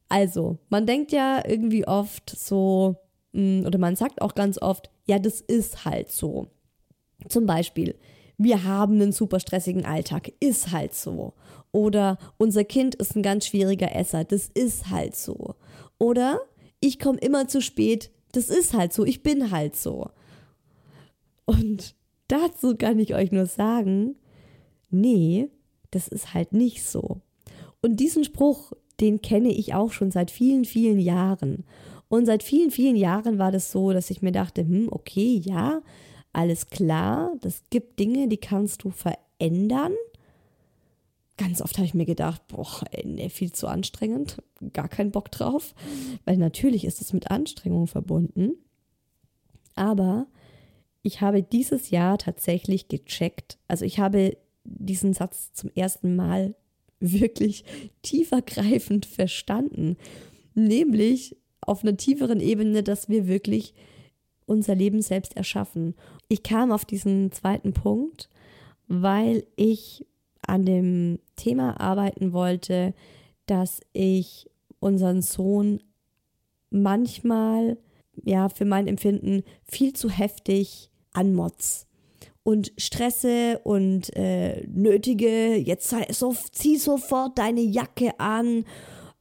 Also, 0.07 0.59
man 0.69 0.85
denkt 0.85 1.11
ja 1.11 1.43
irgendwie 1.47 1.87
oft 1.87 2.29
so, 2.29 2.95
mm, 3.31 3.65
oder 3.65 3.79
man 3.79 3.95
sagt 3.95 4.21
auch 4.21 4.35
ganz 4.35 4.61
oft, 4.61 4.92
ja, 5.05 5.19
das 5.19 5.41
ist 5.41 5.85
halt 5.85 6.11
so. 6.11 6.47
Zum 7.27 7.45
Beispiel, 7.45 7.95
wir 8.37 8.63
haben 8.63 8.95
einen 8.95 9.11
super 9.11 9.39
stressigen 9.39 9.85
Alltag, 9.85 10.33
ist 10.39 10.71
halt 10.71 10.93
so. 10.93 11.33
Oder 11.71 12.17
unser 12.37 12.63
Kind 12.63 12.95
ist 12.95 13.15
ein 13.15 13.23
ganz 13.23 13.47
schwieriger 13.47 13.95
Esser, 13.95 14.23
das 14.23 14.49
ist 14.53 14.89
halt 14.89 15.15
so. 15.15 15.55
Oder 15.97 16.39
ich 16.79 16.99
komme 16.99 17.19
immer 17.19 17.47
zu 17.47 17.61
spät, 17.61 18.11
das 18.33 18.49
ist 18.49 18.73
halt 18.73 18.93
so, 18.93 19.05
ich 19.05 19.23
bin 19.23 19.51
halt 19.51 19.75
so. 19.75 20.09
Und 21.45 21.95
dazu 22.27 22.75
kann 22.75 22.99
ich 22.99 23.13
euch 23.13 23.31
nur 23.31 23.45
sagen, 23.45 24.15
nee, 24.89 25.49
das 25.91 26.07
ist 26.07 26.33
halt 26.33 26.53
nicht 26.53 26.83
so. 26.83 27.21
Und 27.81 27.97
diesen 27.97 28.23
Spruch, 28.23 28.73
den 28.99 29.21
kenne 29.21 29.49
ich 29.49 29.73
auch 29.73 29.91
schon 29.91 30.11
seit 30.11 30.31
vielen, 30.31 30.65
vielen 30.65 30.99
Jahren. 30.99 31.65
Und 32.13 32.27
seit 32.27 32.43
vielen, 32.43 32.69
vielen 32.69 32.95
Jahren 32.95 33.39
war 33.39 33.51
das 33.51 33.71
so, 33.71 33.91
dass 33.91 34.11
ich 34.11 34.21
mir 34.21 34.31
dachte, 34.31 34.61
hm, 34.61 34.87
okay, 34.91 35.41
ja, 35.43 35.81
alles 36.31 36.67
klar, 36.67 37.33
das 37.41 37.63
gibt 37.71 37.97
Dinge, 37.97 38.27
die 38.27 38.37
kannst 38.37 38.83
du 38.83 38.91
verändern. 38.91 39.93
Ganz 41.37 41.59
oft 41.59 41.75
habe 41.77 41.87
ich 41.87 41.95
mir 41.95 42.05
gedacht, 42.05 42.45
boah, 42.49 42.67
nee, 43.03 43.29
viel 43.29 43.51
zu 43.51 43.65
anstrengend, 43.65 44.43
gar 44.73 44.89
keinen 44.89 45.09
Bock 45.09 45.31
drauf, 45.31 45.73
weil 46.23 46.37
natürlich 46.37 46.85
ist 46.85 47.01
es 47.01 47.13
mit 47.13 47.31
Anstrengung 47.31 47.87
verbunden. 47.87 48.57
Aber 49.73 50.27
ich 51.01 51.21
habe 51.21 51.41
dieses 51.41 51.89
Jahr 51.89 52.19
tatsächlich 52.19 52.89
gecheckt, 52.89 53.57
also 53.67 53.85
ich 53.85 53.97
habe 53.97 54.37
diesen 54.65 55.13
Satz 55.15 55.51
zum 55.53 55.71
ersten 55.73 56.15
Mal 56.15 56.53
wirklich 56.99 57.65
tiefergreifend 58.03 59.07
verstanden. 59.07 59.97
Nämlich, 60.53 61.37
auf 61.67 61.83
einer 61.83 61.97
tieferen 61.97 62.39
Ebene, 62.39 62.83
dass 62.83 63.09
wir 63.09 63.27
wirklich 63.27 63.73
unser 64.45 64.75
Leben 64.75 65.01
selbst 65.01 65.37
erschaffen. 65.37 65.95
Ich 66.27 66.43
kam 66.43 66.71
auf 66.71 66.85
diesen 66.85 67.31
zweiten 67.31 67.73
Punkt, 67.73 68.29
weil 68.87 69.45
ich 69.55 70.05
an 70.45 70.65
dem 70.65 71.19
Thema 71.35 71.79
arbeiten 71.79 72.33
wollte, 72.33 72.93
dass 73.45 73.81
ich 73.93 74.49
unseren 74.79 75.21
Sohn 75.21 75.81
manchmal, 76.69 77.77
ja, 78.23 78.49
für 78.49 78.65
mein 78.65 78.87
Empfinden 78.87 79.43
viel 79.63 79.93
zu 79.93 80.09
heftig 80.09 80.89
anmotz 81.13 81.87
und 82.43 82.73
stresse 82.77 83.59
und 83.63 84.13
äh, 84.15 84.67
nötige, 84.67 85.55
jetzt 85.55 85.89
sei, 85.89 86.05
so, 86.11 86.35
zieh 86.51 86.77
sofort 86.77 87.37
deine 87.37 87.61
Jacke 87.61 88.19
an, 88.19 88.65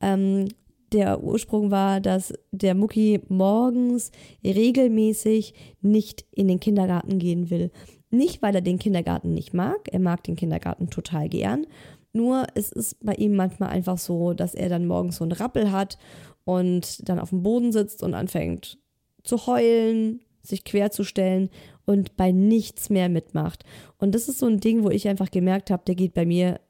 ähm, 0.00 0.48
der 0.92 1.22
Ursprung 1.22 1.70
war, 1.70 2.00
dass 2.00 2.32
der 2.50 2.74
Mucki 2.74 3.20
morgens 3.28 4.10
regelmäßig 4.44 5.54
nicht 5.80 6.24
in 6.32 6.48
den 6.48 6.60
Kindergarten 6.60 7.18
gehen 7.18 7.50
will. 7.50 7.70
Nicht, 8.10 8.42
weil 8.42 8.54
er 8.54 8.60
den 8.60 8.78
Kindergarten 8.78 9.32
nicht 9.32 9.54
mag, 9.54 9.88
er 9.90 10.00
mag 10.00 10.22
den 10.24 10.36
Kindergarten 10.36 10.90
total 10.90 11.28
gern, 11.28 11.66
nur 12.12 12.46
es 12.54 12.70
ist 12.70 13.04
bei 13.04 13.14
ihm 13.14 13.34
manchmal 13.34 13.70
einfach 13.70 13.98
so, 13.98 14.34
dass 14.34 14.54
er 14.54 14.68
dann 14.68 14.86
morgens 14.86 15.16
so 15.16 15.24
einen 15.24 15.32
Rappel 15.32 15.72
hat 15.72 15.98
und 16.44 17.08
dann 17.08 17.18
auf 17.18 17.30
dem 17.30 17.42
Boden 17.42 17.72
sitzt 17.72 18.02
und 18.02 18.14
anfängt 18.14 18.78
zu 19.22 19.46
heulen, 19.46 20.20
sich 20.42 20.64
querzustellen 20.64 21.48
und 21.86 22.16
bei 22.16 22.32
nichts 22.32 22.90
mehr 22.90 23.08
mitmacht. 23.08 23.64
Und 23.98 24.14
das 24.14 24.28
ist 24.28 24.40
so 24.40 24.46
ein 24.46 24.60
Ding, 24.60 24.82
wo 24.82 24.90
ich 24.90 25.08
einfach 25.08 25.30
gemerkt 25.30 25.70
habe, 25.70 25.84
der 25.86 25.94
geht 25.94 26.14
bei 26.14 26.26
mir, 26.26 26.60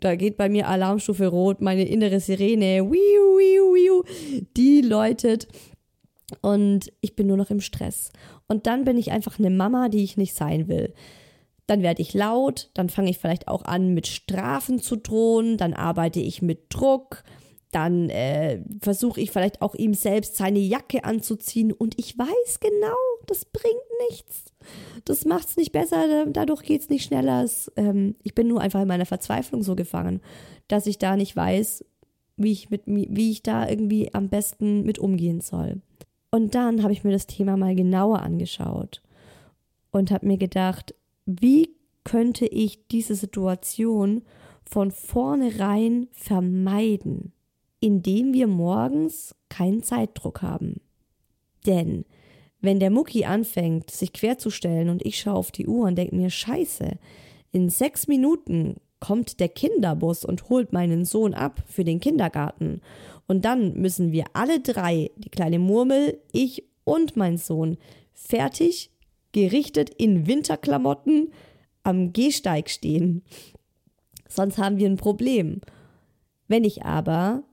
da 0.00 0.16
geht 0.16 0.36
bei 0.36 0.48
mir 0.48 0.68
Alarmstufe 0.68 1.26
rot, 1.26 1.60
meine 1.60 1.86
innere 1.86 2.20
Sirene, 2.20 2.84
wiu, 2.84 2.92
wiu, 2.92 3.74
wiu, 3.74 4.02
die 4.56 4.82
läutet 4.82 5.48
und 6.40 6.92
ich 7.00 7.16
bin 7.16 7.26
nur 7.26 7.36
noch 7.36 7.50
im 7.50 7.60
Stress. 7.60 8.10
Und 8.46 8.66
dann 8.66 8.84
bin 8.84 8.98
ich 8.98 9.10
einfach 9.12 9.38
eine 9.38 9.50
Mama, 9.50 9.88
die 9.88 10.04
ich 10.04 10.16
nicht 10.16 10.34
sein 10.34 10.68
will. 10.68 10.94
Dann 11.66 11.82
werde 11.82 12.00
ich 12.00 12.14
laut, 12.14 12.70
dann 12.74 12.88
fange 12.88 13.10
ich 13.10 13.18
vielleicht 13.18 13.48
auch 13.48 13.64
an, 13.64 13.92
mit 13.92 14.06
Strafen 14.06 14.78
zu 14.78 14.96
drohen, 14.96 15.58
dann 15.58 15.74
arbeite 15.74 16.20
ich 16.20 16.40
mit 16.40 16.66
Druck, 16.70 17.24
dann 17.72 18.08
äh, 18.08 18.62
versuche 18.80 19.20
ich 19.20 19.30
vielleicht 19.30 19.60
auch 19.60 19.74
ihm 19.74 19.92
selbst 19.92 20.36
seine 20.36 20.60
Jacke 20.60 21.04
anzuziehen 21.04 21.72
und 21.72 21.98
ich 21.98 22.16
weiß 22.16 22.60
genau, 22.60 22.96
das 23.26 23.44
bringt 23.44 23.74
nichts. 24.08 24.47
Das 25.08 25.24
macht 25.24 25.48
es 25.48 25.56
nicht 25.56 25.72
besser, 25.72 26.26
dadurch 26.26 26.62
geht 26.62 26.82
es 26.82 26.88
nicht 26.88 27.04
schneller. 27.04 27.42
Es, 27.42 27.70
ähm, 27.76 28.14
ich 28.22 28.34
bin 28.34 28.48
nur 28.48 28.60
einfach 28.60 28.82
in 28.82 28.88
meiner 28.88 29.06
Verzweiflung 29.06 29.62
so 29.62 29.74
gefangen, 29.76 30.20
dass 30.68 30.86
ich 30.86 30.98
da 30.98 31.16
nicht 31.16 31.34
weiß, 31.34 31.84
wie 32.36 32.52
ich, 32.52 32.70
mit, 32.70 32.82
wie 32.86 33.30
ich 33.30 33.42
da 33.42 33.68
irgendwie 33.68 34.12
am 34.14 34.28
besten 34.28 34.84
mit 34.84 34.98
umgehen 34.98 35.40
soll. 35.40 35.80
Und 36.30 36.54
dann 36.54 36.82
habe 36.82 36.92
ich 36.92 37.04
mir 37.04 37.12
das 37.12 37.26
Thema 37.26 37.56
mal 37.56 37.74
genauer 37.74 38.22
angeschaut 38.22 39.02
und 39.90 40.10
habe 40.10 40.26
mir 40.26 40.38
gedacht, 40.38 40.94
wie 41.26 41.70
könnte 42.04 42.46
ich 42.46 42.86
diese 42.88 43.14
Situation 43.14 44.22
von 44.64 44.90
vornherein 44.90 46.08
vermeiden? 46.12 47.32
indem 47.80 48.32
wir 48.32 48.46
morgens 48.46 49.34
keinen 49.48 49.82
Zeitdruck 49.82 50.42
haben. 50.42 50.80
Denn 51.66 52.04
wenn 52.60 52.80
der 52.80 52.90
Mucki 52.90 53.24
anfängt, 53.24 53.90
sich 53.90 54.12
querzustellen 54.12 54.88
und 54.88 55.04
ich 55.04 55.20
schaue 55.20 55.34
auf 55.34 55.52
die 55.52 55.66
Uhr 55.66 55.86
und 55.86 55.96
denke 55.96 56.16
mir, 56.16 56.30
scheiße, 56.30 56.98
in 57.52 57.70
sechs 57.70 58.08
Minuten 58.08 58.76
kommt 59.00 59.38
der 59.38 59.48
Kinderbus 59.48 60.24
und 60.24 60.48
holt 60.48 60.72
meinen 60.72 61.04
Sohn 61.04 61.34
ab 61.34 61.62
für 61.66 61.84
den 61.84 62.00
Kindergarten. 62.00 62.80
Und 63.26 63.44
dann 63.44 63.74
müssen 63.74 64.10
wir 64.10 64.24
alle 64.32 64.60
drei, 64.60 65.10
die 65.16 65.28
kleine 65.28 65.58
Murmel, 65.58 66.18
ich 66.32 66.64
und 66.84 67.16
mein 67.16 67.36
Sohn, 67.36 67.76
fertig, 68.12 68.90
gerichtet 69.32 69.90
in 69.90 70.26
Winterklamotten 70.26 71.32
am 71.84 72.12
Gehsteig 72.12 72.70
stehen. 72.70 73.22
Sonst 74.26 74.58
haben 74.58 74.78
wir 74.78 74.88
ein 74.88 74.96
Problem. 74.96 75.60
Wenn 76.48 76.64
ich 76.64 76.84
aber 76.84 77.44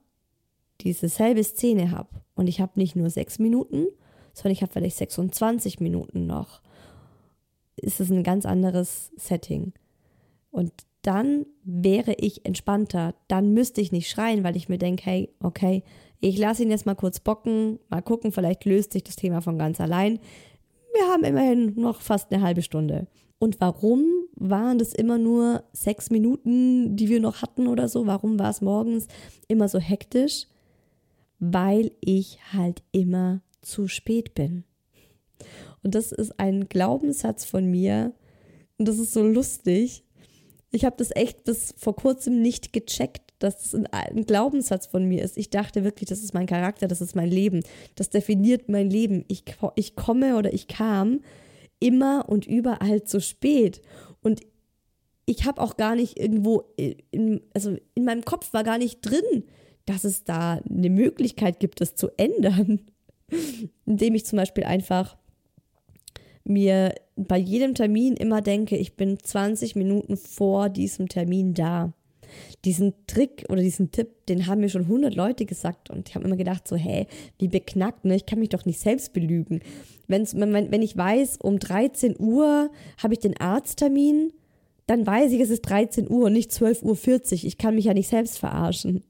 diese 0.82 1.10
selbe 1.10 1.44
Szene 1.44 1.92
habe 1.92 2.10
und 2.34 2.48
ich 2.48 2.60
habe 2.60 2.74
nicht 2.76 2.96
nur 2.96 3.10
sechs 3.10 3.40
Minuten, 3.40 3.88
sondern 4.36 4.54
ich 4.54 4.62
habe 4.62 4.72
vielleicht 4.72 4.98
26 4.98 5.80
Minuten 5.80 6.28
noch, 6.28 6.62
ist 7.76 8.00
es 8.00 8.12
ein 8.12 8.24
ganz 8.24 8.46
anderes 8.46 9.12
Setting. 9.18 9.74
Und 10.52 10.72
dann 11.02 11.46
wäre 11.64 12.14
ich 12.14 12.46
entspannter. 12.46 13.16
Dann 13.28 13.54
müsste 13.54 13.82
ich 13.82 13.92
nicht 13.92 14.10
schreien, 14.10 14.44
weil 14.44 14.56
ich 14.56 14.70
mir 14.70 14.78
denke, 14.78 15.06
hey, 15.06 15.30
okay, 15.42 15.84
ich 16.20 16.38
lasse 16.38 16.64
ihn 16.64 16.72
jetzt 16.72 16.86
mal 16.86 16.96
kurz 16.96 17.20
bocken, 17.20 17.80
mal 17.90 18.02
gucken, 18.02 18.32
vielleicht 18.32 18.66
löst 18.66 18.94
sich 18.94 19.04
das 19.04 19.16
Thema 19.16 19.42
von 19.42 19.58
ganz 19.58 19.82
allein. 19.82 20.20
Wir 20.94 21.08
haben 21.08 21.24
immerhin 21.24 21.74
noch 21.80 22.02
fast 22.02 22.32
eine 22.32 22.44
halbe 22.44 22.62
Stunde. 22.62 23.08
Und 23.40 23.60
warum 23.60 24.04
waren 24.36 24.78
das 24.80 24.94
immer 24.94 25.18
nur 25.18 25.64
sechs 25.74 26.10
Minuten, 26.10 26.96
die 26.96 27.10
wir 27.10 27.20
noch 27.20 27.42
hatten 27.42 27.68
oder 27.68 27.88
so? 27.90 28.08
Warum 28.08 28.40
war 28.40 28.50
es 28.50 28.62
morgens 28.62 29.08
immer 29.48 29.68
so 29.68 29.80
hektisch? 29.80 30.48
weil 31.40 31.92
ich 32.02 32.40
halt 32.54 32.84
immer 32.92 33.42
zu 33.66 33.88
spät 33.88 34.34
bin. 34.34 34.64
Und 35.84 35.96
das 35.96 36.12
ist 36.12 36.40
ein 36.40 36.68
Glaubenssatz 36.70 37.46
von 37.46 37.66
mir 37.66 38.14
und 38.78 38.88
das 38.88 39.00
ist 39.00 39.14
so 39.14 39.24
lustig. 39.24 40.04
Ich 40.72 40.84
habe 40.84 40.96
das 40.98 41.16
echt 41.16 41.44
bis 41.44 41.74
vor 41.78 41.96
kurzem 41.96 42.42
nicht 42.42 42.74
gecheckt, 42.74 43.34
dass 43.40 43.62
das 43.62 43.82
ein, 43.92 44.26
Glaubenssatz 44.26 44.88
von 44.88 45.06
mir 45.06 45.24
ist. 45.24 45.38
Ich 45.38 45.50
dachte 45.50 45.84
wirklich, 45.84 46.10
das 46.10 46.24
ist 46.24 46.34
mein 46.34 46.48
Charakter, 46.48 46.88
das 46.88 47.02
ist 47.02 47.16
mein 47.16 47.30
Leben. 47.30 47.62
Das 47.96 48.10
definiert 48.10 48.70
mein 48.70 48.90
Leben. 48.90 49.24
Ich, 49.28 49.44
ich 49.76 49.96
komme 49.96 50.38
oder 50.38 50.54
ich 50.54 50.68
kam 50.68 51.22
immer 51.80 52.28
und 52.28 52.46
überall 52.46 53.04
zu 53.04 53.22
spät. 53.22 53.82
Und 54.22 54.42
ich 55.26 55.46
habe 55.46 55.62
auch 55.62 55.78
gar 55.78 55.96
nicht 55.96 56.20
irgendwo, 56.20 56.64
in, 56.78 57.42
also 57.54 57.78
in 57.94 58.06
meinem 58.06 58.26
Kopf 58.26 58.54
war 58.54 58.64
gar 58.64 58.78
nicht 58.78 59.02
drin, 59.02 59.44
dass 59.86 60.04
es 60.04 60.24
da 60.24 60.62
eine 60.70 60.90
Möglichkeit 60.90 61.60
gibt, 61.60 61.82
es 61.82 61.96
zu 61.96 62.10
ändern. 62.18 62.82
Indem 63.86 64.16
ich 64.16 64.26
zum 64.26 64.38
Beispiel 64.38 64.64
einfach 64.64 65.18
mir 66.44 66.94
bei 67.16 67.38
jedem 67.38 67.74
Termin 67.74 68.16
immer 68.16 68.42
denke, 68.42 68.78
ich 68.78 68.96
bin 68.96 69.18
20 69.20 69.76
Minuten 69.76 70.18
vor 70.18 70.70
diesem 70.70 71.10
Termin 71.10 71.54
da. 71.54 71.94
Diesen 72.66 72.94
Trick 73.08 73.46
oder 73.50 73.62
diesen 73.62 73.92
Tipp, 73.92 74.26
den 74.28 74.48
haben 74.48 74.62
mir 74.62 74.70
schon 74.70 74.84
100 74.84 75.16
Leute 75.16 75.46
gesagt 75.46 75.90
und 75.90 76.10
ich 76.10 76.16
habe 76.16 76.26
immer 76.26 76.36
gedacht 76.36 76.68
so, 76.68 76.76
hä, 76.76 77.08
wie 77.40 77.48
beknackt, 77.48 78.04
ne? 78.04 78.16
Ich 78.16 78.26
kann 78.26 78.40
mich 78.40 78.50
doch 78.50 78.66
nicht 78.66 78.80
selbst 78.80 79.14
belügen. 79.14 79.62
Wenn's, 80.08 80.36
wenn, 80.36 80.72
wenn 80.72 80.82
ich 80.82 80.98
weiß, 80.98 81.38
um 81.42 81.60
13 81.60 82.16
Uhr 82.20 82.72
habe 82.98 83.14
ich 83.14 83.20
den 83.20 83.40
Arzttermin, 83.40 84.34
dann 84.88 85.06
weiß 85.06 85.32
ich, 85.32 85.40
es 85.40 85.50
ist 85.50 85.62
13 85.62 86.10
Uhr 86.10 86.26
und 86.26 86.34
nicht 86.34 86.52
12.40 86.52 86.84
Uhr. 86.84 87.44
Ich 87.46 87.58
kann 87.58 87.76
mich 87.76 87.86
ja 87.86 87.94
nicht 87.94 88.10
selbst 88.10 88.38
verarschen. 88.38 89.04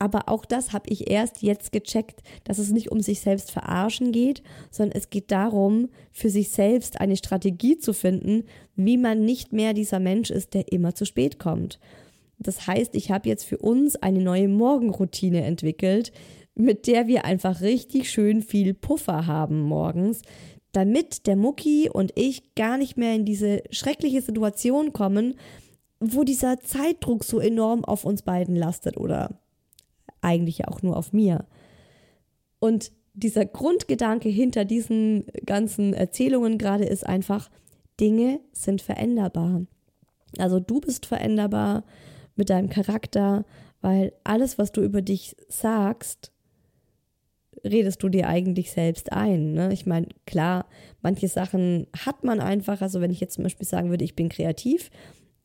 Aber 0.00 0.30
auch 0.30 0.46
das 0.46 0.72
habe 0.72 0.88
ich 0.88 1.10
erst 1.10 1.42
jetzt 1.42 1.72
gecheckt, 1.72 2.22
dass 2.44 2.58
es 2.58 2.70
nicht 2.70 2.90
um 2.90 3.00
sich 3.00 3.20
selbst 3.20 3.50
verarschen 3.50 4.12
geht, 4.12 4.42
sondern 4.70 4.96
es 4.96 5.10
geht 5.10 5.30
darum, 5.30 5.90
für 6.10 6.30
sich 6.30 6.48
selbst 6.48 7.00
eine 7.02 7.18
Strategie 7.18 7.76
zu 7.76 7.92
finden, 7.92 8.44
wie 8.76 8.96
man 8.96 9.26
nicht 9.26 9.52
mehr 9.52 9.74
dieser 9.74 10.00
Mensch 10.00 10.30
ist, 10.30 10.54
der 10.54 10.72
immer 10.72 10.94
zu 10.94 11.04
spät 11.04 11.38
kommt. 11.38 11.78
Das 12.38 12.66
heißt, 12.66 12.94
ich 12.94 13.10
habe 13.10 13.28
jetzt 13.28 13.44
für 13.44 13.58
uns 13.58 13.96
eine 13.96 14.22
neue 14.22 14.48
Morgenroutine 14.48 15.44
entwickelt, 15.44 16.12
mit 16.54 16.86
der 16.86 17.06
wir 17.06 17.26
einfach 17.26 17.60
richtig 17.60 18.10
schön 18.10 18.40
viel 18.40 18.72
Puffer 18.72 19.26
haben 19.26 19.60
morgens, 19.60 20.22
damit 20.72 21.26
der 21.26 21.36
Mucki 21.36 21.90
und 21.92 22.12
ich 22.14 22.54
gar 22.54 22.78
nicht 22.78 22.96
mehr 22.96 23.14
in 23.14 23.26
diese 23.26 23.62
schreckliche 23.70 24.22
Situation 24.22 24.94
kommen, 24.94 25.34
wo 26.00 26.24
dieser 26.24 26.58
Zeitdruck 26.58 27.22
so 27.22 27.38
enorm 27.38 27.84
auf 27.84 28.06
uns 28.06 28.22
beiden 28.22 28.56
lastet 28.56 28.96
oder 28.96 29.38
eigentlich 30.20 30.58
ja 30.58 30.68
auch 30.68 30.82
nur 30.82 30.96
auf 30.96 31.12
mir. 31.12 31.46
Und 32.58 32.92
dieser 33.14 33.44
Grundgedanke 33.44 34.28
hinter 34.28 34.64
diesen 34.64 35.26
ganzen 35.44 35.94
Erzählungen 35.94 36.58
gerade 36.58 36.84
ist 36.84 37.06
einfach, 37.06 37.50
Dinge 37.98 38.40
sind 38.52 38.82
veränderbar. 38.82 39.66
Also 40.38 40.60
du 40.60 40.80
bist 40.80 41.06
veränderbar 41.06 41.84
mit 42.36 42.50
deinem 42.50 42.68
Charakter, 42.70 43.44
weil 43.80 44.12
alles, 44.24 44.58
was 44.58 44.72
du 44.72 44.80
über 44.82 45.02
dich 45.02 45.36
sagst, 45.48 46.32
redest 47.64 48.02
du 48.02 48.08
dir 48.08 48.28
eigentlich 48.28 48.70
selbst 48.70 49.12
ein. 49.12 49.52
Ne? 49.52 49.72
Ich 49.72 49.86
meine, 49.86 50.08
klar, 50.26 50.66
manche 51.02 51.28
Sachen 51.28 51.86
hat 52.04 52.24
man 52.24 52.40
einfach. 52.40 52.80
Also 52.80 53.00
wenn 53.00 53.10
ich 53.10 53.20
jetzt 53.20 53.34
zum 53.34 53.44
Beispiel 53.44 53.66
sagen 53.66 53.90
würde, 53.90 54.04
ich 54.04 54.16
bin 54.16 54.28
kreativ, 54.28 54.90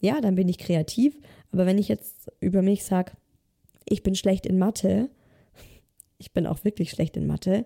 ja, 0.01 0.21
dann 0.21 0.35
bin 0.35 0.47
ich 0.47 0.57
kreativ. 0.57 1.19
Aber 1.51 1.65
wenn 1.65 1.77
ich 1.77 1.87
jetzt 1.87 2.31
über 2.39 2.61
mich 2.61 2.83
sage, 2.83 3.13
ich 3.85 4.03
bin 4.03 4.15
schlecht 4.15 4.45
in 4.45 4.57
Mathe, 4.57 5.09
ich 6.17 6.33
bin 6.33 6.47
auch 6.47 6.63
wirklich 6.63 6.91
schlecht 6.91 7.17
in 7.17 7.27
Mathe, 7.27 7.65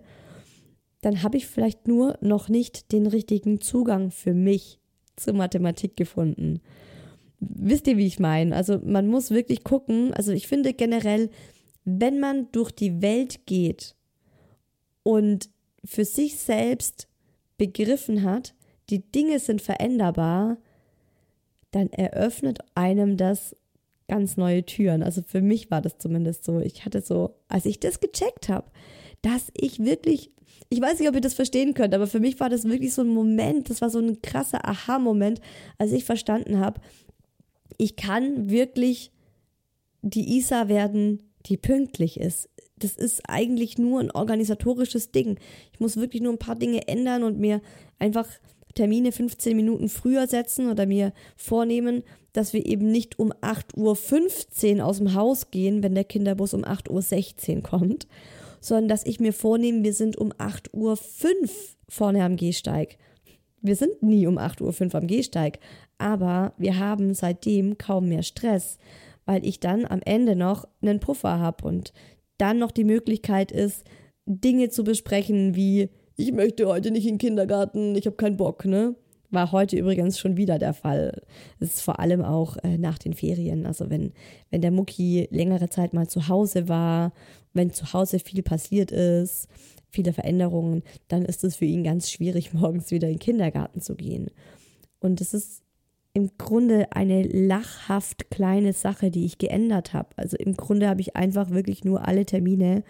dann 1.00 1.22
habe 1.22 1.36
ich 1.36 1.46
vielleicht 1.46 1.88
nur 1.88 2.18
noch 2.20 2.48
nicht 2.48 2.92
den 2.92 3.06
richtigen 3.06 3.60
Zugang 3.60 4.10
für 4.10 4.34
mich 4.34 4.78
zur 5.16 5.34
Mathematik 5.34 5.96
gefunden. 5.96 6.60
Wisst 7.38 7.86
ihr, 7.86 7.96
wie 7.96 8.06
ich 8.06 8.18
meine? 8.18 8.54
Also 8.54 8.80
man 8.84 9.06
muss 9.06 9.30
wirklich 9.30 9.64
gucken, 9.64 10.12
also 10.12 10.32
ich 10.32 10.46
finde 10.46 10.74
generell, 10.74 11.30
wenn 11.84 12.20
man 12.20 12.52
durch 12.52 12.70
die 12.70 13.00
Welt 13.00 13.46
geht 13.46 13.96
und 15.02 15.48
für 15.84 16.04
sich 16.04 16.36
selbst 16.36 17.08
begriffen 17.56 18.22
hat, 18.22 18.54
die 18.90 19.10
Dinge 19.10 19.38
sind 19.38 19.62
veränderbar, 19.62 20.58
dann 21.70 21.88
eröffnet 21.90 22.58
einem 22.74 23.16
das 23.16 23.56
ganz 24.10 24.36
neue 24.36 24.66
Türen. 24.66 25.04
Also 25.04 25.22
für 25.22 25.40
mich 25.40 25.70
war 25.70 25.80
das 25.80 25.96
zumindest 25.98 26.42
so. 26.44 26.58
Ich 26.58 26.84
hatte 26.84 27.00
so, 27.00 27.36
als 27.46 27.64
ich 27.64 27.78
das 27.78 28.00
gecheckt 28.00 28.48
habe, 28.48 28.68
dass 29.22 29.52
ich 29.54 29.78
wirklich, 29.78 30.32
ich 30.68 30.80
weiß 30.80 30.98
nicht, 30.98 31.08
ob 31.08 31.14
ihr 31.14 31.20
das 31.20 31.34
verstehen 31.34 31.74
könnt, 31.74 31.94
aber 31.94 32.08
für 32.08 32.18
mich 32.18 32.40
war 32.40 32.50
das 32.50 32.64
wirklich 32.64 32.92
so 32.92 33.02
ein 33.02 33.08
Moment, 33.08 33.70
das 33.70 33.80
war 33.80 33.88
so 33.88 34.00
ein 34.00 34.20
krasser 34.20 34.66
Aha-Moment, 34.66 35.40
als 35.78 35.92
ich 35.92 36.04
verstanden 36.04 36.58
habe, 36.58 36.80
ich 37.78 37.94
kann 37.94 38.50
wirklich 38.50 39.12
die 40.02 40.36
Isa 40.38 40.66
werden, 40.66 41.30
die 41.46 41.56
pünktlich 41.56 42.18
ist, 42.18 42.48
das 42.78 42.96
ist 42.96 43.22
eigentlich 43.28 43.78
nur 43.78 44.00
ein 44.00 44.10
organisatorisches 44.10 45.12
Ding. 45.12 45.38
Ich 45.72 45.78
muss 45.78 45.98
wirklich 45.98 46.22
nur 46.22 46.32
ein 46.32 46.38
paar 46.38 46.56
Dinge 46.56 46.88
ändern 46.88 47.22
und 47.22 47.38
mir 47.38 47.60
einfach 48.00 48.26
Termine 48.74 49.12
15 49.12 49.56
Minuten 49.56 49.88
früher 49.88 50.26
setzen 50.26 50.68
oder 50.68 50.86
mir 50.86 51.12
vornehmen, 51.36 52.02
dass 52.32 52.52
wir 52.52 52.64
eben 52.66 52.90
nicht 52.90 53.18
um 53.18 53.32
8.15 53.32 54.76
Uhr 54.76 54.84
aus 54.84 54.98
dem 54.98 55.14
Haus 55.14 55.50
gehen, 55.50 55.82
wenn 55.82 55.94
der 55.94 56.04
Kinderbus 56.04 56.54
um 56.54 56.64
8.16 56.64 57.56
Uhr 57.56 57.62
kommt, 57.62 58.06
sondern 58.60 58.88
dass 58.88 59.06
ich 59.06 59.20
mir 59.20 59.32
vornehme, 59.32 59.84
wir 59.84 59.94
sind 59.94 60.16
um 60.16 60.32
8.05 60.32 60.72
Uhr 60.72 60.96
vorne 61.88 62.24
am 62.24 62.36
Gehsteig. 62.36 62.98
Wir 63.62 63.76
sind 63.76 64.02
nie 64.02 64.26
um 64.26 64.38
8.05 64.38 64.86
Uhr 64.86 64.94
am 64.94 65.06
Gehsteig, 65.06 65.58
aber 65.98 66.54
wir 66.56 66.78
haben 66.78 67.14
seitdem 67.14 67.78
kaum 67.78 68.08
mehr 68.08 68.22
Stress, 68.22 68.78
weil 69.26 69.44
ich 69.44 69.60
dann 69.60 69.84
am 69.86 70.00
Ende 70.04 70.36
noch 70.36 70.66
einen 70.82 71.00
Puffer 71.00 71.38
habe 71.38 71.66
und 71.66 71.92
dann 72.38 72.58
noch 72.58 72.70
die 72.70 72.84
Möglichkeit 72.84 73.52
ist, 73.52 73.84
Dinge 74.24 74.70
zu 74.70 74.84
besprechen 74.84 75.54
wie 75.56 75.90
ich 76.20 76.32
möchte 76.32 76.66
heute 76.66 76.90
nicht 76.90 77.06
in 77.06 77.14
den 77.14 77.18
Kindergarten, 77.18 77.94
ich 77.94 78.04
habe 78.04 78.16
keinen 78.16 78.36
Bock, 78.36 78.66
ne? 78.66 78.94
War 79.30 79.52
heute 79.52 79.76
übrigens 79.76 80.18
schon 80.18 80.36
wieder 80.36 80.58
der 80.58 80.74
Fall. 80.74 81.22
Es 81.60 81.74
ist 81.74 81.82
vor 81.82 82.00
allem 82.00 82.22
auch 82.22 82.56
äh, 82.64 82.78
nach 82.78 82.98
den 82.98 83.14
Ferien. 83.14 83.64
Also 83.64 83.88
wenn, 83.88 84.12
wenn 84.50 84.60
der 84.60 84.72
Mucki 84.72 85.28
längere 85.30 85.68
Zeit 85.68 85.92
mal 85.92 86.08
zu 86.08 86.28
Hause 86.28 86.68
war, 86.68 87.12
wenn 87.52 87.72
zu 87.72 87.92
Hause 87.92 88.18
viel 88.18 88.42
passiert 88.42 88.90
ist, 88.90 89.48
viele 89.88 90.12
Veränderungen, 90.12 90.82
dann 91.08 91.24
ist 91.24 91.44
es 91.44 91.56
für 91.56 91.64
ihn 91.64 91.84
ganz 91.84 92.10
schwierig, 92.10 92.52
morgens 92.54 92.90
wieder 92.90 93.08
in 93.08 93.14
den 93.14 93.20
Kindergarten 93.20 93.80
zu 93.80 93.94
gehen. 93.94 94.30
Und 94.98 95.20
es 95.20 95.32
ist 95.32 95.62
im 96.12 96.30
Grunde 96.36 96.88
eine 96.90 97.22
lachhaft 97.22 98.30
kleine 98.30 98.72
Sache, 98.72 99.10
die 99.10 99.24
ich 99.24 99.38
geändert 99.38 99.92
habe. 99.92 100.08
Also 100.16 100.36
im 100.36 100.56
Grunde 100.56 100.88
habe 100.88 101.00
ich 101.00 101.14
einfach 101.14 101.50
wirklich 101.50 101.84
nur 101.84 102.06
alle 102.06 102.26
Termine 102.26 102.82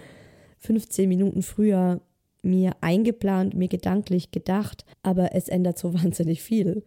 15 0.59 1.09
Minuten 1.09 1.43
früher 1.43 2.01
mir 2.43 2.73
eingeplant, 2.81 3.55
mir 3.55 3.69
gedanklich 3.69 4.31
gedacht, 4.31 4.85
aber 5.03 5.35
es 5.35 5.49
ändert 5.49 5.79
so 5.79 5.95
wahnsinnig 5.95 6.43
viel. 6.43 6.85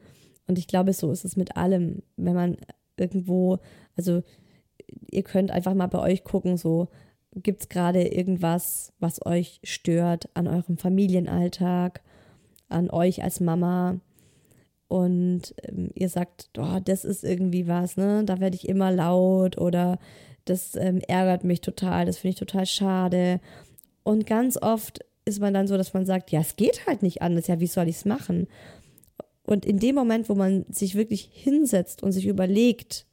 Und 0.48 0.58
ich 0.58 0.68
glaube, 0.68 0.94
so 0.94 1.12
ist 1.12 1.26
es 1.26 1.36
mit 1.36 1.56
allem, 1.56 2.04
wenn 2.18 2.36
man 2.36 2.58
irgendwo, 2.98 3.60
also 3.96 4.24
ihr 5.10 5.24
könnt 5.24 5.52
einfach 5.52 5.74
mal 5.74 5.88
bei 5.88 6.00
euch 6.00 6.24
gucken, 6.24 6.58
so 6.58 6.90
gibt 7.36 7.62
es 7.62 7.70
gerade 7.70 8.04
irgendwas, 8.04 8.94
was 9.00 9.26
euch 9.26 9.60
stört 9.64 10.30
an 10.34 10.48
eurem 10.48 10.78
Familienalltag, 10.78 12.04
an 12.70 12.90
euch 12.90 13.24
als 13.24 13.40
Mama 13.40 14.00
und 14.88 15.56
ähm, 15.64 15.90
ihr 15.96 16.10
sagt, 16.10 16.50
oh, 16.58 16.80
das 16.84 17.04
ist 17.04 17.24
irgendwie 17.24 17.68
was, 17.68 17.98
ne? 17.98 18.24
Da 18.26 18.40
werde 18.40 18.56
ich 18.56 18.70
immer 18.70 18.92
laut 18.92 19.58
oder 19.58 19.98
das 20.46 20.76
ähm, 20.76 21.00
ärgert 21.08 21.44
mich 21.44 21.62
total, 21.62 22.06
das 22.06 22.18
finde 22.18 22.34
ich 22.34 22.40
total 22.40 22.66
schade. 22.66 23.40
Und 24.04 24.28
ganz 24.28 24.56
oft 24.62 25.00
ist 25.26 25.40
man 25.40 25.54
dann 25.54 25.68
so, 25.68 25.78
dass 25.78 25.94
man 25.94 26.06
sagt, 26.06 26.32
ja, 26.32 26.42
es 26.42 26.56
geht 26.56 26.86
halt 26.88 27.02
nicht 27.02 27.22
anders, 27.22 27.48
ja, 27.48 27.60
wie 27.60 27.68
soll 27.68 27.88
ich 27.88 27.98
es 27.98 28.06
machen? 28.06 28.48
Und 29.46 29.66
in 29.66 29.78
dem 29.78 29.96
Moment, 29.96 30.30
wo 30.30 30.36
man 30.36 30.66
sich 30.70 30.96
wirklich 30.96 31.30
hinsetzt 31.32 32.02
und 32.02 32.12
sich 32.12 32.26
überlegt, 32.28 33.06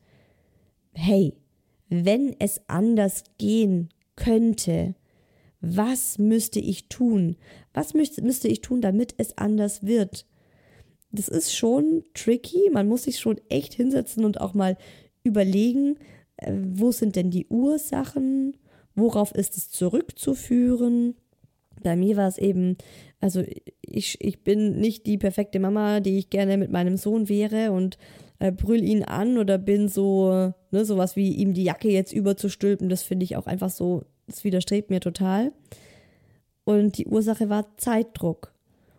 hey, 0.93 1.35
wenn 1.89 2.37
es 2.39 2.61
anders 2.69 3.25
gehen 3.39 3.91
könnte, 4.17 4.95
was 5.61 6.19
müsste 6.19 6.61
ich 6.61 6.89
tun? 6.89 7.37
Was 7.75 7.95
müsste, 7.95 8.49
ich 8.49 8.61
tun, 8.61 8.81
damit 8.81 9.15
es 9.19 9.37
anders 9.37 9.85
wird? 9.85 10.27
Das 11.13 11.29
ist 11.29 11.55
schon 11.55 12.05
tricky. 12.15 12.71
Man 12.73 12.89
muss 12.89 13.03
sich 13.03 13.19
schon 13.19 13.41
echt 13.49 13.75
hinsetzen 13.75 14.25
und 14.25 14.41
auch 14.41 14.55
mal 14.55 14.79
überlegen, 15.23 15.99
äh, 16.37 16.53
wo 16.55 16.93
sind 16.93 17.17
denn 17.17 17.31
die 17.31 17.47
Ursachen? 17.49 18.57
Worauf 18.95 19.35
ist 19.35 19.57
es 19.57 19.69
zurückzuführen? 19.69 21.17
Bei 21.83 21.97
mir 21.97 22.17
war 22.17 22.29
es 22.29 22.39
eben, 22.39 22.77
also 23.21 23.43
ich, 23.81 24.19
ich 24.21 24.43
bin 24.43 24.79
nicht 24.81 25.07
die 25.07 25.19
perfekte 25.19 25.61
Mama, 25.61 26.01
die 26.01 26.19
ich 26.19 26.31
gerne 26.31 26.57
mit 26.57 26.71
meinem 26.71 26.97
Sohn 26.97 27.29
wäre 27.29 27.73
und 27.73 27.99
äh, 28.39 28.53
brüll 28.53 28.83
ihn 28.83 29.05
an 29.05 29.39
oder 29.39 29.59
bin 29.59 29.89
so, 29.89 30.53
ne, 30.71 30.85
sowas 30.85 31.17
wie 31.17 31.33
ihm 31.35 31.55
die 31.55 31.65
Jacke 31.65 31.91
jetzt 31.91 32.13
überzustülpen, 32.13 32.89
das 32.89 33.03
finde 33.03 33.25
ich 33.25 33.37
auch 33.37 33.47
einfach 33.47 33.71
so, 33.71 34.05
das 34.27 34.45
widerstrebt 34.45 34.91
mir 34.91 35.01
total. 35.01 35.53
Und 36.65 36.99
die 36.99 37.07
Ursache 37.07 37.49
war 37.49 37.77
Zeitdruck. 37.79 38.55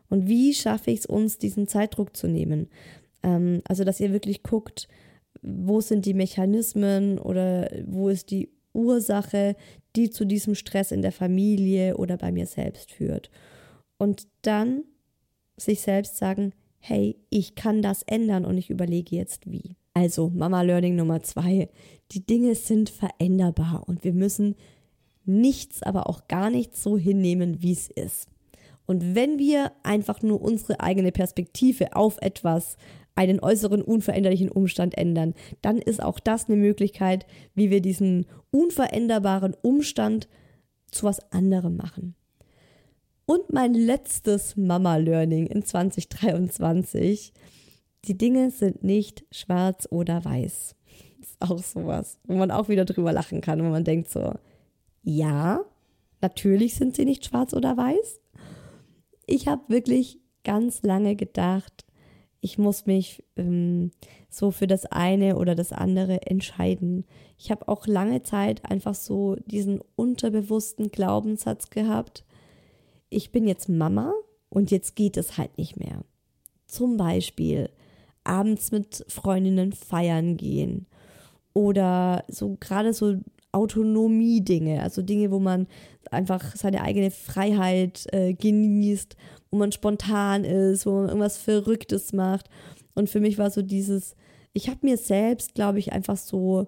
Und 0.09 0.27
wie 0.27 0.53
schaffe 0.53 0.91
ich 0.91 0.99
es 0.99 1.05
uns, 1.05 1.37
diesen 1.37 1.67
Zeitdruck 1.67 2.15
zu 2.15 2.27
nehmen? 2.27 2.67
Ähm, 3.23 3.61
also, 3.67 3.83
dass 3.83 3.99
ihr 3.99 4.11
wirklich 4.11 4.43
guckt, 4.43 4.87
wo 5.41 5.81
sind 5.81 6.05
die 6.05 6.13
Mechanismen 6.13 7.17
oder 7.17 7.69
wo 7.85 8.09
ist 8.09 8.29
die 8.31 8.49
Ursache, 8.73 9.55
die 9.95 10.09
zu 10.09 10.25
diesem 10.25 10.55
Stress 10.55 10.91
in 10.91 11.01
der 11.01 11.11
Familie 11.11 11.97
oder 11.97 12.17
bei 12.17 12.31
mir 12.31 12.45
selbst 12.45 12.91
führt. 12.91 13.29
Und 13.97 14.27
dann 14.41 14.83
sich 15.57 15.81
selbst 15.81 16.17
sagen, 16.17 16.53
hey, 16.79 17.17
ich 17.29 17.55
kann 17.55 17.81
das 17.81 18.03
ändern 18.03 18.45
und 18.45 18.57
ich 18.57 18.69
überlege 18.69 19.15
jetzt 19.15 19.49
wie. 19.49 19.75
Also 19.93 20.29
Mama 20.29 20.61
Learning 20.61 20.95
Nummer 20.95 21.21
zwei, 21.21 21.69
die 22.11 22.25
Dinge 22.25 22.55
sind 22.55 22.89
veränderbar 22.89 23.83
und 23.87 24.03
wir 24.03 24.13
müssen 24.13 24.55
nichts, 25.25 25.83
aber 25.83 26.09
auch 26.09 26.27
gar 26.27 26.49
nichts 26.49 26.81
so 26.81 26.97
hinnehmen, 26.97 27.61
wie 27.61 27.73
es 27.73 27.89
ist. 27.89 28.27
Und 28.85 29.15
wenn 29.15 29.37
wir 29.37 29.71
einfach 29.83 30.21
nur 30.21 30.41
unsere 30.41 30.79
eigene 30.79 31.11
Perspektive 31.11 31.95
auf 31.95 32.17
etwas 32.21 32.77
einen 33.15 33.39
äußeren 33.39 33.81
unveränderlichen 33.81 34.49
Umstand 34.49 34.97
ändern, 34.97 35.33
dann 35.61 35.77
ist 35.77 36.01
auch 36.01 36.19
das 36.19 36.47
eine 36.47 36.57
Möglichkeit, 36.57 37.25
wie 37.55 37.69
wir 37.69 37.81
diesen 37.81 38.25
unveränderbaren 38.51 39.55
Umstand 39.61 40.27
zu 40.91 41.05
was 41.05 41.31
anderem 41.31 41.77
machen. 41.77 42.15
Und 43.25 43.53
mein 43.53 43.73
letztes 43.73 44.57
Mama-Learning 44.57 45.47
in 45.47 45.63
2023. 45.63 47.33
Die 48.05 48.17
Dinge 48.17 48.49
sind 48.51 48.83
nicht 48.83 49.25
schwarz 49.31 49.87
oder 49.89 50.25
weiß. 50.25 50.75
Ist 51.19 51.37
auch 51.39 51.59
sowas, 51.59 52.19
wo 52.25 52.33
man 52.33 52.51
auch 52.51 52.67
wieder 52.67 52.83
drüber 52.83 53.13
lachen 53.13 53.41
kann, 53.41 53.63
wo 53.63 53.69
man 53.69 53.83
denkt 53.83 54.09
so, 54.09 54.33
ja, 55.03 55.61
natürlich 56.19 56.75
sind 56.75 56.95
sie 56.95 57.05
nicht 57.05 57.25
schwarz 57.25 57.53
oder 57.53 57.77
weiß. 57.77 58.19
Ich 59.27 59.47
habe 59.47 59.61
wirklich 59.67 60.19
ganz 60.43 60.81
lange 60.81 61.15
gedacht, 61.15 61.85
ich 62.41 62.57
muss 62.57 62.87
mich 62.87 63.23
ähm, 63.37 63.91
so 64.29 64.51
für 64.51 64.67
das 64.67 64.87
eine 64.87 65.37
oder 65.37 65.55
das 65.55 65.71
andere 65.71 66.25
entscheiden. 66.25 67.05
Ich 67.37 67.51
habe 67.51 67.67
auch 67.67 67.85
lange 67.85 68.23
Zeit 68.23 68.69
einfach 68.69 68.95
so 68.95 69.37
diesen 69.45 69.79
unterbewussten 69.95 70.89
Glaubenssatz 70.89 71.69
gehabt, 71.69 72.25
ich 73.09 73.31
bin 73.31 73.47
jetzt 73.47 73.69
Mama 73.69 74.13
und 74.49 74.71
jetzt 74.71 74.95
geht 74.95 75.17
es 75.17 75.37
halt 75.37 75.57
nicht 75.57 75.77
mehr. 75.77 76.03
Zum 76.65 76.97
Beispiel 76.97 77.69
abends 78.23 78.71
mit 78.71 79.05
Freundinnen 79.07 79.73
feiern 79.73 80.37
gehen 80.37 80.87
oder 81.53 82.23
so 82.27 82.57
gerade 82.59 82.93
so 82.93 83.17
Autonomie-Dinge, 83.51 84.81
also 84.81 85.01
Dinge, 85.01 85.29
wo 85.29 85.39
man 85.39 85.67
einfach 86.09 86.55
seine 86.55 86.81
eigene 86.81 87.11
Freiheit 87.11 88.07
äh, 88.13 88.33
genießt 88.33 89.17
wo 89.51 89.57
man 89.57 89.71
spontan 89.71 90.43
ist, 90.45 90.85
wo 90.85 90.91
man 90.91 91.07
irgendwas 91.07 91.37
Verrücktes 91.37 92.13
macht. 92.13 92.49
Und 92.95 93.09
für 93.09 93.19
mich 93.19 93.37
war 93.37 93.51
so 93.51 93.61
dieses, 93.61 94.15
ich 94.53 94.69
habe 94.69 94.79
mir 94.81 94.97
selbst, 94.97 95.53
glaube 95.53 95.79
ich, 95.79 95.91
einfach 95.91 96.17
so 96.17 96.67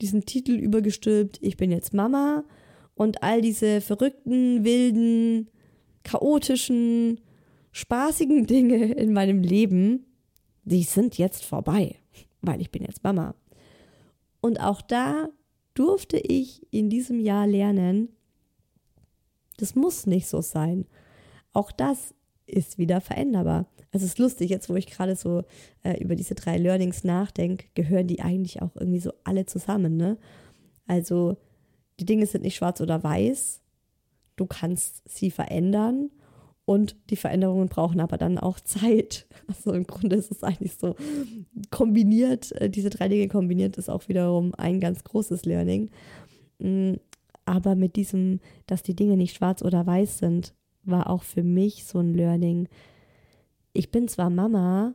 diesen 0.00 0.24
Titel 0.24 0.52
übergestülpt, 0.52 1.38
ich 1.42 1.56
bin 1.56 1.70
jetzt 1.70 1.94
Mama 1.94 2.44
und 2.94 3.22
all 3.22 3.40
diese 3.40 3.80
verrückten, 3.80 4.64
wilden, 4.64 5.50
chaotischen, 6.04 7.20
spaßigen 7.72 8.46
Dinge 8.46 8.92
in 8.92 9.12
meinem 9.12 9.42
Leben, 9.42 10.06
die 10.64 10.82
sind 10.84 11.18
jetzt 11.18 11.44
vorbei, 11.44 11.96
weil 12.40 12.60
ich 12.60 12.70
bin 12.70 12.82
jetzt 12.82 13.04
Mama. 13.04 13.34
Und 14.40 14.60
auch 14.60 14.82
da 14.82 15.28
durfte 15.74 16.18
ich 16.18 16.66
in 16.72 16.90
diesem 16.90 17.20
Jahr 17.20 17.46
lernen, 17.46 18.08
das 19.58 19.74
muss 19.74 20.06
nicht 20.06 20.26
so 20.26 20.40
sein. 20.40 20.86
Auch 21.52 21.72
das 21.72 22.14
ist 22.46 22.78
wieder 22.78 23.00
veränderbar. 23.00 23.66
Es 23.90 24.02
ist 24.02 24.18
lustig, 24.18 24.50
jetzt 24.50 24.68
wo 24.68 24.76
ich 24.76 24.86
gerade 24.86 25.16
so 25.16 25.44
äh, 25.82 26.02
über 26.02 26.16
diese 26.16 26.34
drei 26.34 26.56
Learnings 26.56 27.04
nachdenke, 27.04 27.66
gehören 27.74 28.06
die 28.06 28.20
eigentlich 28.20 28.62
auch 28.62 28.74
irgendwie 28.74 29.00
so 29.00 29.12
alle 29.24 29.46
zusammen. 29.46 29.96
Ne? 29.96 30.18
Also 30.86 31.36
die 32.00 32.06
Dinge 32.06 32.26
sind 32.26 32.42
nicht 32.42 32.56
schwarz 32.56 32.80
oder 32.80 33.02
weiß. 33.02 33.60
Du 34.36 34.46
kannst 34.46 35.02
sie 35.08 35.30
verändern 35.30 36.10
und 36.64 36.96
die 37.10 37.16
Veränderungen 37.16 37.68
brauchen 37.68 38.00
aber 38.00 38.16
dann 38.16 38.38
auch 38.38 38.60
Zeit. 38.64 39.26
Also 39.46 39.72
im 39.72 39.86
Grunde 39.86 40.16
ist 40.16 40.30
es 40.30 40.42
eigentlich 40.42 40.76
so 40.76 40.96
kombiniert, 41.70 42.52
äh, 42.52 42.70
diese 42.70 42.90
drei 42.90 43.08
Dinge 43.08 43.28
kombiniert 43.28 43.76
ist 43.76 43.90
auch 43.90 44.08
wiederum 44.08 44.54
ein 44.54 44.80
ganz 44.80 45.04
großes 45.04 45.44
Learning. 45.44 45.90
Mm, 46.58 46.94
aber 47.44 47.74
mit 47.74 47.96
diesem, 47.96 48.40
dass 48.66 48.82
die 48.82 48.94
Dinge 48.94 49.16
nicht 49.16 49.36
schwarz 49.36 49.62
oder 49.62 49.84
weiß 49.86 50.18
sind, 50.18 50.54
war 50.84 51.10
auch 51.10 51.22
für 51.22 51.42
mich 51.42 51.84
so 51.84 51.98
ein 51.98 52.14
Learning. 52.14 52.68
Ich 53.72 53.90
bin 53.90 54.08
zwar 54.08 54.30
Mama, 54.30 54.94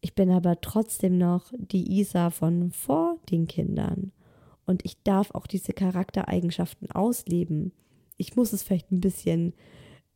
ich 0.00 0.14
bin 0.14 0.30
aber 0.30 0.60
trotzdem 0.60 1.16
noch 1.16 1.52
die 1.56 1.98
Isa 2.00 2.30
von 2.30 2.70
vor 2.70 3.16
den 3.30 3.46
Kindern. 3.46 4.12
Und 4.66 4.84
ich 4.84 5.02
darf 5.02 5.30
auch 5.30 5.46
diese 5.46 5.72
Charaktereigenschaften 5.72 6.90
ausleben. 6.90 7.72
Ich 8.16 8.36
muss 8.36 8.52
es 8.52 8.62
vielleicht 8.62 8.92
ein 8.92 9.00
bisschen 9.00 9.54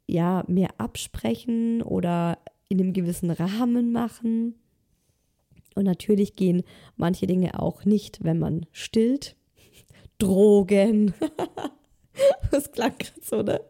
ja, 0.06 0.44
mehr 0.46 0.70
absprechen 0.78 1.82
oder 1.82 2.38
in 2.68 2.80
einem 2.80 2.92
gewissen 2.92 3.30
Rahmen 3.30 3.92
machen. 3.92 4.54
Und 5.74 5.84
natürlich 5.84 6.34
gehen 6.34 6.64
manche 6.96 7.26
Dinge 7.26 7.58
auch 7.60 7.84
nicht, 7.84 8.24
wenn 8.24 8.38
man 8.38 8.66
stillt. 8.72 9.36
Drogen. 10.18 11.14
Das 12.50 12.72
klang 12.72 12.92
gerade 12.98 13.20
so, 13.22 13.42
ne? 13.42 13.60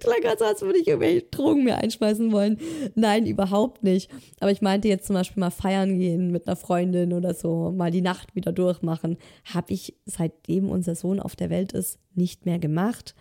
Klang 0.00 0.20
gerade 0.20 0.38
so, 0.38 0.44
als 0.44 0.62
würde 0.62 0.78
ich 0.78 0.88
irgendwelche 0.88 1.22
Drogen 1.22 1.64
mir 1.64 1.76
einschmeißen 1.76 2.32
wollen. 2.32 2.58
Nein, 2.94 3.26
überhaupt 3.26 3.82
nicht. 3.82 4.10
Aber 4.40 4.50
ich 4.50 4.62
meinte 4.62 4.88
jetzt 4.88 5.06
zum 5.06 5.14
Beispiel 5.14 5.40
mal 5.40 5.50
feiern 5.50 5.98
gehen 5.98 6.30
mit 6.30 6.46
einer 6.46 6.56
Freundin 6.56 7.12
oder 7.12 7.34
so, 7.34 7.72
mal 7.72 7.90
die 7.90 8.02
Nacht 8.02 8.34
wieder 8.34 8.52
durchmachen. 8.52 9.16
Habe 9.44 9.72
ich 9.72 9.94
seitdem 10.04 10.70
unser 10.70 10.94
Sohn 10.94 11.20
auf 11.20 11.36
der 11.36 11.50
Welt 11.50 11.72
ist 11.72 11.98
nicht 12.14 12.46
mehr 12.46 12.58
gemacht. 12.58 13.14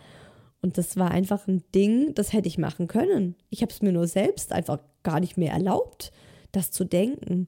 Und 0.61 0.77
das 0.77 0.97
war 0.97 1.11
einfach 1.11 1.47
ein 1.47 1.63
Ding, 1.73 2.13
das 2.15 2.33
hätte 2.33 2.47
ich 2.47 2.57
machen 2.57 2.87
können. 2.87 3.35
Ich 3.49 3.61
habe 3.61 3.71
es 3.71 3.81
mir 3.81 3.91
nur 3.91 4.07
selbst 4.07 4.51
einfach 4.51 4.79
gar 5.03 5.19
nicht 5.19 5.37
mehr 5.37 5.51
erlaubt, 5.53 6.11
das 6.51 6.71
zu 6.71 6.85
denken. 6.85 7.47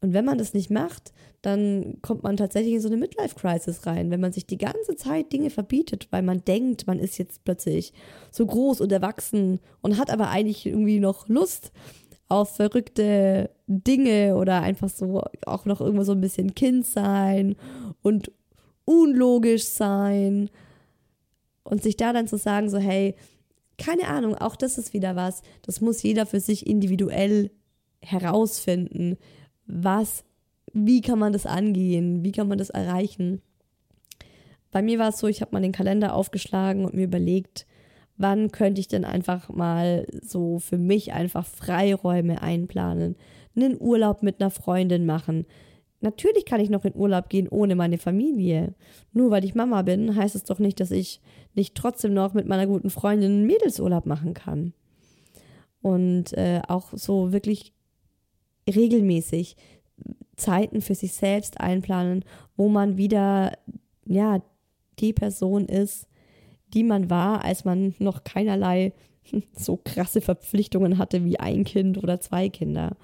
Und 0.00 0.14
wenn 0.14 0.24
man 0.24 0.38
das 0.38 0.54
nicht 0.54 0.70
macht, 0.70 1.12
dann 1.42 1.98
kommt 2.00 2.22
man 2.22 2.36
tatsächlich 2.36 2.74
in 2.74 2.80
so 2.80 2.88
eine 2.88 2.96
Midlife-Crisis 2.96 3.86
rein, 3.86 4.10
wenn 4.10 4.20
man 4.20 4.32
sich 4.32 4.46
die 4.46 4.58
ganze 4.58 4.96
Zeit 4.96 5.32
Dinge 5.32 5.50
verbietet, 5.50 6.08
weil 6.10 6.22
man 6.22 6.44
denkt, 6.44 6.86
man 6.86 6.98
ist 6.98 7.18
jetzt 7.18 7.44
plötzlich 7.44 7.92
so 8.30 8.46
groß 8.46 8.80
und 8.80 8.92
erwachsen 8.92 9.60
und 9.82 9.98
hat 9.98 10.10
aber 10.10 10.28
eigentlich 10.28 10.66
irgendwie 10.66 11.00
noch 11.00 11.28
Lust 11.28 11.72
auf 12.28 12.56
verrückte 12.56 13.50
Dinge 13.66 14.36
oder 14.36 14.62
einfach 14.62 14.88
so 14.88 15.22
auch 15.44 15.64
noch 15.64 15.80
irgendwo 15.80 16.04
so 16.04 16.12
ein 16.12 16.20
bisschen 16.20 16.54
Kind 16.54 16.86
sein 16.86 17.56
und 18.02 18.30
unlogisch 18.84 19.64
sein. 19.64 20.48
Und 21.62 21.82
sich 21.82 21.96
da 21.96 22.12
dann 22.12 22.26
zu 22.26 22.38
sagen, 22.38 22.70
so 22.70 22.78
hey, 22.78 23.14
keine 23.78 24.08
Ahnung, 24.08 24.34
auch 24.34 24.56
das 24.56 24.78
ist 24.78 24.94
wieder 24.94 25.14
was, 25.16 25.42
das 25.62 25.80
muss 25.80 26.02
jeder 26.02 26.24
für 26.26 26.40
sich 26.40 26.66
individuell 26.66 27.50
herausfinden 28.00 29.18
was, 29.70 30.24
wie 30.72 31.00
kann 31.00 31.18
man 31.18 31.32
das 31.32 31.46
angehen, 31.46 32.24
wie 32.24 32.32
kann 32.32 32.48
man 32.48 32.58
das 32.58 32.70
erreichen. 32.70 33.40
Bei 34.70 34.82
mir 34.82 34.98
war 34.98 35.08
es 35.08 35.18
so, 35.18 35.26
ich 35.26 35.40
habe 35.40 35.52
mal 35.52 35.62
den 35.62 35.72
Kalender 35.72 36.14
aufgeschlagen 36.14 36.84
und 36.84 36.94
mir 36.94 37.04
überlegt, 37.04 37.66
wann 38.16 38.52
könnte 38.52 38.80
ich 38.80 38.88
denn 38.88 39.04
einfach 39.04 39.48
mal 39.48 40.06
so 40.22 40.58
für 40.58 40.78
mich 40.78 41.12
einfach 41.12 41.46
Freiräume 41.46 42.42
einplanen, 42.42 43.16
einen 43.56 43.80
Urlaub 43.80 44.22
mit 44.22 44.40
einer 44.40 44.50
Freundin 44.50 45.06
machen. 45.06 45.46
Natürlich 46.00 46.44
kann 46.44 46.60
ich 46.60 46.70
noch 46.70 46.84
in 46.84 46.94
Urlaub 46.94 47.28
gehen 47.28 47.48
ohne 47.48 47.74
meine 47.74 47.98
Familie. 47.98 48.74
Nur 49.12 49.30
weil 49.30 49.44
ich 49.44 49.54
Mama 49.54 49.82
bin, 49.82 50.14
heißt 50.14 50.34
es 50.34 50.44
doch 50.44 50.58
nicht, 50.58 50.80
dass 50.80 50.90
ich 50.90 51.20
nicht 51.54 51.74
trotzdem 51.74 52.14
noch 52.14 52.32
mit 52.32 52.46
meiner 52.46 52.66
guten 52.66 52.90
Freundin 52.90 53.32
einen 53.32 53.46
Mädelsurlaub 53.46 54.06
machen 54.06 54.34
kann. 54.34 54.72
Und 55.82 56.32
äh, 56.34 56.60
auch 56.68 56.92
so 56.92 57.32
wirklich 57.32 57.74
regelmäßig 58.68 59.56
Zeiten 60.36 60.80
für 60.80 60.94
sich 60.94 61.12
selbst 61.12 61.60
einplanen, 61.60 62.24
wo 62.56 62.68
man 62.68 62.96
wieder, 62.96 63.52
ja, 64.06 64.42
die 64.98 65.12
Person 65.12 65.66
ist, 65.66 66.06
die 66.72 66.84
man 66.84 67.10
war, 67.10 67.44
als 67.44 67.64
man 67.64 67.94
noch 67.98 68.24
keinerlei 68.24 68.92
so 69.52 69.78
krasse 69.82 70.20
Verpflichtungen 70.20 70.98
hatte 70.98 71.24
wie 71.24 71.38
ein 71.38 71.64
Kind 71.64 71.98
oder 71.98 72.20
zwei 72.20 72.48
Kinder. 72.48 72.96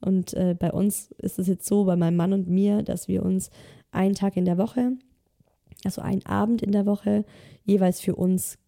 Und 0.00 0.34
äh, 0.34 0.54
bei 0.58 0.72
uns 0.72 1.10
ist 1.18 1.38
es 1.38 1.46
jetzt 1.46 1.66
so, 1.66 1.84
bei 1.84 1.96
meinem 1.96 2.16
Mann 2.16 2.32
und 2.32 2.48
mir, 2.48 2.82
dass 2.82 3.08
wir 3.08 3.24
uns 3.24 3.50
einen 3.90 4.14
Tag 4.14 4.36
in 4.36 4.44
der 4.44 4.58
Woche, 4.58 4.92
also 5.84 6.02
einen 6.02 6.24
Abend 6.26 6.62
in 6.62 6.72
der 6.72 6.86
Woche, 6.86 7.24
jeweils 7.64 8.00
für 8.00 8.14
uns 8.14 8.58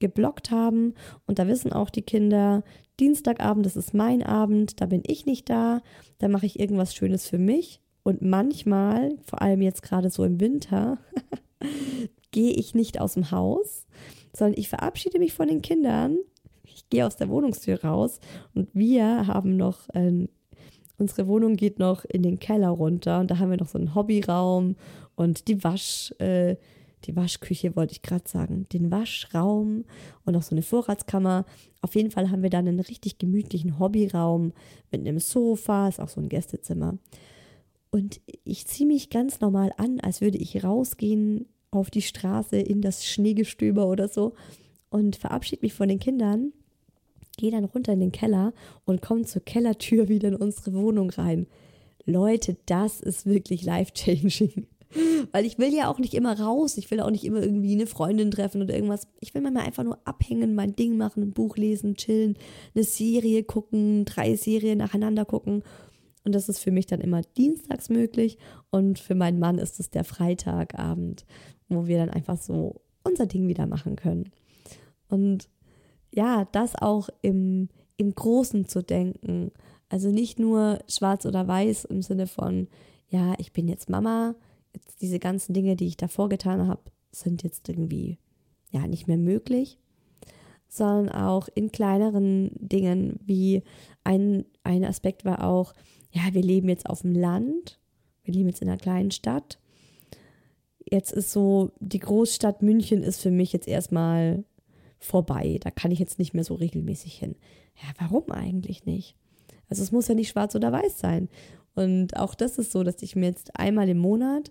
geblockt 0.00 0.50
haben. 0.50 0.94
Und 1.26 1.38
da 1.38 1.46
wissen 1.46 1.72
auch 1.72 1.90
die 1.90 2.02
Kinder, 2.02 2.62
Dienstagabend, 3.00 3.64
das 3.64 3.76
ist 3.76 3.94
mein 3.94 4.22
Abend, 4.22 4.80
da 4.80 4.86
bin 4.86 5.02
ich 5.06 5.26
nicht 5.26 5.48
da, 5.48 5.80
da 6.18 6.28
mache 6.28 6.46
ich 6.46 6.60
irgendwas 6.60 6.94
Schönes 6.94 7.26
für 7.26 7.38
mich. 7.38 7.80
Und 8.02 8.22
manchmal, 8.22 9.16
vor 9.24 9.42
allem 9.42 9.62
jetzt 9.62 9.82
gerade 9.82 10.10
so 10.10 10.24
im 10.24 10.40
Winter, 10.40 10.98
gehe 12.30 12.52
ich 12.52 12.74
nicht 12.74 13.00
aus 13.00 13.14
dem 13.14 13.30
Haus, 13.30 13.86
sondern 14.34 14.58
ich 14.58 14.68
verabschiede 14.68 15.18
mich 15.18 15.32
von 15.32 15.48
den 15.48 15.62
Kindern. 15.62 16.18
Ich 16.64 16.88
gehe 16.88 17.06
aus 17.06 17.16
der 17.16 17.28
Wohnungstür 17.28 17.82
raus 17.82 18.20
und 18.54 18.68
wir 18.72 19.26
haben 19.26 19.56
noch, 19.56 19.88
äh, 19.94 20.28
unsere 20.98 21.26
Wohnung 21.26 21.56
geht 21.56 21.78
noch 21.78 22.04
in 22.04 22.22
den 22.22 22.38
Keller 22.38 22.70
runter 22.70 23.20
und 23.20 23.30
da 23.30 23.38
haben 23.38 23.50
wir 23.50 23.58
noch 23.58 23.68
so 23.68 23.78
einen 23.78 23.94
Hobbyraum 23.94 24.76
und 25.16 25.48
die 25.48 25.62
Wasch, 25.64 26.12
äh, 26.18 26.56
die 27.04 27.16
Waschküche 27.16 27.76
wollte 27.76 27.92
ich 27.92 28.02
gerade 28.02 28.28
sagen, 28.28 28.66
den 28.72 28.90
Waschraum 28.90 29.84
und 30.24 30.32
noch 30.34 30.42
so 30.42 30.54
eine 30.54 30.62
Vorratskammer. 30.62 31.44
Auf 31.80 31.94
jeden 31.94 32.10
Fall 32.10 32.30
haben 32.30 32.42
wir 32.42 32.50
dann 32.50 32.68
einen 32.68 32.80
richtig 32.80 33.18
gemütlichen 33.18 33.78
Hobbyraum 33.78 34.52
mit 34.90 35.00
einem 35.00 35.18
Sofa, 35.18 35.88
ist 35.88 36.00
auch 36.00 36.08
so 36.08 36.20
ein 36.20 36.28
Gästezimmer. 36.28 36.98
Und 37.90 38.20
ich 38.44 38.66
ziehe 38.66 38.86
mich 38.86 39.10
ganz 39.10 39.40
normal 39.40 39.72
an, 39.76 40.00
als 40.00 40.20
würde 40.20 40.38
ich 40.38 40.62
rausgehen 40.62 41.46
auf 41.70 41.90
die 41.90 42.02
Straße 42.02 42.56
in 42.56 42.82
das 42.82 43.06
Schneegestöber 43.06 43.86
oder 43.86 44.08
so 44.08 44.34
und 44.90 45.16
verabschiede 45.16 45.62
mich 45.62 45.74
von 45.74 45.88
den 45.88 45.98
Kindern, 45.98 46.52
gehe 47.36 47.50
dann 47.50 47.64
runter 47.64 47.92
in 47.92 48.00
den 48.00 48.12
Keller 48.12 48.52
und 48.84 49.02
komme 49.02 49.22
zur 49.22 49.42
Kellertür 49.42 50.08
wieder 50.08 50.28
in 50.28 50.36
unsere 50.36 50.74
Wohnung 50.74 51.10
rein. 51.10 51.46
Leute, 52.04 52.56
das 52.66 53.00
ist 53.00 53.26
wirklich 53.26 53.64
life-changing. 53.64 54.66
Weil 55.32 55.44
ich 55.46 55.58
will 55.58 55.72
ja 55.72 55.88
auch 55.88 55.98
nicht 55.98 56.14
immer 56.14 56.38
raus. 56.38 56.76
Ich 56.76 56.90
will 56.90 57.00
auch 57.00 57.10
nicht 57.10 57.24
immer 57.24 57.42
irgendwie 57.42 57.72
eine 57.74 57.86
Freundin 57.86 58.30
treffen 58.30 58.62
oder 58.62 58.74
irgendwas. 58.74 59.06
Ich 59.20 59.34
will 59.34 59.42
manchmal 59.42 59.66
einfach 59.66 59.84
nur 59.84 59.98
abhängen, 60.04 60.54
mein 60.54 60.74
Ding 60.74 60.96
machen, 60.96 61.22
ein 61.22 61.32
Buch 61.32 61.56
lesen, 61.56 61.94
chillen, 61.94 62.36
eine 62.74 62.84
Serie 62.84 63.44
gucken, 63.44 64.04
drei 64.04 64.34
Serien 64.36 64.78
nacheinander 64.78 65.24
gucken. 65.24 65.62
Und 66.24 66.34
das 66.34 66.48
ist 66.48 66.58
für 66.58 66.70
mich 66.70 66.86
dann 66.86 67.00
immer 67.00 67.22
dienstags 67.22 67.88
möglich. 67.88 68.38
Und 68.70 68.98
für 68.98 69.14
meinen 69.14 69.38
Mann 69.38 69.58
ist 69.58 69.80
es 69.80 69.90
der 69.90 70.04
Freitagabend, 70.04 71.24
wo 71.68 71.86
wir 71.86 71.98
dann 71.98 72.10
einfach 72.10 72.36
so 72.36 72.80
unser 73.04 73.26
Ding 73.26 73.48
wieder 73.48 73.66
machen 73.66 73.96
können. 73.96 74.30
Und 75.08 75.48
ja, 76.12 76.46
das 76.52 76.74
auch 76.74 77.08
im, 77.22 77.68
im 77.96 78.14
Großen 78.14 78.66
zu 78.66 78.82
denken. 78.82 79.52
Also 79.88 80.10
nicht 80.10 80.38
nur 80.38 80.80
schwarz 80.88 81.26
oder 81.26 81.46
weiß 81.46 81.84
im 81.86 82.02
Sinne 82.02 82.26
von, 82.26 82.68
ja, 83.08 83.34
ich 83.38 83.52
bin 83.52 83.68
jetzt 83.68 83.88
Mama, 83.88 84.34
diese 85.00 85.18
ganzen 85.18 85.52
Dinge, 85.52 85.76
die 85.76 85.86
ich 85.86 85.96
davor 85.96 86.28
getan 86.28 86.66
habe, 86.66 86.82
sind 87.12 87.42
jetzt 87.42 87.68
irgendwie 87.68 88.18
ja 88.70 88.86
nicht 88.86 89.08
mehr 89.08 89.18
möglich, 89.18 89.78
sondern 90.68 91.08
auch 91.08 91.48
in 91.54 91.72
kleineren 91.72 92.50
Dingen, 92.54 93.18
wie 93.24 93.62
ein, 94.04 94.44
ein 94.62 94.84
Aspekt 94.84 95.24
war 95.24 95.44
auch, 95.44 95.74
ja, 96.12 96.22
wir 96.32 96.42
leben 96.42 96.68
jetzt 96.68 96.86
auf 96.86 97.02
dem 97.02 97.14
Land, 97.14 97.80
wir 98.22 98.34
leben 98.34 98.48
jetzt 98.48 98.62
in 98.62 98.68
einer 98.68 98.78
kleinen 98.78 99.10
Stadt. 99.10 99.58
Jetzt 100.84 101.12
ist 101.12 101.32
so, 101.32 101.72
die 101.80 101.98
Großstadt 101.98 102.62
München 102.62 103.02
ist 103.02 103.20
für 103.20 103.30
mich 103.30 103.52
jetzt 103.52 103.68
erstmal 103.68 104.44
vorbei. 104.98 105.58
Da 105.60 105.70
kann 105.70 105.90
ich 105.90 105.98
jetzt 105.98 106.18
nicht 106.18 106.34
mehr 106.34 106.44
so 106.44 106.54
regelmäßig 106.54 107.14
hin. 107.14 107.36
Ja, 107.76 107.88
warum 107.98 108.30
eigentlich 108.30 108.84
nicht? 108.86 109.16
Also 109.68 109.82
es 109.82 109.92
muss 109.92 110.08
ja 110.08 110.14
nicht 110.14 110.28
schwarz 110.28 110.54
oder 110.54 110.72
weiß 110.72 110.98
sein. 110.98 111.28
Und 111.74 112.16
auch 112.16 112.34
das 112.34 112.58
ist 112.58 112.72
so, 112.72 112.82
dass 112.82 113.02
ich 113.02 113.16
mir 113.16 113.26
jetzt 113.26 113.58
einmal 113.58 113.88
im 113.88 113.98
Monat 113.98 114.50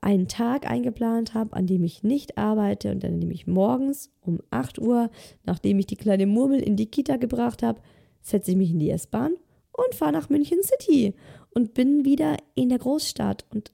einen 0.00 0.28
Tag 0.28 0.70
eingeplant 0.70 1.34
habe, 1.34 1.54
an 1.54 1.66
dem 1.66 1.84
ich 1.84 2.02
nicht 2.02 2.38
arbeite 2.38 2.92
und 2.92 3.04
an 3.04 3.20
dem 3.20 3.30
ich 3.30 3.46
morgens 3.46 4.10
um 4.20 4.40
8 4.50 4.78
Uhr, 4.78 5.10
nachdem 5.44 5.78
ich 5.78 5.86
die 5.86 5.96
kleine 5.96 6.26
Murmel 6.26 6.60
in 6.60 6.76
die 6.76 6.86
Kita 6.86 7.16
gebracht 7.16 7.62
habe, 7.62 7.80
setze 8.22 8.52
ich 8.52 8.56
mich 8.56 8.70
in 8.70 8.78
die 8.78 8.90
S-Bahn 8.90 9.34
und 9.72 9.94
fahre 9.94 10.12
nach 10.12 10.28
München 10.28 10.62
City 10.62 11.14
und 11.54 11.74
bin 11.74 12.04
wieder 12.04 12.36
in 12.54 12.68
der 12.68 12.78
Großstadt 12.78 13.44
und 13.50 13.72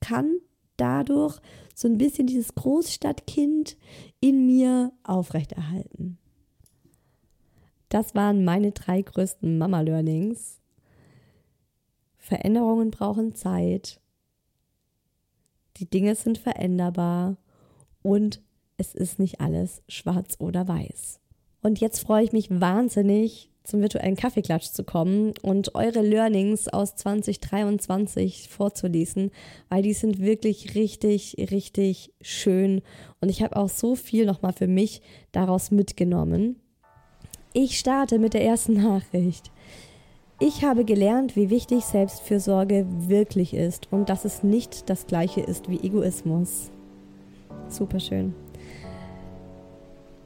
kann 0.00 0.38
dadurch 0.76 1.38
so 1.74 1.86
ein 1.86 1.98
bisschen 1.98 2.26
dieses 2.26 2.54
Großstadtkind 2.54 3.76
in 4.20 4.46
mir 4.46 4.92
aufrechterhalten. 5.02 6.18
Das 7.88 8.14
waren 8.14 8.44
meine 8.44 8.72
drei 8.72 9.02
größten 9.02 9.58
Mama-Learnings 9.58 10.59
Veränderungen 12.30 12.92
brauchen 12.92 13.34
Zeit. 13.34 14.00
Die 15.78 15.90
Dinge 15.90 16.14
sind 16.14 16.38
veränderbar 16.38 17.38
und 18.02 18.40
es 18.76 18.94
ist 18.94 19.18
nicht 19.18 19.40
alles 19.40 19.82
schwarz 19.88 20.36
oder 20.38 20.68
weiß. 20.68 21.18
Und 21.60 21.80
jetzt 21.80 21.98
freue 21.98 22.22
ich 22.22 22.32
mich 22.32 22.48
wahnsinnig, 22.48 23.50
zum 23.64 23.80
virtuellen 23.80 24.14
Kaffeeklatsch 24.14 24.68
zu 24.68 24.84
kommen 24.84 25.34
und 25.42 25.74
eure 25.74 26.02
Learnings 26.02 26.68
aus 26.68 26.94
2023 26.94 28.48
vorzulesen, 28.48 29.32
weil 29.68 29.82
die 29.82 29.92
sind 29.92 30.20
wirklich 30.20 30.76
richtig, 30.76 31.34
richtig 31.50 32.12
schön. 32.20 32.80
Und 33.20 33.28
ich 33.28 33.42
habe 33.42 33.56
auch 33.56 33.68
so 33.68 33.96
viel 33.96 34.24
nochmal 34.24 34.52
für 34.52 34.68
mich 34.68 35.02
daraus 35.32 35.72
mitgenommen. 35.72 36.60
Ich 37.52 37.76
starte 37.76 38.20
mit 38.20 38.34
der 38.34 38.44
ersten 38.44 38.74
Nachricht. 38.74 39.50
Ich 40.42 40.64
habe 40.64 40.86
gelernt, 40.86 41.36
wie 41.36 41.50
wichtig 41.50 41.84
Selbstfürsorge 41.84 42.86
wirklich 42.88 43.52
ist 43.52 43.92
und 43.92 44.08
dass 44.08 44.24
es 44.24 44.42
nicht 44.42 44.88
das 44.88 45.06
gleiche 45.06 45.42
ist 45.42 45.68
wie 45.68 45.78
Egoismus. 45.80 46.70
Superschön. 47.68 48.34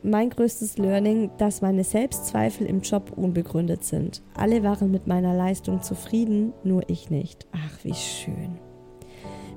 Mein 0.05 0.31
größtes 0.31 0.79
Learning, 0.79 1.33
dass 1.39 1.63
meine 1.63 1.83
Selbstzweifel 1.83 2.65
im 2.69 2.83
Job 2.83 3.11
unbegründet 3.17 3.83
sind. 3.83 4.23
Alle 4.37 4.63
waren 4.63 4.93
mit 4.93 5.09
meiner 5.09 5.35
Leistung 5.35 5.83
zufrieden, 5.83 6.53
nur 6.63 6.89
ich 6.89 7.11
nicht. 7.11 7.49
Ach, 7.51 7.83
wie 7.83 7.95
schön. 7.95 8.61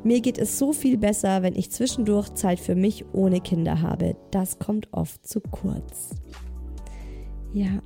Mir 0.03 0.21
geht 0.21 0.39
es 0.39 0.57
so 0.57 0.73
viel 0.73 0.97
besser, 0.97 1.43
wenn 1.43 1.55
ich 1.55 1.69
zwischendurch 1.69 2.33
Zeit 2.33 2.59
für 2.59 2.75
mich 2.75 3.05
ohne 3.13 3.41
Kinder 3.41 3.81
habe. 3.83 4.15
Das 4.31 4.57
kommt 4.57 4.87
oft 4.91 5.27
zu 5.27 5.39
kurz. 5.39 6.15
Ja. 7.53 7.83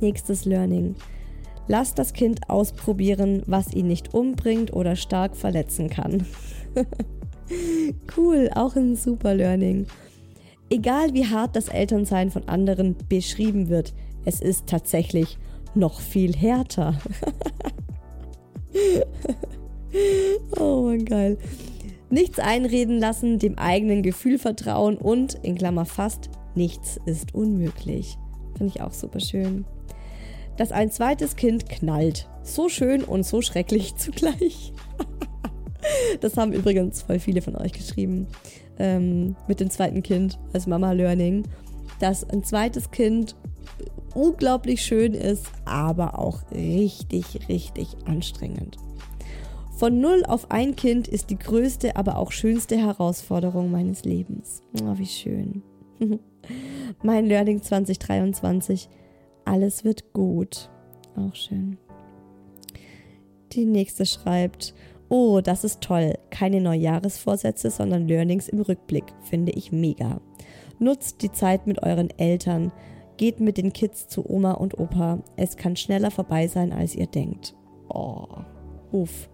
Nächstes 0.00 0.46
Learning. 0.46 0.94
Lass 1.68 1.94
das 1.94 2.14
Kind 2.14 2.48
ausprobieren, 2.48 3.42
was 3.46 3.74
ihn 3.74 3.86
nicht 3.86 4.14
umbringt 4.14 4.72
oder 4.72 4.96
stark 4.96 5.36
verletzen 5.36 5.90
kann. 5.90 6.24
cool, 8.16 8.50
auch 8.54 8.74
ein 8.74 8.96
super 8.96 9.34
Learning. 9.34 9.86
Egal 10.70 11.12
wie 11.12 11.26
hart 11.26 11.54
das 11.56 11.68
Elternsein 11.68 12.30
von 12.30 12.48
anderen 12.48 12.96
beschrieben 13.08 13.68
wird, 13.68 13.92
es 14.24 14.40
ist 14.40 14.66
tatsächlich 14.66 15.38
noch 15.74 16.00
viel 16.00 16.34
härter. 16.34 16.98
oh 20.58 20.84
mein 20.84 21.04
geil. 21.04 21.36
Nichts 22.10 22.38
einreden 22.38 22.98
lassen, 22.98 23.38
dem 23.38 23.58
eigenen 23.58 24.02
Gefühl 24.02 24.38
vertrauen 24.38 24.96
und, 24.96 25.34
in 25.42 25.54
Klammer 25.56 25.84
fast, 25.84 26.30
nichts 26.54 26.98
ist 27.04 27.34
unmöglich. 27.34 28.16
Finde 28.56 28.72
ich 28.74 28.80
auch 28.80 28.94
super 28.94 29.20
schön 29.20 29.66
dass 30.58 30.72
ein 30.72 30.90
zweites 30.90 31.36
Kind 31.36 31.68
knallt. 31.70 32.28
So 32.42 32.68
schön 32.68 33.02
und 33.02 33.24
so 33.24 33.40
schrecklich 33.40 33.94
zugleich. 33.96 34.74
das 36.20 36.36
haben 36.36 36.52
übrigens 36.52 37.02
voll 37.02 37.20
viele 37.20 37.40
von 37.40 37.56
euch 37.56 37.72
geschrieben. 37.72 38.26
Ähm, 38.78 39.34
mit 39.46 39.60
dem 39.60 39.70
zweiten 39.70 40.02
Kind 40.02 40.38
als 40.52 40.66
Mama 40.66 40.92
Learning. 40.92 41.44
Dass 42.00 42.28
ein 42.28 42.44
zweites 42.44 42.90
Kind 42.90 43.34
unglaublich 44.14 44.82
schön 44.82 45.14
ist, 45.14 45.46
aber 45.64 46.18
auch 46.18 46.42
richtig, 46.52 47.48
richtig 47.48 47.96
anstrengend. 48.04 48.76
Von 49.76 50.00
null 50.00 50.24
auf 50.26 50.50
ein 50.50 50.74
Kind 50.74 51.06
ist 51.06 51.30
die 51.30 51.38
größte, 51.38 51.94
aber 51.94 52.18
auch 52.18 52.32
schönste 52.32 52.76
Herausforderung 52.76 53.70
meines 53.70 54.04
Lebens. 54.04 54.62
Oh, 54.82 54.98
wie 54.98 55.06
schön. 55.06 55.62
mein 57.02 57.26
Learning 57.26 57.62
2023 57.62 58.88
alles 59.48 59.84
wird 59.84 60.12
gut. 60.12 60.70
Auch 61.16 61.34
schön. 61.34 61.78
Die 63.52 63.64
nächste 63.64 64.04
schreibt, 64.04 64.74
oh, 65.08 65.40
das 65.40 65.64
ist 65.64 65.80
toll. 65.80 66.14
Keine 66.30 66.60
Neujahresvorsätze, 66.60 67.70
sondern 67.70 68.06
Learnings 68.06 68.48
im 68.48 68.60
Rückblick. 68.60 69.04
Finde 69.22 69.52
ich 69.52 69.72
mega. 69.72 70.20
Nutzt 70.78 71.22
die 71.22 71.32
Zeit 71.32 71.66
mit 71.66 71.82
euren 71.82 72.10
Eltern. 72.18 72.72
Geht 73.16 73.40
mit 73.40 73.56
den 73.56 73.72
Kids 73.72 74.06
zu 74.06 74.28
Oma 74.28 74.52
und 74.52 74.78
Opa. 74.78 75.20
Es 75.36 75.56
kann 75.56 75.76
schneller 75.76 76.10
vorbei 76.10 76.46
sein, 76.46 76.72
als 76.72 76.94
ihr 76.94 77.06
denkt. 77.06 77.54
Oh, 77.88 78.26
uff. 78.92 79.28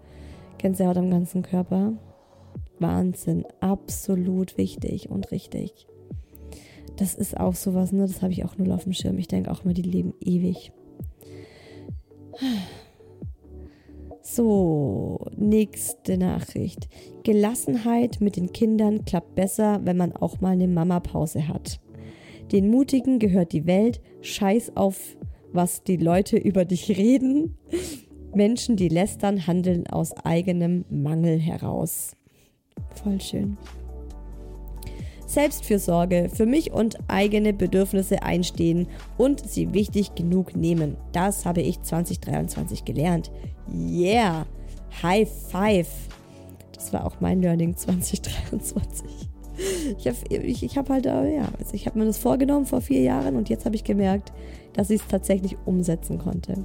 Gänsehaut 0.58 0.96
am 0.96 1.10
ganzen 1.10 1.42
Körper. 1.42 1.92
Wahnsinn. 2.78 3.44
Absolut 3.60 4.56
wichtig 4.56 5.10
und 5.10 5.32
richtig 5.32 5.88
das 6.96 7.14
ist 7.14 7.38
auch 7.38 7.54
sowas, 7.54 7.92
ne? 7.92 8.02
Das 8.06 8.22
habe 8.22 8.32
ich 8.32 8.44
auch 8.44 8.56
null 8.56 8.72
auf 8.72 8.84
dem 8.84 8.92
Schirm. 8.92 9.18
Ich 9.18 9.28
denke 9.28 9.50
auch 9.50 9.64
immer, 9.64 9.74
die 9.74 9.82
leben 9.82 10.14
ewig. 10.20 10.72
So, 14.22 15.26
nächste 15.36 16.16
Nachricht. 16.16 16.88
Gelassenheit 17.24 18.20
mit 18.20 18.36
den 18.36 18.52
Kindern 18.52 19.04
klappt 19.04 19.34
besser, 19.34 19.80
wenn 19.84 19.96
man 19.96 20.12
auch 20.12 20.40
mal 20.40 20.52
eine 20.52 20.66
Mama-Pause 20.66 21.46
hat. 21.46 21.80
Den 22.50 22.70
Mutigen 22.70 23.18
gehört 23.18 23.52
die 23.52 23.66
Welt. 23.66 24.00
Scheiß 24.22 24.76
auf, 24.76 25.16
was 25.52 25.84
die 25.84 25.96
Leute 25.96 26.36
über 26.36 26.64
dich 26.64 26.88
reden. 26.96 27.56
Menschen, 28.34 28.76
die 28.76 28.88
lästern, 28.88 29.46
handeln 29.46 29.86
aus 29.86 30.12
eigenem 30.12 30.84
Mangel 30.90 31.38
heraus. 31.38 32.16
Voll 32.94 33.20
schön. 33.20 33.56
Selbstfürsorge, 35.34 36.30
für 36.32 36.46
mich 36.46 36.72
und 36.72 36.98
eigene 37.08 37.52
Bedürfnisse 37.52 38.22
einstehen 38.22 38.86
und 39.18 39.48
sie 39.48 39.72
wichtig 39.74 40.14
genug 40.14 40.56
nehmen. 40.56 40.96
Das 41.12 41.44
habe 41.44 41.60
ich 41.60 41.82
2023 41.82 42.84
gelernt. 42.84 43.30
Yeah! 43.72 44.46
High 45.02 45.28
Five! 45.50 45.88
Das 46.72 46.92
war 46.92 47.04
auch 47.04 47.20
mein 47.20 47.42
Learning 47.42 47.76
2023. 47.76 49.08
Ich 49.98 50.06
habe 50.06 50.16
ich, 50.30 50.62
ich 50.62 50.76
hab 50.76 50.88
halt, 50.88 51.06
äh, 51.06 51.36
ja, 51.36 51.48
also 51.58 51.74
ich 51.74 51.86
habe 51.86 51.98
mir 51.98 52.06
das 52.06 52.18
vorgenommen 52.18 52.66
vor 52.66 52.80
vier 52.80 53.02
Jahren 53.02 53.36
und 53.36 53.48
jetzt 53.48 53.64
habe 53.64 53.76
ich 53.76 53.84
gemerkt, 53.84 54.32
dass 54.72 54.90
ich 54.90 55.00
es 55.00 55.06
tatsächlich 55.06 55.56
umsetzen 55.64 56.18
konnte. 56.18 56.64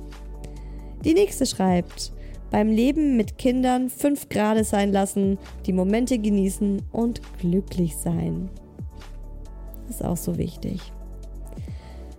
Die 1.05 1.13
nächste 1.13 1.45
schreibt, 1.45 2.11
beim 2.51 2.69
Leben 2.69 3.17
mit 3.17 3.37
Kindern 3.37 3.89
fünf 3.89 4.29
Grade 4.29 4.63
sein 4.63 4.91
lassen, 4.91 5.37
die 5.65 5.73
Momente 5.73 6.17
genießen 6.17 6.81
und 6.91 7.21
glücklich 7.39 7.95
sein. 7.97 8.49
Das 9.87 9.97
ist 9.97 10.05
auch 10.05 10.17
so 10.17 10.37
wichtig. 10.37 10.91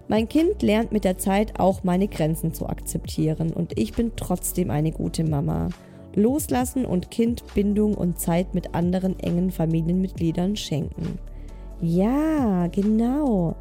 Mein 0.09 0.29
Kind 0.29 0.61
lernt 0.63 0.91
mit 0.91 1.05
der 1.05 1.19
Zeit 1.19 1.61
auch 1.61 1.85
meine 1.85 2.09
Grenzen 2.09 2.53
zu 2.53 2.69
akzeptieren 2.69 3.53
und 3.53 3.79
ich 3.79 3.93
bin 3.93 4.13
trotzdem 4.17 4.71
eine 4.71 4.91
gute 4.91 5.23
Mama. 5.23 5.69
Loslassen 6.17 6.85
und 6.85 7.13
Kind 7.13 7.45
Bindung 7.55 7.95
und 7.95 8.19
Zeit 8.19 8.53
mit 8.53 8.75
anderen 8.75 9.21
engen 9.21 9.53
Familienmitgliedern 9.53 10.57
schenken. 10.57 11.21
Ja, 11.81 12.67
genau. 12.67 13.55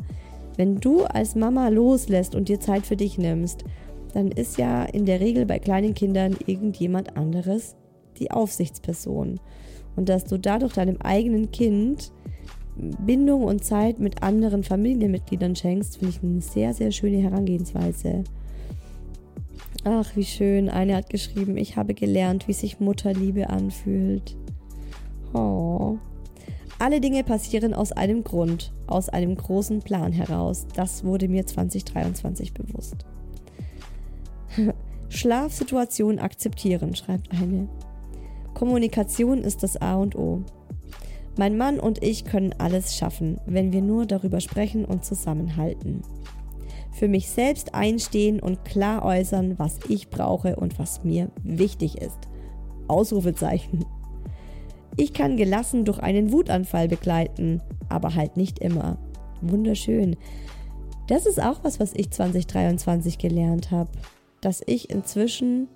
Wenn 0.58 0.78
du 0.80 1.04
als 1.04 1.36
Mama 1.36 1.70
loslässt 1.70 2.34
und 2.34 2.50
dir 2.50 2.60
Zeit 2.60 2.86
für 2.86 2.98
dich 2.98 3.18
nimmst, 3.18 3.64
dann 4.14 4.32
ist 4.32 4.58
ja 4.58 4.84
in 4.84 5.06
der 5.06 5.20
Regel 5.20 5.46
bei 5.46 5.60
kleinen 5.60 5.94
Kindern 5.94 6.36
irgendjemand 6.46 7.16
anderes 7.18 7.76
die 8.18 8.32
Aufsichtsperson. 8.32 9.40
Und 9.96 10.10
dass 10.10 10.26
du 10.26 10.38
dadurch 10.38 10.74
deinem 10.74 10.98
eigenen 11.02 11.52
Kind 11.52 12.12
Bindung 13.06 13.44
und 13.44 13.64
Zeit 13.64 14.00
mit 14.00 14.24
anderen 14.24 14.64
Familienmitgliedern 14.64 15.56
schenkst, 15.56 15.98
finde 15.98 16.16
ich 16.16 16.24
eine 16.24 16.42
sehr, 16.42 16.74
sehr 16.74 16.92
schöne 16.92 17.18
Herangehensweise. 17.18 18.24
Ach, 19.84 20.16
wie 20.16 20.24
schön. 20.24 20.70
Eine 20.70 20.96
hat 20.96 21.10
geschrieben, 21.10 21.58
ich 21.58 21.76
habe 21.76 21.94
gelernt, 21.94 22.48
wie 22.48 22.54
sich 22.54 22.80
Mutterliebe 22.80 23.50
anfühlt. 23.50 24.38
Oh. 25.34 25.98
Alle 26.80 27.02
Dinge 27.02 27.24
passieren 27.24 27.74
aus 27.74 27.92
einem 27.92 28.24
Grund, 28.24 28.72
aus 28.88 29.10
einem 29.10 29.36
großen 29.36 29.80
Plan 29.82 30.14
heraus. 30.14 30.66
Das 30.76 31.04
wurde 31.04 31.28
mir 31.28 31.46
2023 31.46 32.54
bewusst. 32.54 33.06
Schlafsituation 35.10 36.20
akzeptieren, 36.20 36.96
schreibt 36.96 37.32
eine. 37.32 37.68
Kommunikation 38.54 39.40
ist 39.40 39.64
das 39.64 39.78
A 39.78 39.96
und 39.96 40.16
O. 40.16 40.44
Mein 41.38 41.58
Mann 41.58 41.80
und 41.80 42.04
ich 42.04 42.26
können 42.26 42.54
alles 42.58 42.96
schaffen, 42.96 43.40
wenn 43.46 43.72
wir 43.72 43.82
nur 43.82 44.06
darüber 44.06 44.40
sprechen 44.42 44.86
und 44.86 45.06
zusammenhalten. 45.06 46.02
Für 46.92 47.08
mich 47.08 47.30
selbst 47.30 47.74
einstehen 47.74 48.40
und 48.40 48.66
klar 48.66 49.06
äußern, 49.06 49.58
was 49.58 49.80
ich 49.88 50.10
brauche 50.10 50.58
und 50.58 50.78
was 50.80 51.04
mir 51.04 51.32
wichtig 51.44 52.02
ist. 52.02 52.18
Ausrufezeichen. 52.88 53.86
Ich 54.98 55.14
kann 55.14 55.38
gelassen 55.38 55.86
durch 55.86 56.00
einen 56.00 56.32
Wutanfall 56.34 56.90
begleiten, 56.90 57.62
aber 57.88 58.16
halt 58.16 58.36
nicht 58.36 58.60
immer. 58.60 58.98
Wunderschön. 59.42 60.18
Das 61.08 61.26
ist 61.26 61.42
auch 61.42 61.64
was, 61.64 61.80
was 61.80 61.94
ich 61.94 62.12
2023 62.12 63.18
gelernt 63.18 63.72
habe 63.72 63.90
dass 64.42 64.62
ich 64.66 64.90
inzwischen 64.90 65.68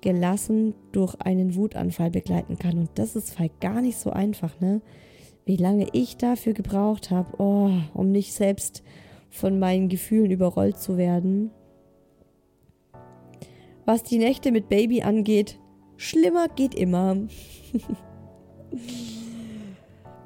gelassen 0.00 0.74
durch 0.92 1.14
einen 1.20 1.54
Wutanfall 1.54 2.10
begleiten 2.10 2.58
kann. 2.58 2.78
Und 2.78 2.90
das 2.94 3.16
ist 3.16 3.38
halt 3.38 3.60
gar 3.60 3.80
nicht 3.80 3.98
so 3.98 4.10
einfach, 4.10 4.60
ne? 4.60 4.80
Wie 5.44 5.56
lange 5.56 5.88
ich 5.92 6.16
dafür 6.18 6.52
gebraucht 6.52 7.10
habe, 7.10 7.42
oh, 7.42 7.70
um 7.94 8.12
nicht 8.12 8.34
selbst 8.34 8.82
von 9.30 9.58
meinen 9.58 9.88
Gefühlen 9.88 10.30
überrollt 10.30 10.78
zu 10.78 10.96
werden. 10.96 11.50
Was 13.86 14.02
die 14.02 14.18
Nächte 14.18 14.52
mit 14.52 14.68
Baby 14.68 15.02
angeht, 15.02 15.58
schlimmer 15.96 16.48
geht 16.48 16.74
immer. 16.74 17.16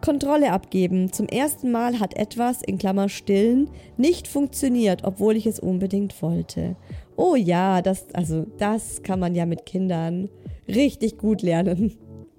Kontrolle 0.03 0.51
abgeben. 0.51 1.13
Zum 1.13 1.29
ersten 1.29 1.71
Mal 1.71 2.01
hat 2.01 2.17
etwas, 2.17 2.61
in 2.63 2.77
Klammer 2.77 3.09
stillen, 3.09 3.71
nicht 3.97 4.27
funktioniert, 4.27 5.05
obwohl 5.05 5.37
ich 5.37 5.47
es 5.47 5.61
unbedingt 5.61 6.21
wollte. 6.21 6.77
Oh 7.17 7.35
ja, 7.37 7.83
das, 7.83 8.07
also 8.15 8.47
das 8.59 9.03
kann 9.03 9.21
man 9.21 9.35
ja 9.35 9.47
mit 9.47 9.67
Kindern 9.67 10.29
richtig 10.69 11.19
gut 11.19 11.43
lernen. 11.43 11.97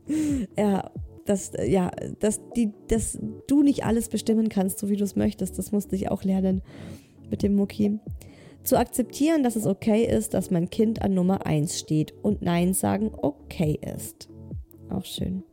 ja, 0.58 0.92
dass, 1.26 1.52
ja, 1.66 1.92
dass, 2.20 2.42
die, 2.56 2.72
dass 2.88 3.18
du 3.48 3.64
nicht 3.64 3.86
alles 3.86 4.10
bestimmen 4.10 4.50
kannst, 4.50 4.80
so 4.80 4.90
wie 4.90 4.98
du 4.98 5.04
es 5.04 5.16
möchtest, 5.16 5.58
das 5.58 5.72
musste 5.72 5.96
ich 5.96 6.10
auch 6.12 6.24
lernen 6.24 6.62
mit 7.30 7.44
dem 7.44 7.56
Mucki. 7.56 8.00
Zu 8.64 8.78
akzeptieren, 8.78 9.44
dass 9.44 9.56
es 9.56 9.66
okay 9.66 10.06
ist, 10.06 10.34
dass 10.34 10.52
mein 10.52 10.70
Kind 10.70 11.02
an 11.02 11.14
Nummer 11.14 11.46
1 11.46 11.80
steht 11.80 12.14
und 12.24 12.42
Nein 12.42 12.74
sagen 12.74 13.12
okay 13.14 13.80
ist. 13.82 14.30
Auch 14.90 15.06
schön. 15.06 15.44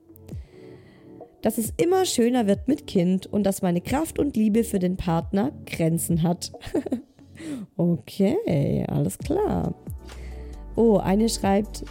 Dass 1.42 1.58
es 1.58 1.72
immer 1.76 2.04
schöner 2.04 2.46
wird 2.46 2.68
mit 2.68 2.86
Kind 2.86 3.26
und 3.26 3.44
dass 3.44 3.62
meine 3.62 3.80
Kraft 3.80 4.18
und 4.18 4.36
Liebe 4.36 4.62
für 4.62 4.78
den 4.78 4.96
Partner 4.96 5.52
Grenzen 5.66 6.22
hat. 6.22 6.52
okay, 7.76 8.84
alles 8.88 9.18
klar. 9.18 9.74
Oh, 10.76 10.98
eine 10.98 11.28
schreibt, 11.28 11.84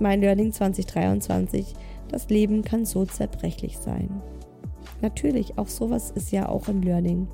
mein 0.00 0.20
Learning 0.20 0.52
2023, 0.52 1.74
das 2.08 2.28
Leben 2.28 2.62
kann 2.62 2.84
so 2.84 3.04
zerbrechlich 3.04 3.78
sein. 3.78 4.22
Natürlich, 5.02 5.58
auch 5.58 5.68
sowas 5.68 6.10
ist 6.10 6.32
ja 6.32 6.48
auch 6.48 6.68
ein 6.68 6.82
Learning. 6.82 7.28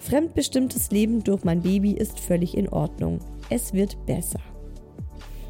Fremdbestimmtes 0.00 0.90
Leben 0.90 1.24
durch 1.24 1.44
mein 1.44 1.62
Baby 1.62 1.92
ist 1.92 2.20
völlig 2.20 2.56
in 2.56 2.68
Ordnung. 2.68 3.20
Es 3.48 3.72
wird 3.72 4.04
besser. 4.06 4.40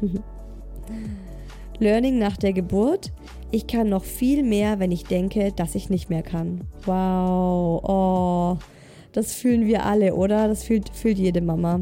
Learning 1.79 2.17
nach 2.17 2.37
der 2.37 2.53
Geburt. 2.53 3.11
Ich 3.51 3.67
kann 3.67 3.89
noch 3.89 4.03
viel 4.03 4.43
mehr, 4.43 4.79
wenn 4.79 4.91
ich 4.91 5.03
denke, 5.03 5.51
dass 5.51 5.75
ich 5.75 5.89
nicht 5.89 6.09
mehr 6.09 6.23
kann. 6.23 6.61
Wow. 6.85 7.81
Oh, 7.83 8.57
das 9.15 9.33
fühlen 9.33 9.65
wir 9.65 9.85
alle, 9.85 10.13
oder? 10.13 10.47
Das 10.49 10.63
fühlt, 10.63 10.89
fühlt 10.89 11.17
jede 11.17 11.41
Mama. 11.41 11.79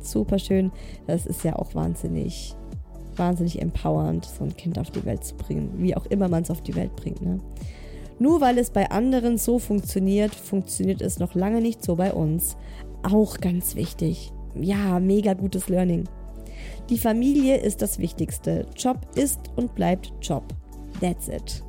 Super 0.00 0.38
schön. 0.38 0.70
Das 1.06 1.24
ist 1.24 1.42
ja 1.42 1.56
auch 1.56 1.74
wahnsinnig, 1.74 2.54
wahnsinnig 3.16 3.60
empowernd, 3.62 4.26
so 4.26 4.44
ein 4.44 4.54
Kind 4.54 4.78
auf 4.78 4.90
die 4.90 5.04
Welt 5.06 5.24
zu 5.24 5.34
bringen. 5.36 5.72
Wie 5.78 5.96
auch 5.96 6.04
immer 6.06 6.28
man 6.28 6.42
es 6.42 6.50
auf 6.50 6.62
die 6.62 6.74
Welt 6.74 6.94
bringt. 6.96 7.22
Ne? 7.22 7.40
Nur 8.18 8.42
weil 8.42 8.58
es 8.58 8.68
bei 8.68 8.90
anderen 8.90 9.38
so 9.38 9.58
funktioniert, 9.58 10.34
funktioniert 10.34 11.00
es 11.00 11.18
noch 11.18 11.34
lange 11.34 11.62
nicht 11.62 11.82
so 11.82 11.96
bei 11.96 12.12
uns. 12.12 12.58
Auch 13.02 13.38
ganz 13.38 13.74
wichtig. 13.74 14.30
Ja, 14.54 15.00
mega 15.00 15.32
gutes 15.32 15.70
Learning. 15.70 16.04
Die 16.90 16.98
Familie 16.98 17.56
ist 17.56 17.80
das 17.80 17.98
Wichtigste. 17.98 18.66
Job 18.76 18.98
ist 19.14 19.40
und 19.56 19.74
bleibt 19.74 20.12
Job. 20.20 20.44
That's 21.00 21.28
it. 21.28 21.64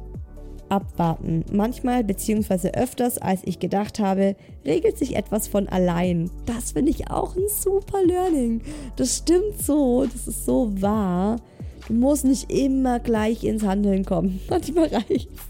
Abwarten. 0.71 1.43
Manchmal 1.51 2.03
bzw. 2.03 2.69
öfters, 2.69 3.17
als 3.17 3.41
ich 3.43 3.59
gedacht 3.59 3.99
habe, 3.99 4.35
regelt 4.65 4.97
sich 4.97 5.17
etwas 5.17 5.47
von 5.47 5.67
allein. 5.67 6.31
Das 6.45 6.71
finde 6.71 6.91
ich 6.91 7.11
auch 7.11 7.35
ein 7.35 7.47
super 7.49 8.01
Learning. 8.05 8.61
Das 8.95 9.17
stimmt 9.17 9.61
so, 9.61 10.05
das 10.05 10.27
ist 10.27 10.45
so 10.45 10.71
wahr. 10.81 11.41
Du 11.87 11.93
musst 11.93 12.23
nicht 12.23 12.49
immer 12.49 12.99
gleich 12.99 13.43
ins 13.43 13.63
Handeln 13.63 14.05
kommen. 14.05 14.39
Manchmal 14.49 14.87
reicht's. 14.87 15.43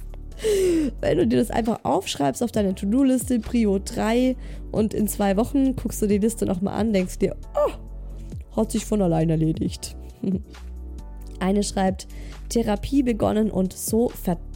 Wenn 1.02 1.20
du 1.20 1.28
dir 1.28 1.38
das 1.38 1.52
einfach 1.52 1.82
aufschreibst 1.84 2.42
auf 2.42 2.52
deine 2.52 2.74
To-Do-Liste, 2.74 3.40
Prio 3.40 3.78
3 3.78 4.36
und 4.72 4.96
in 4.96 5.08
zwei 5.08 5.38
Wochen 5.38 5.76
guckst 5.76 6.02
du 6.02 6.08
die 6.08 6.18
Liste 6.18 6.48
nochmal 6.48 6.80
an, 6.80 6.94
denkst 6.94 7.20
dir, 7.20 7.36
oh, 7.54 8.58
hat 8.58 8.72
sich 8.72 8.86
von 8.86 9.04
allein 9.04 9.30
erledigt. 9.30 9.96
Eine 11.40 11.62
schreibt, 11.62 12.08
Therapie 12.50 13.04
begonnen 13.04 13.52
und 13.52 13.74
so 13.74 14.10
verdammt 14.10 14.51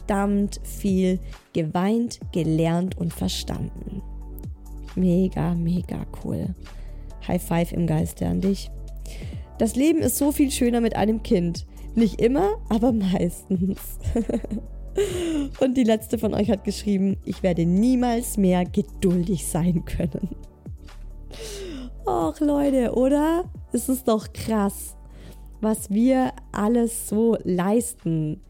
viel 0.62 1.18
geweint, 1.52 2.20
gelernt 2.32 2.98
und 2.98 3.12
verstanden. 3.12 4.02
Mega, 4.94 5.54
mega 5.54 6.06
cool. 6.24 6.54
High 7.26 7.42
Five 7.42 7.72
im 7.72 7.86
Geiste 7.86 8.26
an 8.26 8.40
dich. 8.40 8.70
Das 9.58 9.74
Leben 9.74 10.00
ist 10.00 10.18
so 10.18 10.32
viel 10.32 10.50
schöner 10.50 10.80
mit 10.80 10.96
einem 10.96 11.22
Kind. 11.22 11.66
Nicht 11.94 12.20
immer, 12.20 12.58
aber 12.68 12.92
meistens. 12.92 13.98
Und 15.60 15.76
die 15.76 15.84
letzte 15.84 16.18
von 16.18 16.34
euch 16.34 16.50
hat 16.50 16.64
geschrieben, 16.64 17.18
ich 17.24 17.42
werde 17.42 17.66
niemals 17.66 18.36
mehr 18.36 18.64
geduldig 18.64 19.46
sein 19.46 19.84
können. 19.84 20.30
Och 22.06 22.38
Leute, 22.40 22.94
oder? 22.94 23.44
Es 23.72 23.88
ist 23.88 24.08
doch 24.08 24.32
krass, 24.32 24.96
was 25.60 25.90
wir 25.90 26.32
alles 26.52 27.08
so 27.08 27.36
leisten. 27.42 28.42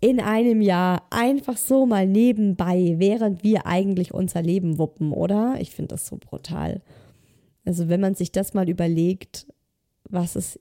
In 0.00 0.20
einem 0.20 0.60
Jahr 0.60 1.06
einfach 1.10 1.56
so 1.56 1.86
mal 1.86 2.06
nebenbei, 2.06 2.94
während 2.98 3.42
wir 3.42 3.66
eigentlich 3.66 4.12
unser 4.12 4.42
Leben 4.42 4.78
wuppen, 4.78 5.12
oder? 5.12 5.56
Ich 5.58 5.70
finde 5.70 5.94
das 5.94 6.06
so 6.06 6.16
brutal. 6.16 6.82
Also 7.64 7.88
wenn 7.88 8.00
man 8.00 8.14
sich 8.14 8.30
das 8.30 8.54
mal 8.54 8.68
überlegt, 8.68 9.46
was 10.04 10.36
es 10.36 10.60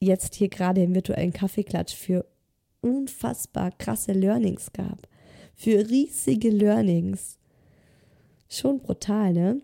jetzt 0.00 0.34
hier 0.34 0.48
gerade 0.48 0.82
im 0.82 0.94
virtuellen 0.94 1.32
Kaffeeklatsch 1.32 1.94
für 1.94 2.26
unfassbar 2.80 3.72
krasse 3.72 4.12
Learnings 4.12 4.72
gab. 4.72 5.08
Für 5.54 5.88
riesige 5.88 6.50
Learnings. 6.50 7.38
Schon 8.48 8.80
brutal, 8.80 9.32
ne? 9.32 9.60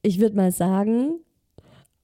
Ich 0.00 0.18
würde 0.18 0.36
mal 0.36 0.50
sagen, 0.50 1.20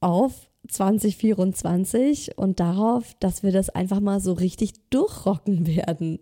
auf 0.01 0.47
2024 0.68 2.36
und 2.36 2.60
darauf, 2.60 3.14
dass 3.20 3.42
wir 3.42 3.52
das 3.52 3.70
einfach 3.70 4.00
mal 4.00 4.20
so 4.20 4.32
richtig 4.32 4.72
durchrocken 4.90 5.66
werden. 5.66 6.18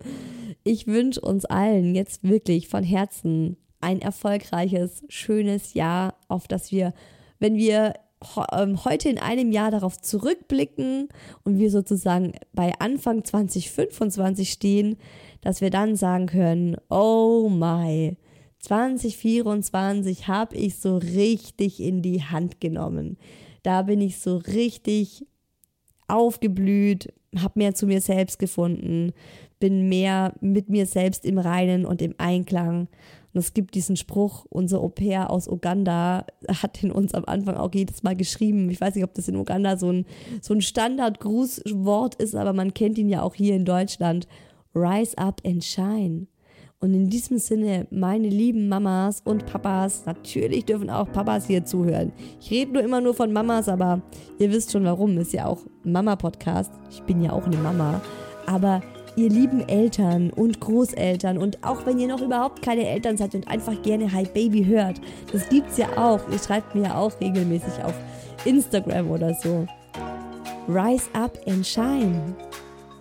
Ich 0.64 0.86
wünsche 0.86 1.20
uns 1.20 1.44
allen 1.44 1.94
jetzt 1.94 2.24
wirklich 2.24 2.68
von 2.68 2.82
Herzen 2.82 3.56
ein 3.80 4.00
erfolgreiches, 4.00 5.04
schönes 5.08 5.74
Jahr, 5.74 6.14
auf 6.28 6.48
das 6.48 6.72
wir, 6.72 6.92
wenn 7.38 7.56
wir 7.56 7.94
ähm, 8.52 8.84
heute 8.84 9.08
in 9.08 9.18
einem 9.18 9.52
Jahr 9.52 9.70
darauf 9.70 10.00
zurückblicken 10.00 11.08
und 11.44 11.58
wir 11.58 11.70
sozusagen 11.70 12.32
bei 12.52 12.72
Anfang 12.78 13.24
2025 13.24 14.50
stehen, 14.50 14.96
dass 15.42 15.60
wir 15.60 15.70
dann 15.70 15.96
sagen 15.96 16.26
können, 16.26 16.76
oh 16.88 17.48
my, 17.48 18.16
2024 18.60 20.26
habe 20.26 20.56
ich 20.56 20.76
so 20.76 20.96
richtig 20.96 21.80
in 21.80 22.02
die 22.02 22.24
Hand 22.24 22.60
genommen. 22.60 23.18
Da 23.66 23.82
bin 23.82 24.00
ich 24.00 24.18
so 24.18 24.36
richtig 24.36 25.26
aufgeblüht, 26.06 27.12
habe 27.36 27.58
mehr 27.58 27.74
zu 27.74 27.86
mir 27.86 28.00
selbst 28.00 28.38
gefunden, 28.38 29.12
bin 29.58 29.88
mehr 29.88 30.34
mit 30.40 30.68
mir 30.68 30.86
selbst 30.86 31.24
im 31.24 31.38
Reinen 31.38 31.84
und 31.84 32.00
im 32.00 32.14
Einklang 32.18 32.88
und 33.36 33.40
es 33.40 33.52
gibt 33.52 33.74
diesen 33.74 33.96
Spruch, 33.96 34.46
unser 34.48 34.80
Au-pair 34.80 35.28
aus 35.28 35.46
Uganda 35.46 36.24
hat 36.48 36.82
den 36.82 36.90
uns 36.90 37.12
am 37.12 37.26
Anfang 37.26 37.56
auch 37.56 37.68
jedes 37.74 38.02
Mal 38.02 38.16
geschrieben. 38.16 38.70
Ich 38.70 38.80
weiß 38.80 38.94
nicht, 38.94 39.04
ob 39.04 39.12
das 39.12 39.28
in 39.28 39.36
Uganda 39.36 39.76
so 39.76 39.92
ein, 39.92 40.06
so 40.40 40.54
ein 40.54 40.62
Standard-Grußwort 40.62 42.14
ist, 42.14 42.34
aber 42.34 42.54
man 42.54 42.72
kennt 42.72 42.96
ihn 42.96 43.10
ja 43.10 43.20
auch 43.20 43.34
hier 43.34 43.54
in 43.54 43.66
Deutschland. 43.66 44.26
Rise 44.74 45.18
up 45.18 45.42
and 45.44 45.62
shine. 45.62 46.28
Und 46.86 46.94
in 46.94 47.10
diesem 47.10 47.38
Sinne, 47.38 47.88
meine 47.90 48.28
lieben 48.28 48.68
Mamas 48.68 49.20
und 49.24 49.44
Papas, 49.44 50.06
natürlich 50.06 50.66
dürfen 50.66 50.88
auch 50.88 51.10
Papas 51.10 51.48
hier 51.48 51.64
zuhören. 51.64 52.12
Ich 52.40 52.48
rede 52.52 52.74
nur 52.74 52.82
immer 52.84 53.00
nur 53.00 53.12
von 53.12 53.32
Mamas, 53.32 53.68
aber 53.68 54.02
ihr 54.38 54.52
wisst 54.52 54.70
schon 54.70 54.84
warum. 54.84 55.18
Ist 55.18 55.32
ja 55.32 55.46
auch 55.46 55.58
Mama-Podcast. 55.82 56.70
Ich 56.88 57.02
bin 57.02 57.20
ja 57.20 57.32
auch 57.32 57.44
eine 57.44 57.56
Mama. 57.56 58.00
Aber 58.46 58.82
ihr 59.16 59.28
lieben 59.28 59.68
Eltern 59.68 60.30
und 60.30 60.60
Großeltern 60.60 61.38
und 61.38 61.64
auch 61.64 61.84
wenn 61.86 61.98
ihr 61.98 62.06
noch 62.06 62.22
überhaupt 62.22 62.62
keine 62.62 62.86
Eltern 62.86 63.16
seid 63.16 63.34
und 63.34 63.48
einfach 63.48 63.82
gerne 63.82 64.12
Hi 64.12 64.24
Baby 64.32 64.64
hört, 64.64 65.00
das 65.32 65.48
gibt's 65.48 65.78
ja 65.78 65.88
auch. 65.96 66.20
Ihr 66.30 66.38
schreibt 66.38 66.76
mir 66.76 66.84
ja 66.84 66.94
auch 66.98 67.20
regelmäßig 67.20 67.82
auf 67.82 67.94
Instagram 68.44 69.10
oder 69.10 69.34
so. 69.34 69.66
Rise 70.68 71.08
up 71.14 71.36
and 71.48 71.66
shine. 71.66 72.36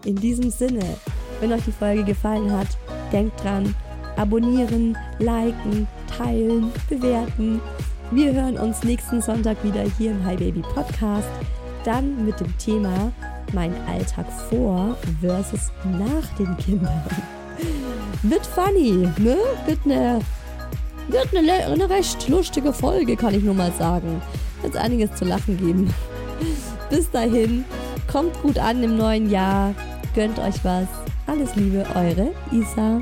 In 0.05 0.15
diesem 0.15 0.49
Sinne, 0.49 0.81
wenn 1.39 1.51
euch 1.51 1.63
die 1.65 1.71
Folge 1.71 2.03
gefallen 2.03 2.51
hat, 2.51 2.67
denkt 3.11 3.43
dran, 3.43 3.73
abonnieren, 4.17 4.97
liken, 5.19 5.88
teilen, 6.17 6.71
bewerten. 6.89 7.61
Wir 8.11 8.33
hören 8.33 8.57
uns 8.57 8.83
nächsten 8.83 9.21
Sonntag 9.21 9.63
wieder 9.63 9.83
hier 9.97 10.11
im 10.11 10.25
Hi 10.25 10.36
Baby 10.36 10.61
Podcast. 10.61 11.29
Dann 11.83 12.25
mit 12.25 12.39
dem 12.39 12.57
Thema 12.57 13.11
mein 13.53 13.73
Alltag 13.88 14.25
vor 14.49 14.95
versus 15.21 15.71
nach 15.99 16.27
den 16.38 16.55
Kindern. 16.57 17.01
Wird 18.23 18.45
funny, 18.45 19.07
ne? 19.17 19.38
Wird 19.65 19.79
eine, 19.86 20.19
wird 21.07 21.36
eine, 21.36 21.65
eine 21.65 21.89
recht 21.89 22.27
lustige 22.27 22.73
Folge, 22.73 23.15
kann 23.15 23.33
ich 23.33 23.43
nur 23.43 23.53
mal 23.53 23.71
sagen. 23.77 24.21
Wird 24.61 24.77
einiges 24.77 25.13
zu 25.15 25.25
lachen 25.25 25.57
geben. 25.57 25.93
Bis 26.89 27.09
dahin, 27.11 27.65
kommt 28.11 28.41
gut 28.41 28.57
an 28.57 28.83
im 28.83 28.97
neuen 28.97 29.29
Jahr, 29.29 29.73
gönnt 30.13 30.39
euch 30.39 30.63
was. 30.63 30.88
Alles 31.28 31.55
Liebe, 31.55 31.84
eure 31.95 32.32
Isa. 32.51 33.01